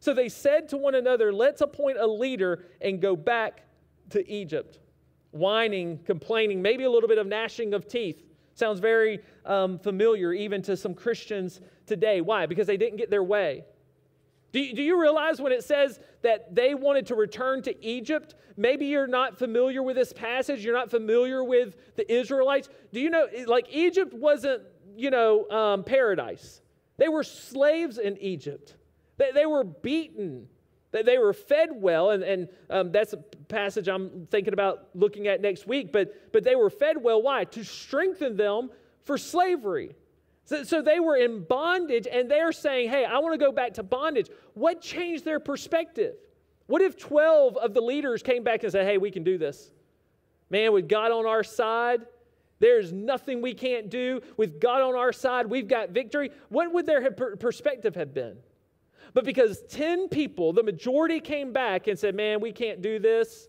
So 0.00 0.12
they 0.12 0.28
said 0.28 0.68
to 0.70 0.76
one 0.76 0.94
another, 0.94 1.32
Let's 1.32 1.60
appoint 1.60 1.98
a 1.98 2.06
leader 2.06 2.64
and 2.80 3.00
go 3.00 3.16
back 3.16 3.62
to 4.10 4.28
Egypt. 4.30 4.78
Whining, 5.30 6.00
complaining, 6.04 6.60
maybe 6.60 6.84
a 6.84 6.90
little 6.90 7.08
bit 7.08 7.18
of 7.18 7.26
gnashing 7.26 7.72
of 7.72 7.86
teeth. 7.86 8.22
Sounds 8.54 8.80
very 8.80 9.20
um, 9.46 9.78
familiar 9.78 10.32
even 10.32 10.60
to 10.62 10.76
some 10.76 10.94
Christians 10.94 11.60
today. 11.86 12.20
Why? 12.20 12.46
Because 12.46 12.66
they 12.66 12.76
didn't 12.76 12.96
get 12.96 13.08
their 13.08 13.22
way. 13.22 13.64
Do 14.52 14.60
you, 14.60 14.74
do 14.74 14.82
you 14.82 15.00
realize 15.00 15.40
when 15.40 15.52
it 15.52 15.64
says 15.64 16.00
that 16.22 16.54
they 16.54 16.74
wanted 16.74 17.06
to 17.06 17.14
return 17.14 17.62
to 17.62 17.84
Egypt? 17.84 18.34
Maybe 18.56 18.86
you're 18.86 19.06
not 19.06 19.38
familiar 19.38 19.82
with 19.82 19.96
this 19.96 20.12
passage. 20.12 20.64
You're 20.64 20.74
not 20.74 20.90
familiar 20.90 21.44
with 21.44 21.76
the 21.96 22.12
Israelites. 22.12 22.68
Do 22.92 23.00
you 23.00 23.10
know, 23.10 23.26
like, 23.46 23.66
Egypt 23.70 24.12
wasn't, 24.12 24.62
you 24.96 25.10
know, 25.10 25.48
um, 25.50 25.84
paradise. 25.84 26.60
They 26.96 27.08
were 27.08 27.22
slaves 27.22 27.98
in 27.98 28.18
Egypt, 28.18 28.74
they, 29.16 29.30
they 29.32 29.46
were 29.46 29.64
beaten. 29.64 30.48
They, 30.92 31.02
they 31.02 31.18
were 31.18 31.32
fed 31.32 31.68
well, 31.72 32.10
and, 32.10 32.24
and 32.24 32.48
um, 32.68 32.90
that's 32.90 33.12
a 33.12 33.18
passage 33.46 33.88
I'm 33.88 34.26
thinking 34.28 34.52
about 34.52 34.88
looking 34.94 35.28
at 35.28 35.40
next 35.40 35.68
week. 35.68 35.92
But, 35.92 36.32
but 36.32 36.42
they 36.42 36.56
were 36.56 36.68
fed 36.68 37.00
well. 37.00 37.22
Why? 37.22 37.44
To 37.44 37.62
strengthen 37.62 38.36
them 38.36 38.70
for 39.04 39.16
slavery. 39.16 39.94
So, 40.44 40.64
so 40.64 40.82
they 40.82 41.00
were 41.00 41.16
in 41.16 41.44
bondage 41.44 42.08
and 42.10 42.30
they're 42.30 42.52
saying, 42.52 42.90
hey, 42.90 43.04
I 43.04 43.18
want 43.18 43.34
to 43.34 43.38
go 43.38 43.52
back 43.52 43.74
to 43.74 43.82
bondage. 43.82 44.28
What 44.54 44.80
changed 44.80 45.24
their 45.24 45.40
perspective? 45.40 46.16
What 46.66 46.82
if 46.82 46.96
12 46.96 47.56
of 47.56 47.74
the 47.74 47.80
leaders 47.80 48.22
came 48.22 48.44
back 48.44 48.62
and 48.62 48.72
said, 48.72 48.86
hey, 48.86 48.98
we 48.98 49.10
can 49.10 49.24
do 49.24 49.38
this? 49.38 49.70
Man, 50.50 50.72
with 50.72 50.88
God 50.88 51.12
on 51.12 51.26
our 51.26 51.44
side, 51.44 52.00
there's 52.58 52.92
nothing 52.92 53.40
we 53.40 53.54
can't 53.54 53.90
do. 53.90 54.20
With 54.36 54.60
God 54.60 54.82
on 54.82 54.94
our 54.94 55.12
side, 55.12 55.46
we've 55.46 55.68
got 55.68 55.90
victory. 55.90 56.30
What 56.48 56.72
would 56.72 56.86
their 56.86 57.10
perspective 57.10 57.94
have 57.94 58.12
been? 58.12 58.36
But 59.14 59.24
because 59.24 59.62
10 59.70 60.08
people, 60.08 60.52
the 60.52 60.62
majority 60.62 61.20
came 61.20 61.52
back 61.52 61.86
and 61.88 61.98
said, 61.98 62.14
man, 62.14 62.40
we 62.40 62.52
can't 62.52 62.82
do 62.82 62.98
this. 62.98 63.48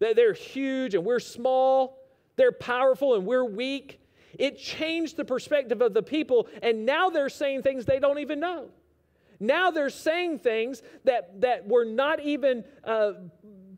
They're 0.00 0.34
huge 0.34 0.94
and 0.94 1.04
we're 1.04 1.20
small. 1.20 1.98
They're 2.36 2.52
powerful 2.52 3.14
and 3.14 3.26
we're 3.26 3.44
weak. 3.44 4.00
It 4.38 4.56
changed 4.56 5.16
the 5.16 5.24
perspective 5.24 5.82
of 5.82 5.92
the 5.92 6.02
people, 6.02 6.48
and 6.62 6.86
now 6.86 7.10
they're 7.10 7.28
saying 7.28 7.62
things 7.62 7.84
they 7.84 7.98
don't 7.98 8.20
even 8.20 8.40
know. 8.40 8.68
Now 9.40 9.70
they're 9.70 9.90
saying 9.90 10.38
things 10.38 10.82
that, 11.04 11.40
that 11.40 11.66
were 11.66 11.84
not 11.84 12.20
even 12.20 12.64
uh, 12.84 13.12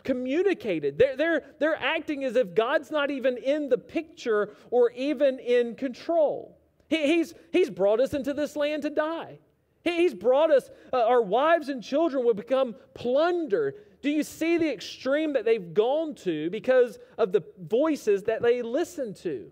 communicated. 0.04 0.98
They're, 0.98 1.16
they're, 1.16 1.44
they're 1.58 1.76
acting 1.76 2.24
as 2.24 2.36
if 2.36 2.54
God's 2.54 2.90
not 2.90 3.10
even 3.10 3.36
in 3.36 3.68
the 3.68 3.78
picture 3.78 4.54
or 4.70 4.90
even 4.92 5.38
in 5.38 5.74
control. 5.74 6.58
He, 6.88 7.06
he's, 7.06 7.34
he's 7.52 7.70
brought 7.70 8.00
us 8.00 8.14
into 8.14 8.32
this 8.32 8.56
land 8.56 8.82
to 8.82 8.90
die. 8.90 9.38
He, 9.84 9.96
he's 9.96 10.14
brought 10.14 10.50
us, 10.50 10.70
uh, 10.92 11.04
our 11.04 11.22
wives 11.22 11.68
and 11.68 11.82
children 11.82 12.24
will 12.24 12.34
become 12.34 12.74
plunder. 12.94 13.74
Do 14.02 14.10
you 14.10 14.22
see 14.22 14.56
the 14.56 14.70
extreme 14.70 15.34
that 15.34 15.44
they've 15.44 15.74
gone 15.74 16.14
to 16.16 16.48
because 16.50 16.98
of 17.18 17.32
the 17.32 17.44
voices 17.58 18.24
that 18.24 18.42
they 18.42 18.62
listen 18.62 19.14
to? 19.14 19.50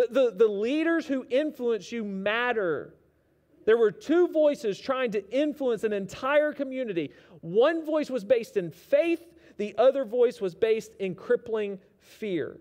The, 0.00 0.06
the, 0.10 0.30
the 0.46 0.48
leaders 0.48 1.06
who 1.06 1.26
influence 1.28 1.92
you 1.92 2.04
matter. 2.04 2.94
There 3.66 3.76
were 3.76 3.90
two 3.90 4.28
voices 4.28 4.78
trying 4.78 5.10
to 5.10 5.30
influence 5.30 5.84
an 5.84 5.92
entire 5.92 6.54
community. 6.54 7.10
One 7.42 7.84
voice 7.84 8.08
was 8.08 8.24
based 8.24 8.56
in 8.56 8.70
faith, 8.70 9.20
the 9.58 9.74
other 9.76 10.06
voice 10.06 10.40
was 10.40 10.54
based 10.54 10.94
in 11.00 11.14
crippling 11.14 11.78
fear. 11.98 12.56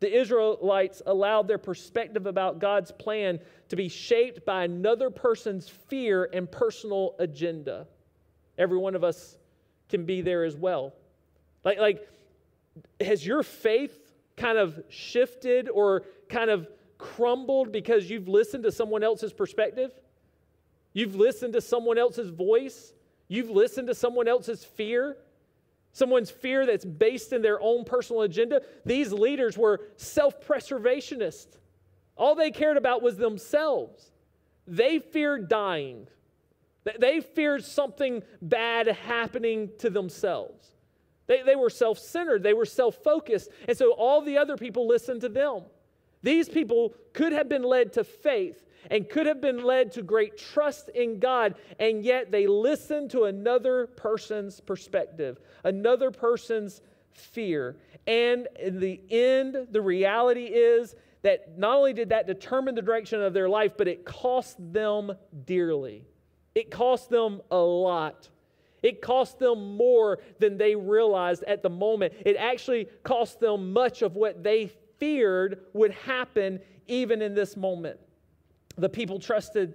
The 0.00 0.18
Israelites 0.18 1.02
allowed 1.04 1.46
their 1.46 1.58
perspective 1.58 2.24
about 2.24 2.58
God's 2.58 2.90
plan 2.90 3.40
to 3.68 3.76
be 3.76 3.90
shaped 3.90 4.46
by 4.46 4.64
another 4.64 5.10
person's 5.10 5.68
fear 5.68 6.30
and 6.32 6.50
personal 6.50 7.16
agenda. 7.18 7.86
Every 8.56 8.78
one 8.78 8.94
of 8.94 9.04
us 9.04 9.36
can 9.90 10.06
be 10.06 10.22
there 10.22 10.42
as 10.44 10.56
well. 10.56 10.94
Like, 11.64 11.78
like 11.78 12.08
has 12.98 13.26
your 13.26 13.42
faith 13.42 13.92
kind 14.38 14.56
of 14.56 14.82
shifted 14.88 15.68
or 15.68 16.06
kind 16.30 16.48
of 16.48 16.66
crumbled 16.98 17.72
because 17.72 18.10
you've 18.10 18.28
listened 18.28 18.64
to 18.64 18.72
someone 18.72 19.02
else's 19.02 19.32
perspective? 19.32 19.92
You've 20.92 21.14
listened 21.14 21.52
to 21.54 21.60
someone 21.60 21.98
else's 21.98 22.30
voice? 22.30 22.92
You've 23.28 23.50
listened 23.50 23.88
to 23.88 23.94
someone 23.94 24.28
else's 24.28 24.64
fear? 24.64 25.16
Someone's 25.92 26.30
fear 26.30 26.66
that's 26.66 26.84
based 26.84 27.32
in 27.32 27.42
their 27.42 27.60
own 27.60 27.84
personal 27.84 28.22
agenda? 28.22 28.62
These 28.84 29.12
leaders 29.12 29.56
were 29.56 29.80
self 29.96 30.40
preservationists. 30.46 31.58
All 32.16 32.34
they 32.34 32.50
cared 32.50 32.76
about 32.76 33.02
was 33.02 33.16
themselves. 33.16 34.10
They 34.66 34.98
feared 34.98 35.48
dying. 35.48 36.08
They 36.98 37.20
feared 37.20 37.64
something 37.64 38.22
bad 38.40 38.86
happening 38.86 39.70
to 39.78 39.90
themselves. 39.90 40.66
They, 41.26 41.42
they 41.42 41.56
were 41.56 41.70
self 41.70 41.98
centered, 41.98 42.42
they 42.42 42.54
were 42.54 42.64
self 42.64 42.96
focused. 42.96 43.50
And 43.66 43.76
so 43.76 43.92
all 43.92 44.22
the 44.22 44.38
other 44.38 44.56
people 44.56 44.88
listened 44.88 45.20
to 45.22 45.28
them. 45.28 45.62
These 46.22 46.48
people 46.48 46.94
could 47.12 47.32
have 47.32 47.48
been 47.48 47.62
led 47.62 47.92
to 47.94 48.04
faith 48.04 48.64
and 48.90 49.08
could 49.08 49.26
have 49.26 49.40
been 49.40 49.62
led 49.62 49.92
to 49.92 50.02
great 50.02 50.36
trust 50.36 50.88
in 50.90 51.18
God, 51.18 51.54
and 51.78 52.02
yet 52.04 52.30
they 52.30 52.46
listened 52.46 53.10
to 53.10 53.24
another 53.24 53.86
person's 53.86 54.60
perspective, 54.60 55.40
another 55.64 56.10
person's 56.10 56.80
fear. 57.12 57.76
And 58.06 58.48
in 58.58 58.80
the 58.80 59.00
end, 59.10 59.68
the 59.70 59.80
reality 59.80 60.44
is 60.44 60.94
that 61.22 61.58
not 61.58 61.76
only 61.76 61.92
did 61.92 62.10
that 62.10 62.26
determine 62.26 62.74
the 62.74 62.82
direction 62.82 63.20
of 63.20 63.34
their 63.34 63.48
life, 63.48 63.72
but 63.76 63.88
it 63.88 64.04
cost 64.04 64.56
them 64.72 65.12
dearly. 65.44 66.06
It 66.54 66.70
cost 66.70 67.10
them 67.10 67.42
a 67.50 67.58
lot. 67.58 68.28
It 68.82 69.02
cost 69.02 69.38
them 69.38 69.76
more 69.76 70.20
than 70.38 70.56
they 70.56 70.76
realized 70.76 71.42
at 71.44 71.62
the 71.62 71.70
moment. 71.70 72.14
It 72.24 72.36
actually 72.36 72.86
cost 73.02 73.40
them 73.40 73.72
much 73.72 74.02
of 74.02 74.14
what 74.14 74.44
they 74.44 74.72
feared 74.98 75.60
would 75.72 75.92
happen 75.92 76.60
even 76.86 77.22
in 77.22 77.34
this 77.34 77.56
moment. 77.56 77.98
The 78.76 78.88
people 78.88 79.18
trusted 79.18 79.74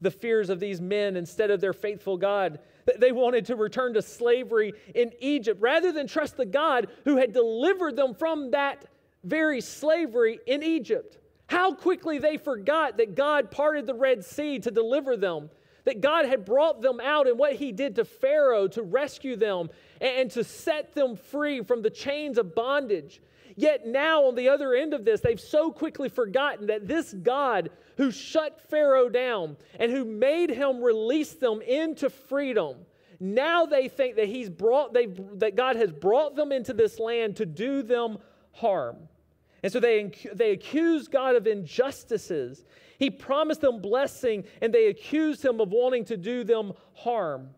the 0.00 0.10
fears 0.10 0.50
of 0.50 0.60
these 0.60 0.80
men 0.80 1.16
instead 1.16 1.50
of 1.50 1.60
their 1.60 1.72
faithful 1.72 2.16
God. 2.16 2.58
They 2.98 3.12
wanted 3.12 3.46
to 3.46 3.56
return 3.56 3.94
to 3.94 4.02
slavery 4.02 4.72
in 4.94 5.12
Egypt 5.20 5.60
rather 5.60 5.92
than 5.92 6.06
trust 6.06 6.36
the 6.36 6.44
God 6.44 6.88
who 7.04 7.16
had 7.16 7.32
delivered 7.32 7.96
them 7.96 8.14
from 8.14 8.50
that 8.50 8.84
very 9.24 9.60
slavery 9.60 10.40
in 10.46 10.62
Egypt. 10.62 11.18
How 11.46 11.74
quickly 11.74 12.18
they 12.18 12.36
forgot 12.36 12.96
that 12.96 13.14
God 13.14 13.50
parted 13.50 13.86
the 13.86 13.94
Red 13.94 14.24
Sea 14.24 14.58
to 14.60 14.70
deliver 14.70 15.16
them, 15.16 15.50
that 15.84 16.00
God 16.00 16.26
had 16.26 16.44
brought 16.44 16.80
them 16.80 16.98
out 17.00 17.28
and 17.28 17.38
what 17.38 17.54
He 17.54 17.72
did 17.72 17.96
to 17.96 18.04
Pharaoh 18.04 18.66
to 18.68 18.82
rescue 18.82 19.36
them 19.36 19.68
and 20.00 20.30
to 20.32 20.42
set 20.42 20.94
them 20.94 21.14
free 21.14 21.62
from 21.62 21.82
the 21.82 21.90
chains 21.90 22.38
of 22.38 22.54
bondage. 22.54 23.20
Yet 23.56 23.86
now, 23.86 24.24
on 24.24 24.34
the 24.34 24.48
other 24.48 24.74
end 24.74 24.94
of 24.94 25.04
this, 25.04 25.20
they've 25.20 25.40
so 25.40 25.70
quickly 25.70 26.08
forgotten 26.08 26.66
that 26.66 26.88
this 26.88 27.12
God 27.12 27.70
who 27.96 28.10
shut 28.10 28.60
Pharaoh 28.70 29.08
down 29.08 29.56
and 29.78 29.92
who 29.92 30.04
made 30.04 30.50
him 30.50 30.82
release 30.82 31.32
them 31.34 31.60
into 31.62 32.10
freedom, 32.10 32.76
now 33.20 33.66
they 33.66 33.88
think 33.88 34.16
that 34.16 34.28
he's 34.28 34.50
brought 34.50 34.92
they 34.92 35.06
that 35.34 35.54
God 35.54 35.76
has 35.76 35.92
brought 35.92 36.34
them 36.34 36.50
into 36.50 36.72
this 36.72 36.98
land 36.98 37.36
to 37.36 37.46
do 37.46 37.82
them 37.82 38.18
harm. 38.52 38.96
And 39.62 39.72
so 39.72 39.78
they, 39.78 40.10
they 40.34 40.50
accuse 40.50 41.06
God 41.06 41.36
of 41.36 41.46
injustices. 41.46 42.64
He 42.98 43.10
promised 43.10 43.60
them 43.60 43.80
blessing, 43.80 44.44
and 44.60 44.72
they 44.72 44.88
accused 44.88 45.44
him 45.44 45.60
of 45.60 45.70
wanting 45.70 46.04
to 46.06 46.16
do 46.16 46.44
them 46.44 46.72
harm. 46.94 47.50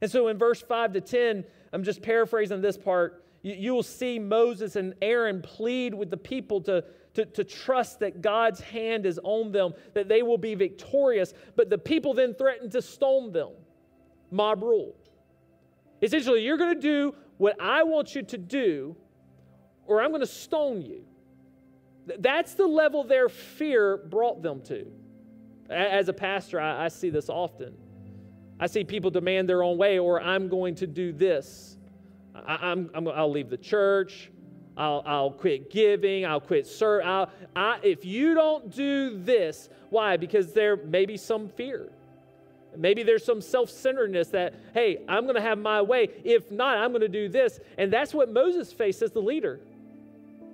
And 0.00 0.10
so 0.10 0.28
in 0.28 0.38
verse 0.38 0.60
5 0.60 0.92
to 0.92 1.00
10, 1.00 1.44
I'm 1.72 1.84
just 1.84 2.02
paraphrasing 2.02 2.60
this 2.60 2.76
part. 2.76 3.24
You, 3.42 3.72
will 3.72 3.82
see 3.82 4.18
Moses 4.18 4.76
and 4.76 4.94
Aaron 5.00 5.42
plead 5.42 5.94
with 5.94 6.10
the 6.10 6.16
people 6.16 6.60
to, 6.62 6.84
to, 7.14 7.24
to 7.24 7.44
trust 7.44 8.00
that 8.00 8.20
God's 8.20 8.60
hand 8.60 9.06
is 9.06 9.20
on 9.22 9.52
them, 9.52 9.74
that 9.94 10.08
they 10.08 10.22
will 10.22 10.38
be 10.38 10.54
victorious. 10.54 11.32
But 11.56 11.70
the 11.70 11.78
people 11.78 12.14
then 12.14 12.34
threaten 12.34 12.68
to 12.70 12.82
stone 12.82 13.32
them. 13.32 13.50
Mob 14.30 14.62
rule. 14.62 14.96
Essentially, 16.02 16.44
you're 16.44 16.58
going 16.58 16.74
to 16.74 16.80
do 16.80 17.14
what 17.38 17.60
I 17.60 17.84
want 17.84 18.14
you 18.14 18.22
to 18.22 18.38
do, 18.38 18.96
or 19.86 20.02
I'm 20.02 20.10
going 20.10 20.20
to 20.20 20.26
stone 20.26 20.82
you. 20.82 21.04
That's 22.18 22.54
the 22.54 22.66
level 22.66 23.04
their 23.04 23.28
fear 23.28 23.96
brought 23.96 24.42
them 24.42 24.62
to. 24.62 24.86
As 25.70 26.08
a 26.08 26.12
pastor, 26.12 26.60
I, 26.60 26.86
I 26.86 26.88
see 26.88 27.10
this 27.10 27.28
often. 27.28 27.74
I 28.60 28.66
see 28.66 28.84
people 28.84 29.10
demand 29.10 29.48
their 29.48 29.62
own 29.62 29.78
way, 29.78 29.98
or 29.98 30.20
I'm 30.20 30.48
going 30.48 30.74
to 30.76 30.86
do 30.86 31.12
this. 31.12 31.77
I, 32.46 32.72
am 32.72 32.90
I'm, 32.94 33.08
I'll 33.08 33.30
leave 33.30 33.50
the 33.50 33.56
church. 33.56 34.30
I'll, 34.76 35.02
I'll 35.04 35.30
quit 35.32 35.70
giving. 35.70 36.24
I'll 36.24 36.40
quit 36.40 36.66
serve. 36.66 37.04
I'll, 37.04 37.30
I, 37.56 37.80
if 37.82 38.04
you 38.04 38.34
don't 38.34 38.74
do 38.74 39.18
this, 39.18 39.68
why? 39.90 40.16
Because 40.16 40.52
there 40.52 40.76
may 40.76 41.04
be 41.04 41.16
some 41.16 41.48
fear. 41.48 41.90
Maybe 42.76 43.02
there's 43.02 43.24
some 43.24 43.40
self 43.40 43.70
centeredness 43.70 44.28
that, 44.28 44.54
hey, 44.74 45.04
I'm 45.08 45.24
going 45.24 45.34
to 45.34 45.40
have 45.42 45.58
my 45.58 45.82
way. 45.82 46.10
If 46.24 46.50
not, 46.50 46.78
I'm 46.78 46.90
going 46.90 47.00
to 47.00 47.08
do 47.08 47.28
this. 47.28 47.58
And 47.76 47.92
that's 47.92 48.14
what 48.14 48.32
Moses 48.32 48.72
faced 48.72 49.02
as 49.02 49.10
the 49.10 49.22
leader. 49.22 49.60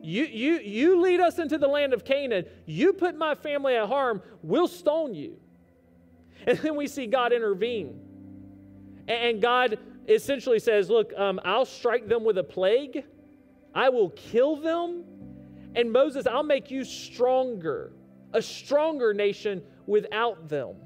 You, 0.03 0.25
you, 0.25 0.59
you 0.59 1.01
lead 1.01 1.21
us 1.21 1.39
into 1.39 1.59
the 1.59 1.67
land 1.67 1.93
of 1.93 2.05
Canaan. 2.05 2.45
You 2.67 2.93
put 2.93 3.17
my 3.17 3.35
family 3.35 3.77
at 3.77 3.89
harm, 3.89 4.23
we'll 4.43 4.69
stone 4.69 5.15
you. 5.15 5.37
And 6.47 6.59
then 6.59 6.77
we 6.77 6.87
see 6.87 7.07
God 7.07 7.33
intervene. 7.33 7.99
And 9.09 9.41
God 9.41 9.79
essentially 10.09 10.59
says, 10.59 10.91
Look, 10.91 11.13
um, 11.17 11.41
I'll 11.45 11.65
strike 11.65 12.09
them 12.09 12.25
with 12.25 12.39
a 12.39 12.45
plague, 12.45 13.05
I 13.75 13.89
will 13.89 14.11
kill 14.11 14.57
them. 14.57 15.05
And 15.77 15.91
Moses, 15.91 16.27
I'll 16.27 16.45
make 16.45 16.71
you 16.71 16.85
stronger, 16.85 17.93
a 18.33 18.41
stronger 18.41 19.13
nation 19.13 19.61
without 19.87 20.49
them. 20.49 20.77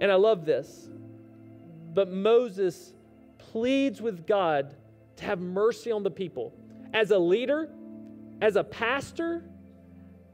And 0.00 0.12
I 0.12 0.14
love 0.14 0.44
this. 0.44 0.88
But 1.92 2.08
Moses 2.08 2.92
pleads 3.38 4.00
with 4.00 4.26
God 4.26 4.76
to 5.16 5.24
have 5.24 5.40
mercy 5.40 5.90
on 5.90 6.04
the 6.04 6.10
people. 6.10 6.54
As 6.94 7.10
a 7.10 7.18
leader, 7.18 7.68
as 8.40 8.54
a 8.54 8.62
pastor, 8.62 9.42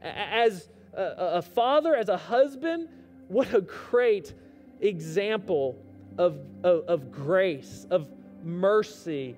as 0.01 0.69
a, 0.93 1.15
a 1.17 1.41
father, 1.41 1.95
as 1.95 2.09
a 2.09 2.17
husband, 2.17 2.89
what 3.27 3.53
a 3.53 3.61
great 3.61 4.33
example 4.81 5.83
of, 6.17 6.39
of, 6.63 6.85
of 6.87 7.11
grace, 7.11 7.85
of 7.89 8.07
mercy, 8.43 9.35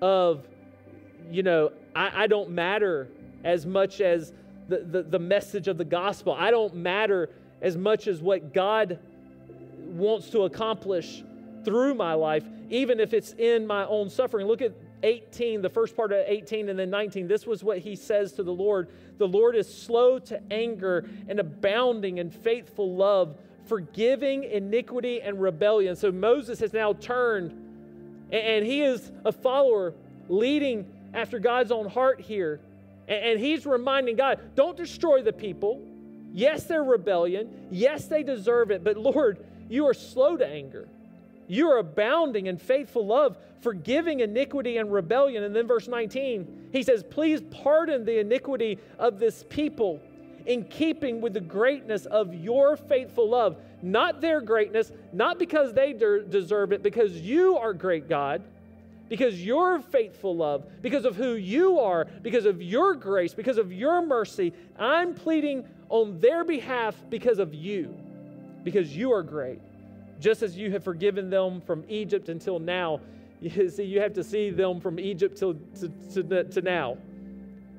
of, 0.00 0.46
you 1.30 1.42
know, 1.42 1.72
I, 1.94 2.24
I 2.24 2.26
don't 2.26 2.50
matter 2.50 3.08
as 3.44 3.66
much 3.66 4.00
as 4.00 4.32
the, 4.68 4.78
the, 4.78 5.02
the 5.02 5.18
message 5.18 5.68
of 5.68 5.78
the 5.78 5.84
gospel. 5.84 6.32
I 6.32 6.50
don't 6.50 6.74
matter 6.74 7.30
as 7.60 7.76
much 7.76 8.06
as 8.06 8.20
what 8.20 8.52
God 8.52 8.98
wants 9.78 10.30
to 10.30 10.42
accomplish 10.42 11.22
through 11.64 11.94
my 11.94 12.14
life, 12.14 12.44
even 12.70 13.00
if 13.00 13.12
it's 13.12 13.32
in 13.32 13.66
my 13.66 13.84
own 13.86 14.08
suffering. 14.08 14.46
Look 14.46 14.62
at 14.62 14.72
18, 15.02 15.62
the 15.62 15.68
first 15.68 15.96
part 15.96 16.12
of 16.12 16.24
18 16.26 16.68
and 16.68 16.78
then 16.78 16.90
19. 16.90 17.26
This 17.26 17.46
was 17.46 17.64
what 17.64 17.78
he 17.78 17.96
says 17.96 18.32
to 18.32 18.42
the 18.42 18.52
Lord 18.52 18.88
The 19.18 19.28
Lord 19.28 19.56
is 19.56 19.72
slow 19.72 20.18
to 20.20 20.40
anger 20.50 21.08
and 21.28 21.40
abounding 21.40 22.18
in 22.18 22.30
faithful 22.30 22.94
love, 22.94 23.36
forgiving 23.70 24.42
iniquity 24.42 25.22
and 25.22 25.40
rebellion. 25.40 25.94
So 25.94 26.10
Moses 26.10 26.58
has 26.58 26.72
now 26.72 26.92
turned 26.92 27.52
and 28.32 28.66
he 28.66 28.82
is 28.82 29.12
a 29.24 29.30
follower 29.30 29.94
leading 30.28 30.90
after 31.14 31.38
God's 31.38 31.70
own 31.70 31.88
heart 31.88 32.20
here. 32.20 32.58
And 33.06 33.38
he's 33.38 33.66
reminding 33.66 34.16
God, 34.16 34.40
don't 34.56 34.76
destroy 34.76 35.22
the 35.22 35.32
people. 35.32 35.80
Yes, 36.32 36.64
they're 36.64 36.82
rebellion. 36.82 37.68
Yes, 37.70 38.06
they 38.06 38.24
deserve 38.24 38.72
it. 38.72 38.82
But 38.82 38.96
Lord, 38.96 39.38
you 39.68 39.86
are 39.86 39.94
slow 39.94 40.36
to 40.36 40.44
anger. 40.44 40.88
You 41.46 41.70
are 41.70 41.78
abounding 41.78 42.46
in 42.46 42.58
faithful 42.58 43.06
love, 43.06 43.36
forgiving 43.60 44.18
iniquity 44.18 44.78
and 44.78 44.92
rebellion. 44.92 45.44
And 45.44 45.54
then 45.54 45.68
verse 45.68 45.86
19, 45.86 46.70
he 46.72 46.82
says, 46.82 47.04
Please 47.08 47.40
pardon 47.52 48.04
the 48.04 48.18
iniquity 48.18 48.80
of 48.98 49.20
this 49.20 49.44
people 49.48 50.00
in 50.46 50.64
keeping 50.64 51.20
with 51.20 51.34
the 51.34 51.40
greatness 51.40 52.06
of 52.06 52.34
your 52.34 52.76
faithful 52.76 53.28
love. 53.28 53.56
Not 53.82 54.20
their 54.20 54.40
greatness, 54.40 54.92
not 55.12 55.38
because 55.38 55.72
they 55.72 55.92
de- 55.92 56.22
deserve 56.22 56.72
it, 56.72 56.82
because 56.82 57.12
you 57.20 57.56
are 57.56 57.72
great, 57.72 58.08
God 58.08 58.42
because 59.10 59.44
your 59.44 59.82
faithful 59.82 60.36
love, 60.36 60.64
because 60.82 61.04
of 61.04 61.16
who 61.16 61.34
you 61.34 61.80
are, 61.80 62.06
because 62.22 62.46
of 62.46 62.62
your 62.62 62.94
grace, 62.94 63.34
because 63.34 63.58
of 63.58 63.72
your 63.72 64.00
mercy, 64.06 64.52
I'm 64.78 65.14
pleading 65.14 65.66
on 65.88 66.20
their 66.20 66.44
behalf 66.44 66.94
because 67.10 67.40
of 67.40 67.52
you, 67.52 67.92
because 68.62 68.96
you 68.96 69.12
are 69.12 69.24
great. 69.24 69.58
Just 70.20 70.44
as 70.44 70.56
you 70.56 70.70
have 70.70 70.84
forgiven 70.84 71.28
them 71.28 71.60
from 71.60 71.84
Egypt 71.88 72.28
until 72.28 72.60
now, 72.60 73.00
you 73.40 73.68
see, 73.68 73.82
you 73.82 74.00
have 74.00 74.14
to 74.14 74.22
see 74.22 74.50
them 74.50 74.80
from 74.80 75.00
Egypt 75.00 75.36
to, 75.38 75.58
to, 75.80 76.22
to, 76.22 76.44
to 76.44 76.62
now. 76.62 76.96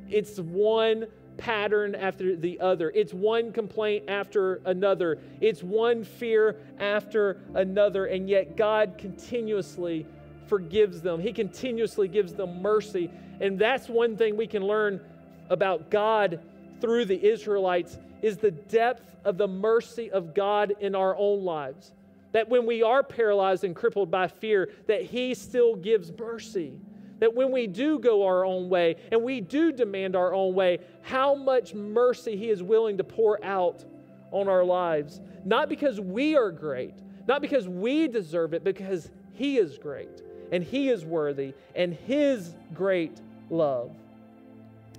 It's 0.10 0.38
one 0.38 1.06
pattern 1.42 1.96
after 1.96 2.36
the 2.36 2.60
other. 2.60 2.92
It's 2.94 3.14
one 3.14 3.52
complaint 3.52 4.06
after 4.08 4.62
another. 4.66 5.18
It's 5.42 5.64
one 5.64 6.04
fear 6.04 6.56
after 6.80 7.42
another. 7.56 8.06
And 8.06 8.30
yet, 8.30 8.56
God 8.56 8.96
continuously 8.98 10.06
forgives 10.48 11.02
them. 11.02 11.20
He 11.20 11.34
continuously 11.34 12.08
gives 12.08 12.34
them 12.34 12.62
mercy. 12.62 13.10
And 13.40 13.58
that's 13.58 13.90
one 13.90 14.18
thing 14.18 14.38
we 14.38 14.48
can 14.48 14.64
learn 14.64 15.02
about 15.50 15.90
God 15.90 16.42
through 16.80 17.06
the 17.06 17.24
Israelites 17.24 17.98
is 18.22 18.38
the 18.38 18.52
depth 18.52 19.16
of 19.26 19.38
the 19.38 19.48
mercy 19.48 20.12
of 20.12 20.36
God 20.36 20.76
in 20.80 20.94
our 20.94 21.16
own 21.18 21.44
lives. 21.44 21.92
That 22.34 22.50
when 22.50 22.66
we 22.66 22.84
are 22.84 23.02
paralyzed 23.02 23.64
and 23.64 23.76
crippled 23.76 24.12
by 24.12 24.28
fear, 24.28 24.70
that 24.88 25.04
he 25.04 25.34
still 25.34 25.76
gives 25.76 26.12
mercy. 26.12 26.80
That 27.22 27.34
when 27.34 27.52
we 27.52 27.68
do 27.68 27.98
go 27.98 28.26
our 28.26 28.44
own 28.44 28.68
way 28.68 28.98
and 29.12 29.24
we 29.24 29.40
do 29.40 29.72
demand 29.72 30.18
our 30.18 30.34
own 30.34 30.54
way, 30.54 30.80
how 31.02 31.34
much 31.34 31.74
mercy 31.74 32.36
he 32.36 32.50
is 32.50 32.62
willing 32.62 32.98
to 32.98 33.06
pour 33.06 33.44
out 33.44 33.86
on 34.32 34.50
our 34.50 34.66
lives. 34.66 35.22
Not 35.46 35.70
because 35.70 36.02
we 36.02 36.36
are 36.36 36.52
great, 36.52 36.96
not 37.28 37.42
because 37.42 37.68
we 37.68 38.10
deserve 38.10 38.54
it, 38.54 38.64
because 38.66 39.10
he 39.34 39.58
is 39.58 39.78
great 39.78 40.22
and 40.52 40.64
He 40.64 40.90
is 40.90 41.06
worthy, 41.06 41.54
and 41.76 41.94
His 41.94 42.54
great 42.74 43.20
love. 43.50 43.92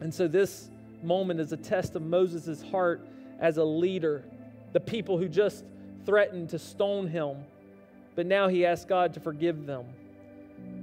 And 0.00 0.12
so 0.12 0.26
this 0.26 0.70
moment 1.02 1.40
is 1.40 1.52
a 1.52 1.56
test 1.56 1.94
of 1.94 2.02
Moses' 2.02 2.62
heart 2.62 3.06
as 3.38 3.58
a 3.58 3.64
leader, 3.64 4.24
the 4.72 4.80
people 4.80 5.18
who 5.18 5.28
just 5.28 5.64
threatened 6.06 6.48
to 6.50 6.58
stone 6.58 7.06
him, 7.06 7.36
but 8.14 8.26
now 8.26 8.48
he 8.48 8.66
asks 8.66 8.84
God 8.84 9.14
to 9.14 9.20
forgive 9.20 9.66
them. 9.66 9.84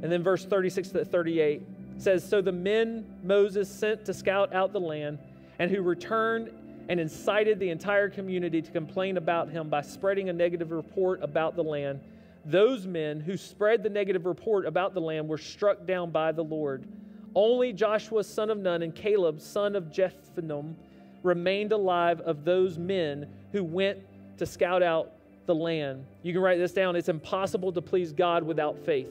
And 0.02 0.12
then 0.12 0.24
verse 0.24 0.46
36 0.46 0.90
to 0.90 1.06
38 1.06 1.62
says 1.98 2.28
So 2.28 2.42
the 2.42 2.52
men 2.52 3.06
Moses 3.24 3.70
sent 3.70 4.06
to 4.06 4.14
scout 4.14 4.54
out 4.54 4.74
the 4.74 4.80
land, 4.80 5.20
and 5.60 5.70
who 5.70 5.82
returned 5.82 6.52
and 6.88 7.00
incited 7.00 7.60
the 7.60 7.70
entire 7.70 8.10
community 8.10 8.62
to 8.62 8.72
complain 8.72 9.18
about 9.18 9.50
him 9.50 9.70
by 9.70 9.82
spreading 9.82 10.30
a 10.30 10.34
negative 10.34 10.72
report 10.72 11.22
about 11.22 11.56
the 11.56 11.64
land 11.64 12.00
those 12.46 12.88
men 12.88 13.20
who 13.20 13.38
spread 13.38 13.84
the 13.84 13.90
negative 13.90 14.26
report 14.26 14.66
about 14.66 14.94
the 14.94 15.02
land 15.02 15.28
were 15.28 15.38
struck 15.38 15.86
down 15.86 16.12
by 16.12 16.32
the 16.32 16.44
Lord. 16.44 16.88
Only 17.36 17.74
Joshua, 17.74 18.24
son 18.24 18.50
of 18.50 18.58
Nun, 18.58 18.82
and 18.82 18.96
Caleb, 18.96 19.40
son 19.40 19.76
of 19.76 19.86
Jephunneh, 19.86 20.74
remained 21.22 21.72
alive 21.72 22.22
of 22.22 22.46
those 22.46 22.78
men 22.78 23.28
who 23.52 23.64
went 23.64 24.00
to 24.38 24.46
scout 24.46 24.82
out 24.82 25.12
the 25.46 25.56
land. 25.56 26.06
You 26.24 26.34
can 26.34 26.42
write 26.42 26.58
this 26.58 26.72
down. 26.72 26.96
It's 26.96 27.10
impossible 27.10 27.72
to 27.74 27.82
please 27.82 28.14
God 28.14 28.44
without 28.44 28.78
faith. 28.86 29.10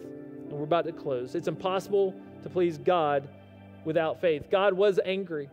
And 0.49 0.59
we're 0.59 0.65
about 0.65 0.85
to 0.87 0.93
close. 0.93 1.35
It's 1.35 1.49
impossible 1.49 2.15
to 2.43 2.49
please 2.49 2.79
God 2.79 3.29
without 3.85 4.21
faith. 4.21 4.51
God 4.51 4.75
was 4.75 4.99
angry 5.05 5.49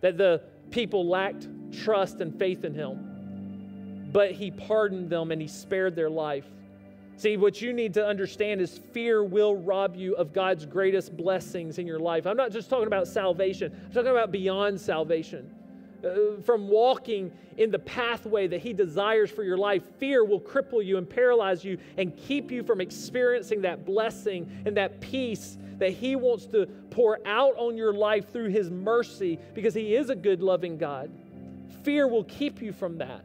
that 0.00 0.16
the 0.16 0.42
people 0.70 1.08
lacked 1.08 1.48
trust 1.72 2.20
and 2.20 2.36
faith 2.38 2.64
in 2.64 2.74
Him, 2.74 4.10
but 4.12 4.32
He 4.32 4.50
pardoned 4.50 5.10
them 5.10 5.32
and 5.32 5.40
He 5.40 5.48
spared 5.48 5.96
their 5.96 6.10
life. 6.10 6.44
See, 7.16 7.36
what 7.36 7.60
you 7.60 7.72
need 7.72 7.94
to 7.94 8.06
understand 8.06 8.60
is 8.60 8.78
fear 8.92 9.24
will 9.24 9.56
rob 9.56 9.96
you 9.96 10.14
of 10.14 10.32
God's 10.32 10.64
greatest 10.64 11.16
blessings 11.16 11.78
in 11.78 11.86
your 11.86 11.98
life. 11.98 12.26
I'm 12.26 12.36
not 12.36 12.52
just 12.52 12.70
talking 12.70 12.86
about 12.86 13.08
salvation, 13.08 13.72
I'm 13.86 13.92
talking 13.92 14.10
about 14.10 14.30
beyond 14.30 14.80
salvation. 14.80 15.52
Uh, 16.04 16.40
from 16.42 16.68
walking 16.68 17.32
in 17.56 17.72
the 17.72 17.78
pathway 17.78 18.46
that 18.46 18.60
He 18.60 18.72
desires 18.72 19.30
for 19.30 19.42
your 19.42 19.56
life, 19.56 19.82
fear 19.98 20.24
will 20.24 20.40
cripple 20.40 20.84
you 20.84 20.96
and 20.96 21.08
paralyze 21.08 21.64
you 21.64 21.76
and 21.96 22.16
keep 22.16 22.52
you 22.52 22.62
from 22.62 22.80
experiencing 22.80 23.62
that 23.62 23.84
blessing 23.84 24.62
and 24.64 24.76
that 24.76 25.00
peace 25.00 25.58
that 25.78 25.90
He 25.90 26.14
wants 26.14 26.46
to 26.46 26.66
pour 26.90 27.18
out 27.26 27.56
on 27.56 27.76
your 27.76 27.92
life 27.92 28.32
through 28.32 28.50
His 28.50 28.70
mercy 28.70 29.40
because 29.54 29.74
He 29.74 29.96
is 29.96 30.08
a 30.08 30.14
good, 30.14 30.40
loving 30.40 30.78
God. 30.78 31.10
Fear 31.82 32.06
will 32.06 32.24
keep 32.24 32.62
you 32.62 32.72
from 32.72 32.98
that. 32.98 33.24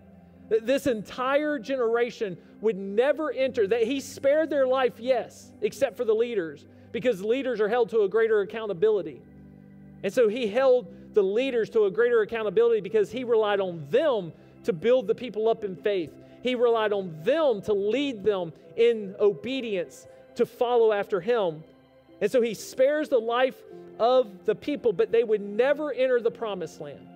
This 0.50 0.88
entire 0.88 1.58
generation 1.58 2.38
would 2.62 2.78
never 2.78 3.32
enter, 3.32 3.68
that 3.68 3.84
he 3.84 4.00
spared 4.00 4.50
their 4.50 4.68
life, 4.68 5.00
yes, 5.00 5.52
except 5.62 5.98
for 5.98 6.06
the 6.06 6.14
leaders, 6.14 6.66
because 6.92 7.22
leaders 7.22 7.60
are 7.60 7.68
held 7.68 7.90
to 7.90 8.02
a 8.02 8.10
greater 8.10 8.42
accountability. 8.42 9.22
And 10.04 10.14
so 10.14 10.28
he 10.28 10.48
held 10.48 10.94
the 11.14 11.24
leaders 11.24 11.70
to 11.72 11.86
a 11.86 11.92
greater 11.92 12.22
accountability 12.22 12.82
because 12.82 13.12
he 13.12 13.24
relied 13.24 13.60
on 13.60 13.86
them 13.90 14.32
to 14.64 14.74
build 14.74 15.08
the 15.08 15.16
people 15.16 15.48
up 15.48 15.64
in 15.64 15.76
faith. 15.76 16.12
He 16.42 16.56
relied 16.56 16.94
on 16.94 17.16
them 17.24 17.62
to 17.64 17.74
lead 17.74 18.24
them 18.24 18.54
in 18.76 19.16
obedience, 19.20 20.08
to 20.36 20.46
follow 20.46 20.92
after 20.92 21.22
him. 21.22 21.64
And 22.22 22.32
so 22.32 22.42
he 22.42 22.54
spares 22.54 23.10
the 23.10 23.20
life 23.20 23.56
of 24.00 24.46
the 24.46 24.56
people, 24.56 24.94
but 24.94 25.12
they 25.12 25.24
would 25.24 25.42
never 25.42 25.92
enter 25.94 26.20
the 26.20 26.32
promised 26.32 26.82
land. 26.82 27.08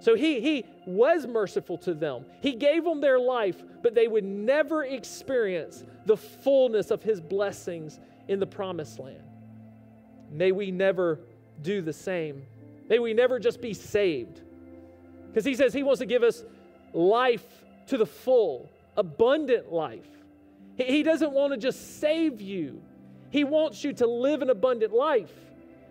So 0.00 0.14
he, 0.14 0.40
he 0.40 0.64
was 0.86 1.26
merciful 1.26 1.76
to 1.78 1.92
them. 1.92 2.24
He 2.40 2.54
gave 2.54 2.84
them 2.84 3.00
their 3.00 3.18
life, 3.18 3.62
but 3.82 3.94
they 3.94 4.08
would 4.08 4.24
never 4.24 4.84
experience 4.84 5.84
the 6.06 6.16
fullness 6.16 6.90
of 6.90 7.02
his 7.02 7.20
blessings 7.20 8.00
in 8.28 8.40
the 8.40 8.46
promised 8.46 8.98
land. 8.98 9.22
May 10.30 10.52
we 10.52 10.70
never 10.70 11.20
do 11.60 11.82
the 11.82 11.92
same. 11.92 12.46
May 12.90 12.98
we 12.98 13.14
never 13.14 13.38
just 13.38 13.62
be 13.62 13.72
saved. 13.72 14.42
Because 15.28 15.44
he 15.44 15.54
says 15.54 15.72
he 15.72 15.82
wants 15.82 16.00
to 16.00 16.06
give 16.06 16.22
us 16.22 16.44
life 16.92 17.46
to 17.86 17.96
the 17.96 18.04
full, 18.04 18.68
abundant 18.96 19.72
life. 19.72 20.08
He 20.76 21.02
doesn't 21.02 21.32
want 21.32 21.52
to 21.52 21.58
just 21.58 22.00
save 22.00 22.40
you, 22.40 22.82
he 23.30 23.44
wants 23.44 23.84
you 23.84 23.92
to 23.94 24.06
live 24.06 24.42
an 24.42 24.50
abundant 24.50 24.92
life. 24.92 25.32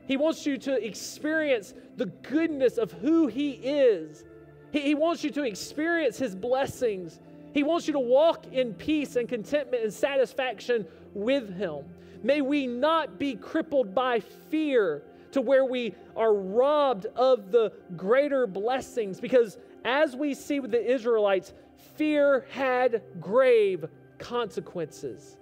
He 0.09 0.17
wants 0.17 0.45
you 0.45 0.57
to 0.57 0.85
experience 0.85 1.75
the 1.95 2.07
goodness 2.07 2.79
of 2.79 2.91
who 2.91 3.27
He 3.27 3.51
is. 3.51 4.25
He, 4.71 4.81
he 4.81 4.95
wants 4.95 5.23
you 5.23 5.29
to 5.29 5.43
experience 5.43 6.17
His 6.17 6.35
blessings. 6.35 7.19
He 7.53 7.61
wants 7.61 7.85
you 7.85 7.93
to 7.93 7.99
walk 7.99 8.47
in 8.51 8.73
peace 8.73 9.15
and 9.17 9.29
contentment 9.29 9.83
and 9.83 9.93
satisfaction 9.93 10.87
with 11.13 11.55
Him. 11.55 11.85
May 12.23 12.41
we 12.41 12.65
not 12.65 13.19
be 13.19 13.35
crippled 13.35 13.93
by 13.93 14.19
fear 14.19 15.03
to 15.31 15.41
where 15.41 15.65
we 15.65 15.93
are 16.15 16.33
robbed 16.33 17.05
of 17.15 17.51
the 17.51 17.71
greater 17.95 18.47
blessings 18.47 19.19
because 19.19 19.57
as 19.85 20.15
we 20.15 20.33
see 20.33 20.59
with 20.59 20.71
the 20.71 20.93
Israelites, 20.93 21.53
fear 21.95 22.45
had 22.49 23.01
grave 23.19 23.85
consequences. 24.17 25.37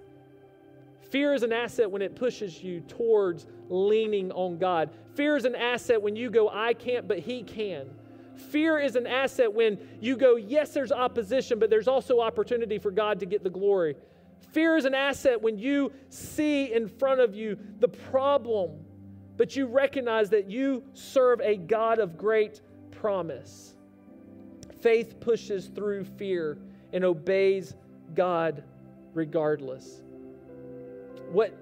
Fear 1.10 1.34
is 1.34 1.42
an 1.42 1.52
asset 1.52 1.90
when 1.90 2.02
it 2.02 2.14
pushes 2.14 2.62
you 2.62 2.80
towards 2.80 3.46
leaning 3.68 4.30
on 4.32 4.58
God. 4.58 4.90
Fear 5.14 5.36
is 5.36 5.44
an 5.44 5.56
asset 5.56 6.00
when 6.00 6.16
you 6.16 6.30
go, 6.30 6.50
I 6.50 6.74
can't, 6.74 7.08
but 7.08 7.18
He 7.18 7.42
can. 7.42 7.88
Fear 8.36 8.78
is 8.80 8.94
an 8.94 9.06
asset 9.06 9.52
when 9.52 9.78
you 10.00 10.16
go, 10.16 10.36
yes, 10.36 10.72
there's 10.72 10.92
opposition, 10.92 11.58
but 11.58 11.70
there's 11.70 11.88
also 11.88 12.20
opportunity 12.20 12.78
for 12.78 12.90
God 12.90 13.18
to 13.20 13.26
get 13.26 13.42
the 13.42 13.50
glory. 13.50 13.96
Fear 14.52 14.76
is 14.76 14.84
an 14.84 14.94
asset 14.94 15.40
when 15.42 15.58
you 15.58 15.92
see 16.08 16.72
in 16.72 16.88
front 16.88 17.20
of 17.20 17.34
you 17.34 17.58
the 17.80 17.88
problem, 17.88 18.70
but 19.38 19.54
you 19.54 19.66
recognize 19.66 20.28
that 20.30 20.50
you 20.50 20.82
serve 20.92 21.40
a 21.40 21.56
God 21.56 22.00
of 22.00 22.18
great 22.18 22.60
promise. 22.90 23.76
Faith 24.82 25.20
pushes 25.20 25.68
through 25.68 26.04
fear 26.04 26.58
and 26.92 27.04
obeys 27.04 27.74
God 28.14 28.64
regardless. 29.14 30.02
What 31.30 31.56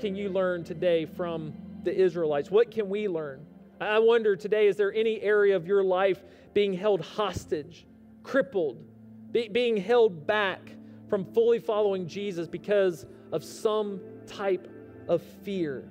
can 0.00 0.14
you 0.14 0.28
learn 0.28 0.62
today 0.62 1.06
from 1.06 1.52
the 1.82 1.94
Israelites? 1.94 2.50
What 2.52 2.70
can 2.70 2.88
we 2.88 3.08
learn? 3.08 3.44
I 3.80 3.98
wonder 3.98 4.36
today 4.36 4.68
is 4.68 4.76
there 4.76 4.92
any 4.92 5.20
area 5.20 5.56
of 5.56 5.66
your 5.66 5.82
life 5.82 6.22
being 6.54 6.72
held 6.72 7.00
hostage, 7.00 7.86
crippled, 8.22 8.84
be, 9.32 9.48
being 9.48 9.76
held 9.76 10.24
back 10.26 10.60
from 11.08 11.24
fully 11.24 11.58
following 11.58 12.06
Jesus 12.06 12.46
because 12.46 13.06
of 13.32 13.42
some 13.42 14.00
type 14.26 14.68
of 15.08 15.20
fear? 15.42 15.90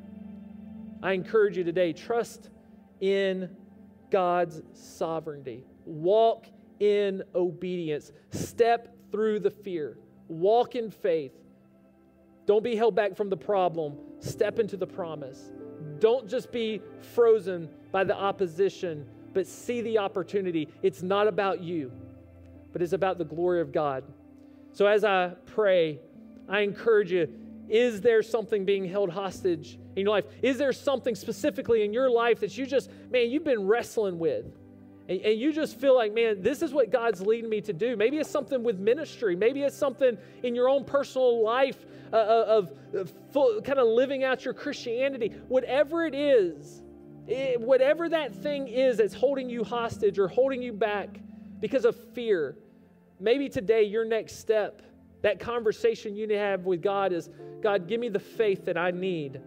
I 1.01 1.13
encourage 1.13 1.57
you 1.57 1.63
today 1.63 1.93
trust 1.93 2.49
in 3.01 3.55
God's 4.09 4.61
sovereignty. 4.73 5.63
Walk 5.85 6.47
in 6.79 7.23
obedience. 7.35 8.11
Step 8.31 8.95
through 9.11 9.39
the 9.39 9.51
fear. 9.51 9.97
Walk 10.27 10.75
in 10.75 10.89
faith. 10.89 11.33
Don't 12.45 12.63
be 12.63 12.75
held 12.75 12.95
back 12.95 13.15
from 13.15 13.29
the 13.29 13.37
problem. 13.37 13.97
Step 14.19 14.59
into 14.59 14.77
the 14.77 14.87
promise. 14.87 15.51
Don't 15.99 16.27
just 16.27 16.51
be 16.51 16.81
frozen 17.13 17.69
by 17.91 18.03
the 18.03 18.15
opposition, 18.15 19.05
but 19.33 19.45
see 19.45 19.81
the 19.81 19.97
opportunity. 19.97 20.67
It's 20.81 21.03
not 21.03 21.27
about 21.27 21.61
you, 21.61 21.91
but 22.73 22.81
it's 22.81 22.93
about 22.93 23.17
the 23.17 23.25
glory 23.25 23.61
of 23.61 23.71
God. 23.71 24.03
So 24.71 24.87
as 24.87 25.03
I 25.03 25.33
pray, 25.45 25.99
I 26.47 26.61
encourage 26.61 27.11
you 27.11 27.27
is 27.69 27.99
there 27.99 28.23
something 28.23 28.63
being 28.63 28.85
held 28.85 29.09
hostage 29.09 29.77
in 29.97 30.03
your 30.03 30.11
life? 30.11 30.25
Is 30.43 30.57
there 30.57 30.71
something 30.71 31.15
specifically 31.15 31.83
in 31.83 31.91
your 31.91 32.09
life 32.09 32.39
that 32.41 32.55
you 32.55 32.65
just, 32.65 32.89
man, 33.09 33.29
you've 33.31 33.43
been 33.43 33.65
wrestling 33.65 34.19
with? 34.19 34.45
And, 35.09 35.19
and, 35.21 35.39
you 35.39 35.51
just 35.51 35.79
feel 35.79 35.95
like, 35.95 36.13
man, 36.13 36.41
this 36.41 36.61
is 36.61 36.71
what 36.71 36.91
God's 36.91 37.21
leading 37.21 37.49
me 37.49 37.61
to 37.61 37.73
do. 37.73 37.95
Maybe 37.95 38.17
it's 38.17 38.29
something 38.29 38.63
with 38.63 38.77
ministry. 38.77 39.35
Maybe 39.35 39.63
it's 39.63 39.75
something 39.75 40.17
in 40.43 40.53
your 40.53 40.69
own 40.69 40.85
personal 40.85 41.43
life 41.43 41.85
uh, 42.13 42.15
uh 42.15 42.45
of, 42.47 42.73
of 42.93 43.13
full, 43.31 43.61
kind 43.61 43.79
of 43.79 43.87
living 43.87 44.23
out 44.23 44.45
your 44.45 44.53
Christianity. 44.53 45.33
Whatever 45.47 46.05
it 46.05 46.13
is, 46.13 46.83
it, 47.25 47.59
whatever 47.59 48.07
that 48.07 48.35
thing 48.35 48.67
is 48.67 48.97
that's 48.97 49.13
holding 49.13 49.49
you 49.49 49.63
hostage 49.63 50.19
or 50.19 50.27
holding 50.27 50.61
you 50.61 50.73
back 50.73 51.19
because 51.59 51.85
of 51.85 51.95
fear, 52.13 52.55
maybe 53.19 53.49
today 53.49 53.83
your 53.83 54.05
next 54.05 54.39
step, 54.39 54.81
that 55.23 55.39
conversation 55.39 56.15
you 56.15 56.29
have 56.35 56.65
with 56.65 56.83
God 56.83 57.13
is 57.13 57.29
God, 57.61 57.87
give 57.87 57.99
me 57.99 58.09
the 58.09 58.19
faith 58.19 58.65
that 58.65 58.77
I 58.77 58.91
need 58.91 59.41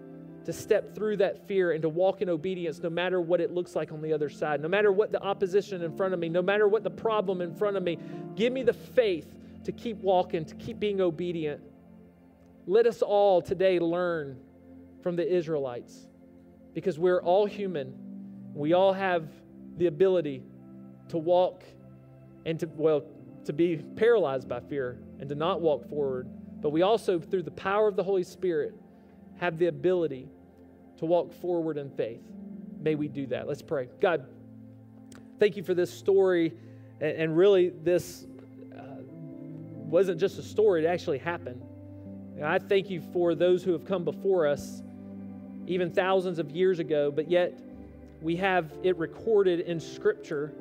to 0.45 0.53
step 0.53 0.95
through 0.95 1.19
that 1.19 1.47
fear 1.47 1.73
and 1.73 1.83
to 1.83 1.89
walk 1.89 2.23
in 2.23 2.29
obedience 2.29 2.79
no 2.79 2.91
matter 2.91 3.21
what 3.21 3.41
it 3.41 3.53
looks 3.53 3.77
like 3.77 3.93
on 3.93 4.01
the 4.01 4.13
other 4.13 4.29
side, 4.29 4.61
no 4.61 4.69
matter 4.69 4.91
what 4.91 5.13
the 5.13 5.23
opposition 5.23 5.83
in 5.83 5.95
front 5.97 6.15
of 6.15 6.21
me, 6.21 6.29
no 6.29 6.43
matter 6.43 6.67
what 6.67 6.83
the 6.83 6.91
problem 6.91 7.41
in 7.41 7.55
front 7.55 7.77
of 7.77 7.83
me. 7.83 7.99
Give 8.37 8.53
me 8.53 8.63
the 8.63 8.73
faith 8.73 9.35
to 9.65 9.73
keep 9.73 9.99
walking, 9.99 10.45
to 10.47 10.55
keep 10.55 10.81
being 10.81 11.01
obedient. 11.01 11.61
Let 12.67 12.87
us 12.87 13.03
all 13.03 13.43
today 13.43 13.79
learn 13.79 14.39
from 15.03 15.17
the 15.17 15.31
Israelites 15.31 16.07
because 16.75 16.99
we're 16.99 17.21
all 17.21 17.47
human. 17.47 17.95
We 18.55 18.73
all 18.73 18.93
have 18.93 19.29
the 19.77 19.87
ability 19.87 20.43
to 21.09 21.19
walk 21.19 21.65
and 22.47 22.59
to, 22.61 22.67
well, 22.77 23.05
to 23.45 23.53
be 23.53 23.77
paralyzed 23.77 24.49
by 24.49 24.61
fear 24.61 24.99
and 25.19 25.29
to 25.29 25.35
not 25.35 25.61
walk 25.61 25.89
forward. 25.89 26.29
But 26.61 26.71
we 26.71 26.83
also, 26.83 27.19
through 27.19 27.43
the 27.43 27.51
power 27.51 27.89
of 27.89 27.97
the 27.97 28.05
Holy 28.05 28.23
Spirit, 28.23 28.75
have 29.41 29.59
the 29.59 29.67
ability 29.69 30.29
to 30.99 31.07
walk 31.07 31.33
forward 31.33 31.79
in 31.79 31.89
faith. 31.91 32.21
May 32.79 32.95
we 32.95 33.09
do 33.09 33.27
that. 33.29 33.49
Let's 33.49 33.63
pray. 33.63 33.89
God, 33.99 34.27
thank 35.39 35.57
you 35.57 35.63
for 35.63 35.73
this 35.73 35.91
story. 35.91 36.53
And, 37.01 37.35
really, 37.35 37.71
this 37.71 38.27
uh, 38.77 38.83
wasn't 39.89 40.21
just 40.21 40.39
a 40.39 40.43
story, 40.43 40.85
it 40.85 40.87
actually 40.87 41.17
happened. 41.17 41.63
And 42.37 42.45
I 42.45 42.59
thank 42.59 42.91
you 42.91 43.01
for 43.15 43.35
those 43.35 43.65
who 43.65 43.73
have 43.73 43.87
come 43.87 44.05
before 44.05 44.47
us, 44.47 44.83
even 45.67 45.91
thousands 45.91 46.39
of 46.39 46.51
years 46.51 46.79
ago, 46.79 47.11
but 47.11 47.31
yet 47.31 47.59
we 48.21 48.37
have 48.37 48.71
it 48.83 48.99
recorded 48.99 49.61
in 49.61 49.81
Scripture 49.81 50.53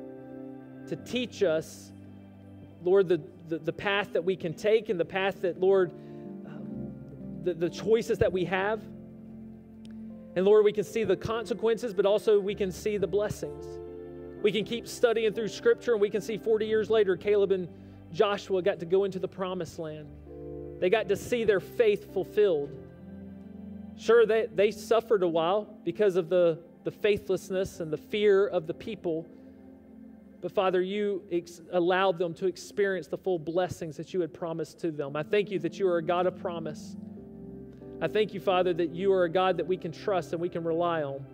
to 0.88 0.96
teach 0.96 1.42
us, 1.42 1.92
Lord, 2.82 3.08
the, 3.08 3.20
the, 3.48 3.58
the 3.58 3.72
path 3.74 4.14
that 4.14 4.24
we 4.24 4.36
can 4.36 4.54
take 4.54 4.88
and 4.88 4.98
the 4.98 5.04
path 5.04 5.42
that, 5.42 5.60
Lord, 5.60 5.92
the, 7.44 7.54
the 7.54 7.70
choices 7.70 8.18
that 8.18 8.32
we 8.32 8.44
have. 8.44 8.80
And 10.36 10.44
Lord, 10.44 10.64
we 10.64 10.72
can 10.72 10.84
see 10.84 11.04
the 11.04 11.16
consequences, 11.16 11.92
but 11.92 12.06
also 12.06 12.38
we 12.38 12.54
can 12.54 12.70
see 12.70 12.96
the 12.96 13.06
blessings. 13.06 13.66
We 14.42 14.52
can 14.52 14.64
keep 14.64 14.86
studying 14.86 15.32
through 15.32 15.48
Scripture, 15.48 15.92
and 15.92 16.00
we 16.00 16.10
can 16.10 16.20
see 16.20 16.38
40 16.38 16.66
years 16.66 16.88
later, 16.88 17.16
Caleb 17.16 17.52
and 17.52 17.68
Joshua 18.12 18.62
got 18.62 18.80
to 18.80 18.86
go 18.86 19.04
into 19.04 19.18
the 19.18 19.28
promised 19.28 19.78
land. 19.78 20.08
They 20.80 20.88
got 20.88 21.08
to 21.08 21.16
see 21.16 21.44
their 21.44 21.60
faith 21.60 22.12
fulfilled. 22.12 22.70
Sure, 23.98 24.24
they, 24.24 24.48
they 24.54 24.70
suffered 24.70 25.22
a 25.22 25.28
while 25.28 25.76
because 25.84 26.16
of 26.16 26.30
the, 26.30 26.58
the 26.84 26.90
faithlessness 26.90 27.80
and 27.80 27.92
the 27.92 27.98
fear 27.98 28.46
of 28.46 28.66
the 28.66 28.72
people. 28.72 29.28
But 30.40 30.52
Father, 30.52 30.80
you 30.80 31.22
ex- 31.30 31.60
allowed 31.72 32.18
them 32.18 32.32
to 32.34 32.46
experience 32.46 33.08
the 33.08 33.18
full 33.18 33.38
blessings 33.38 33.96
that 33.98 34.14
you 34.14 34.22
had 34.22 34.32
promised 34.32 34.78
to 34.80 34.90
them. 34.90 35.16
I 35.16 35.22
thank 35.22 35.50
you 35.50 35.58
that 35.58 35.78
you 35.78 35.86
are 35.86 35.98
a 35.98 36.02
God 36.02 36.26
of 36.26 36.38
promise. 36.40 36.96
I 38.02 38.08
thank 38.08 38.32
you, 38.32 38.40
Father, 38.40 38.72
that 38.74 38.94
you 38.94 39.12
are 39.12 39.24
a 39.24 39.28
God 39.28 39.58
that 39.58 39.66
we 39.66 39.76
can 39.76 39.92
trust 39.92 40.32
and 40.32 40.40
we 40.40 40.48
can 40.48 40.64
rely 40.64 41.02
on. 41.02 41.24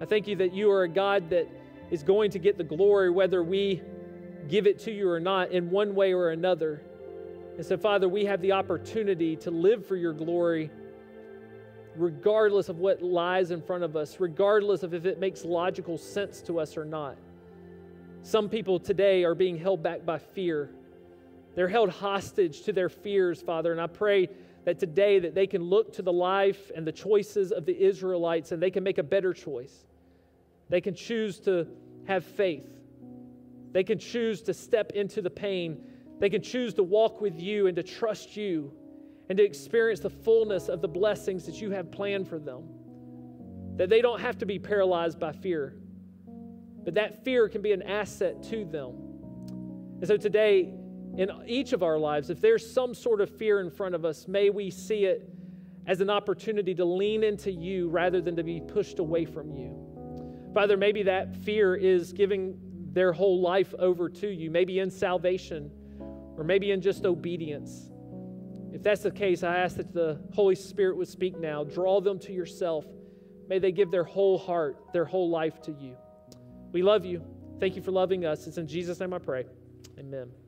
I 0.00 0.04
thank 0.04 0.28
you 0.28 0.36
that 0.36 0.52
you 0.52 0.70
are 0.70 0.84
a 0.84 0.88
God 0.88 1.30
that 1.30 1.48
is 1.90 2.02
going 2.02 2.30
to 2.32 2.38
get 2.38 2.58
the 2.58 2.64
glory 2.64 3.10
whether 3.10 3.42
we 3.42 3.82
give 4.48 4.66
it 4.66 4.78
to 4.80 4.92
you 4.92 5.08
or 5.08 5.20
not 5.20 5.50
in 5.50 5.70
one 5.70 5.94
way 5.94 6.12
or 6.12 6.30
another. 6.30 6.82
And 7.56 7.66
so, 7.66 7.76
Father, 7.76 8.08
we 8.08 8.24
have 8.24 8.40
the 8.40 8.52
opportunity 8.52 9.36
to 9.36 9.50
live 9.50 9.84
for 9.86 9.96
your 9.96 10.12
glory 10.12 10.70
regardless 11.96 12.68
of 12.68 12.78
what 12.78 13.02
lies 13.02 13.50
in 13.50 13.60
front 13.60 13.84
of 13.84 13.96
us, 13.96 14.18
regardless 14.18 14.82
of 14.82 14.94
if 14.94 15.04
it 15.04 15.18
makes 15.18 15.44
logical 15.44 15.98
sense 15.98 16.40
to 16.42 16.58
us 16.58 16.76
or 16.76 16.84
not. 16.84 17.16
Some 18.22 18.48
people 18.48 18.78
today 18.78 19.24
are 19.24 19.34
being 19.34 19.58
held 19.58 19.82
back 19.82 20.06
by 20.06 20.18
fear. 20.18 20.70
They're 21.54 21.68
held 21.68 21.90
hostage 21.90 22.62
to 22.62 22.72
their 22.72 22.88
fears, 22.88 23.42
Father, 23.42 23.72
and 23.72 23.80
I 23.80 23.88
pray 23.88 24.28
that 24.64 24.78
today 24.78 25.18
that 25.18 25.34
they 25.34 25.46
can 25.46 25.62
look 25.62 25.92
to 25.94 26.02
the 26.02 26.12
life 26.12 26.70
and 26.74 26.86
the 26.86 26.92
choices 26.92 27.52
of 27.52 27.66
the 27.66 27.76
Israelites 27.76 28.52
and 28.52 28.62
they 28.62 28.70
can 28.70 28.84
make 28.84 28.98
a 28.98 29.02
better 29.02 29.32
choice. 29.32 29.86
They 30.68 30.80
can 30.80 30.94
choose 30.94 31.40
to 31.40 31.66
have 32.06 32.24
faith. 32.24 32.68
They 33.72 33.82
can 33.84 33.98
choose 33.98 34.42
to 34.42 34.54
step 34.54 34.92
into 34.92 35.20
the 35.20 35.30
pain. 35.30 35.84
They 36.20 36.30
can 36.30 36.42
choose 36.42 36.74
to 36.74 36.82
walk 36.82 37.20
with 37.20 37.40
you 37.40 37.66
and 37.66 37.76
to 37.76 37.82
trust 37.82 38.36
you 38.36 38.72
and 39.28 39.38
to 39.38 39.44
experience 39.44 40.00
the 40.00 40.10
fullness 40.10 40.68
of 40.68 40.80
the 40.80 40.88
blessings 40.88 41.44
that 41.46 41.60
you 41.60 41.70
have 41.70 41.90
planned 41.90 42.28
for 42.28 42.38
them. 42.38 42.64
That 43.76 43.88
they 43.88 44.02
don't 44.02 44.20
have 44.20 44.38
to 44.38 44.46
be 44.46 44.58
paralyzed 44.58 45.18
by 45.18 45.32
fear, 45.32 45.74
but 46.84 46.94
that 46.94 47.24
fear 47.24 47.48
can 47.48 47.62
be 47.62 47.72
an 47.72 47.82
asset 47.82 48.42
to 48.44 48.64
them. 48.64 48.94
And 49.98 50.06
so 50.06 50.16
today, 50.16 50.74
in 51.16 51.30
each 51.46 51.72
of 51.72 51.82
our 51.82 51.98
lives, 51.98 52.30
if 52.30 52.40
there's 52.40 52.68
some 52.68 52.94
sort 52.94 53.20
of 53.20 53.30
fear 53.30 53.60
in 53.60 53.70
front 53.70 53.94
of 53.94 54.04
us, 54.04 54.26
may 54.26 54.50
we 54.50 54.70
see 54.70 55.04
it 55.04 55.28
as 55.86 56.00
an 56.00 56.10
opportunity 56.10 56.74
to 56.74 56.84
lean 56.84 57.24
into 57.24 57.50
you 57.50 57.88
rather 57.88 58.20
than 58.20 58.36
to 58.36 58.42
be 58.42 58.60
pushed 58.60 58.98
away 58.98 59.24
from 59.24 59.50
you. 59.52 59.76
Father, 60.54 60.76
maybe 60.76 61.02
that 61.02 61.34
fear 61.44 61.74
is 61.74 62.12
giving 62.12 62.58
their 62.92 63.12
whole 63.12 63.40
life 63.40 63.74
over 63.78 64.08
to 64.08 64.28
you, 64.28 64.50
maybe 64.50 64.78
in 64.78 64.90
salvation 64.90 65.70
or 66.36 66.44
maybe 66.44 66.70
in 66.70 66.80
just 66.80 67.04
obedience. 67.04 67.90
If 68.72 68.82
that's 68.82 69.02
the 69.02 69.10
case, 69.10 69.42
I 69.42 69.56
ask 69.58 69.76
that 69.76 69.92
the 69.92 70.20
Holy 70.32 70.54
Spirit 70.54 70.96
would 70.96 71.08
speak 71.08 71.38
now. 71.38 71.64
Draw 71.64 72.00
them 72.00 72.18
to 72.20 72.32
yourself. 72.32 72.86
May 73.48 73.58
they 73.58 73.72
give 73.72 73.90
their 73.90 74.04
whole 74.04 74.38
heart, 74.38 74.92
their 74.92 75.04
whole 75.04 75.30
life 75.30 75.60
to 75.62 75.72
you. 75.72 75.96
We 76.72 76.82
love 76.82 77.04
you. 77.04 77.22
Thank 77.60 77.76
you 77.76 77.82
for 77.82 77.90
loving 77.90 78.24
us. 78.24 78.46
It's 78.46 78.56
in 78.56 78.66
Jesus' 78.66 78.98
name 78.98 79.12
I 79.12 79.18
pray. 79.18 79.44
Amen. 79.98 80.41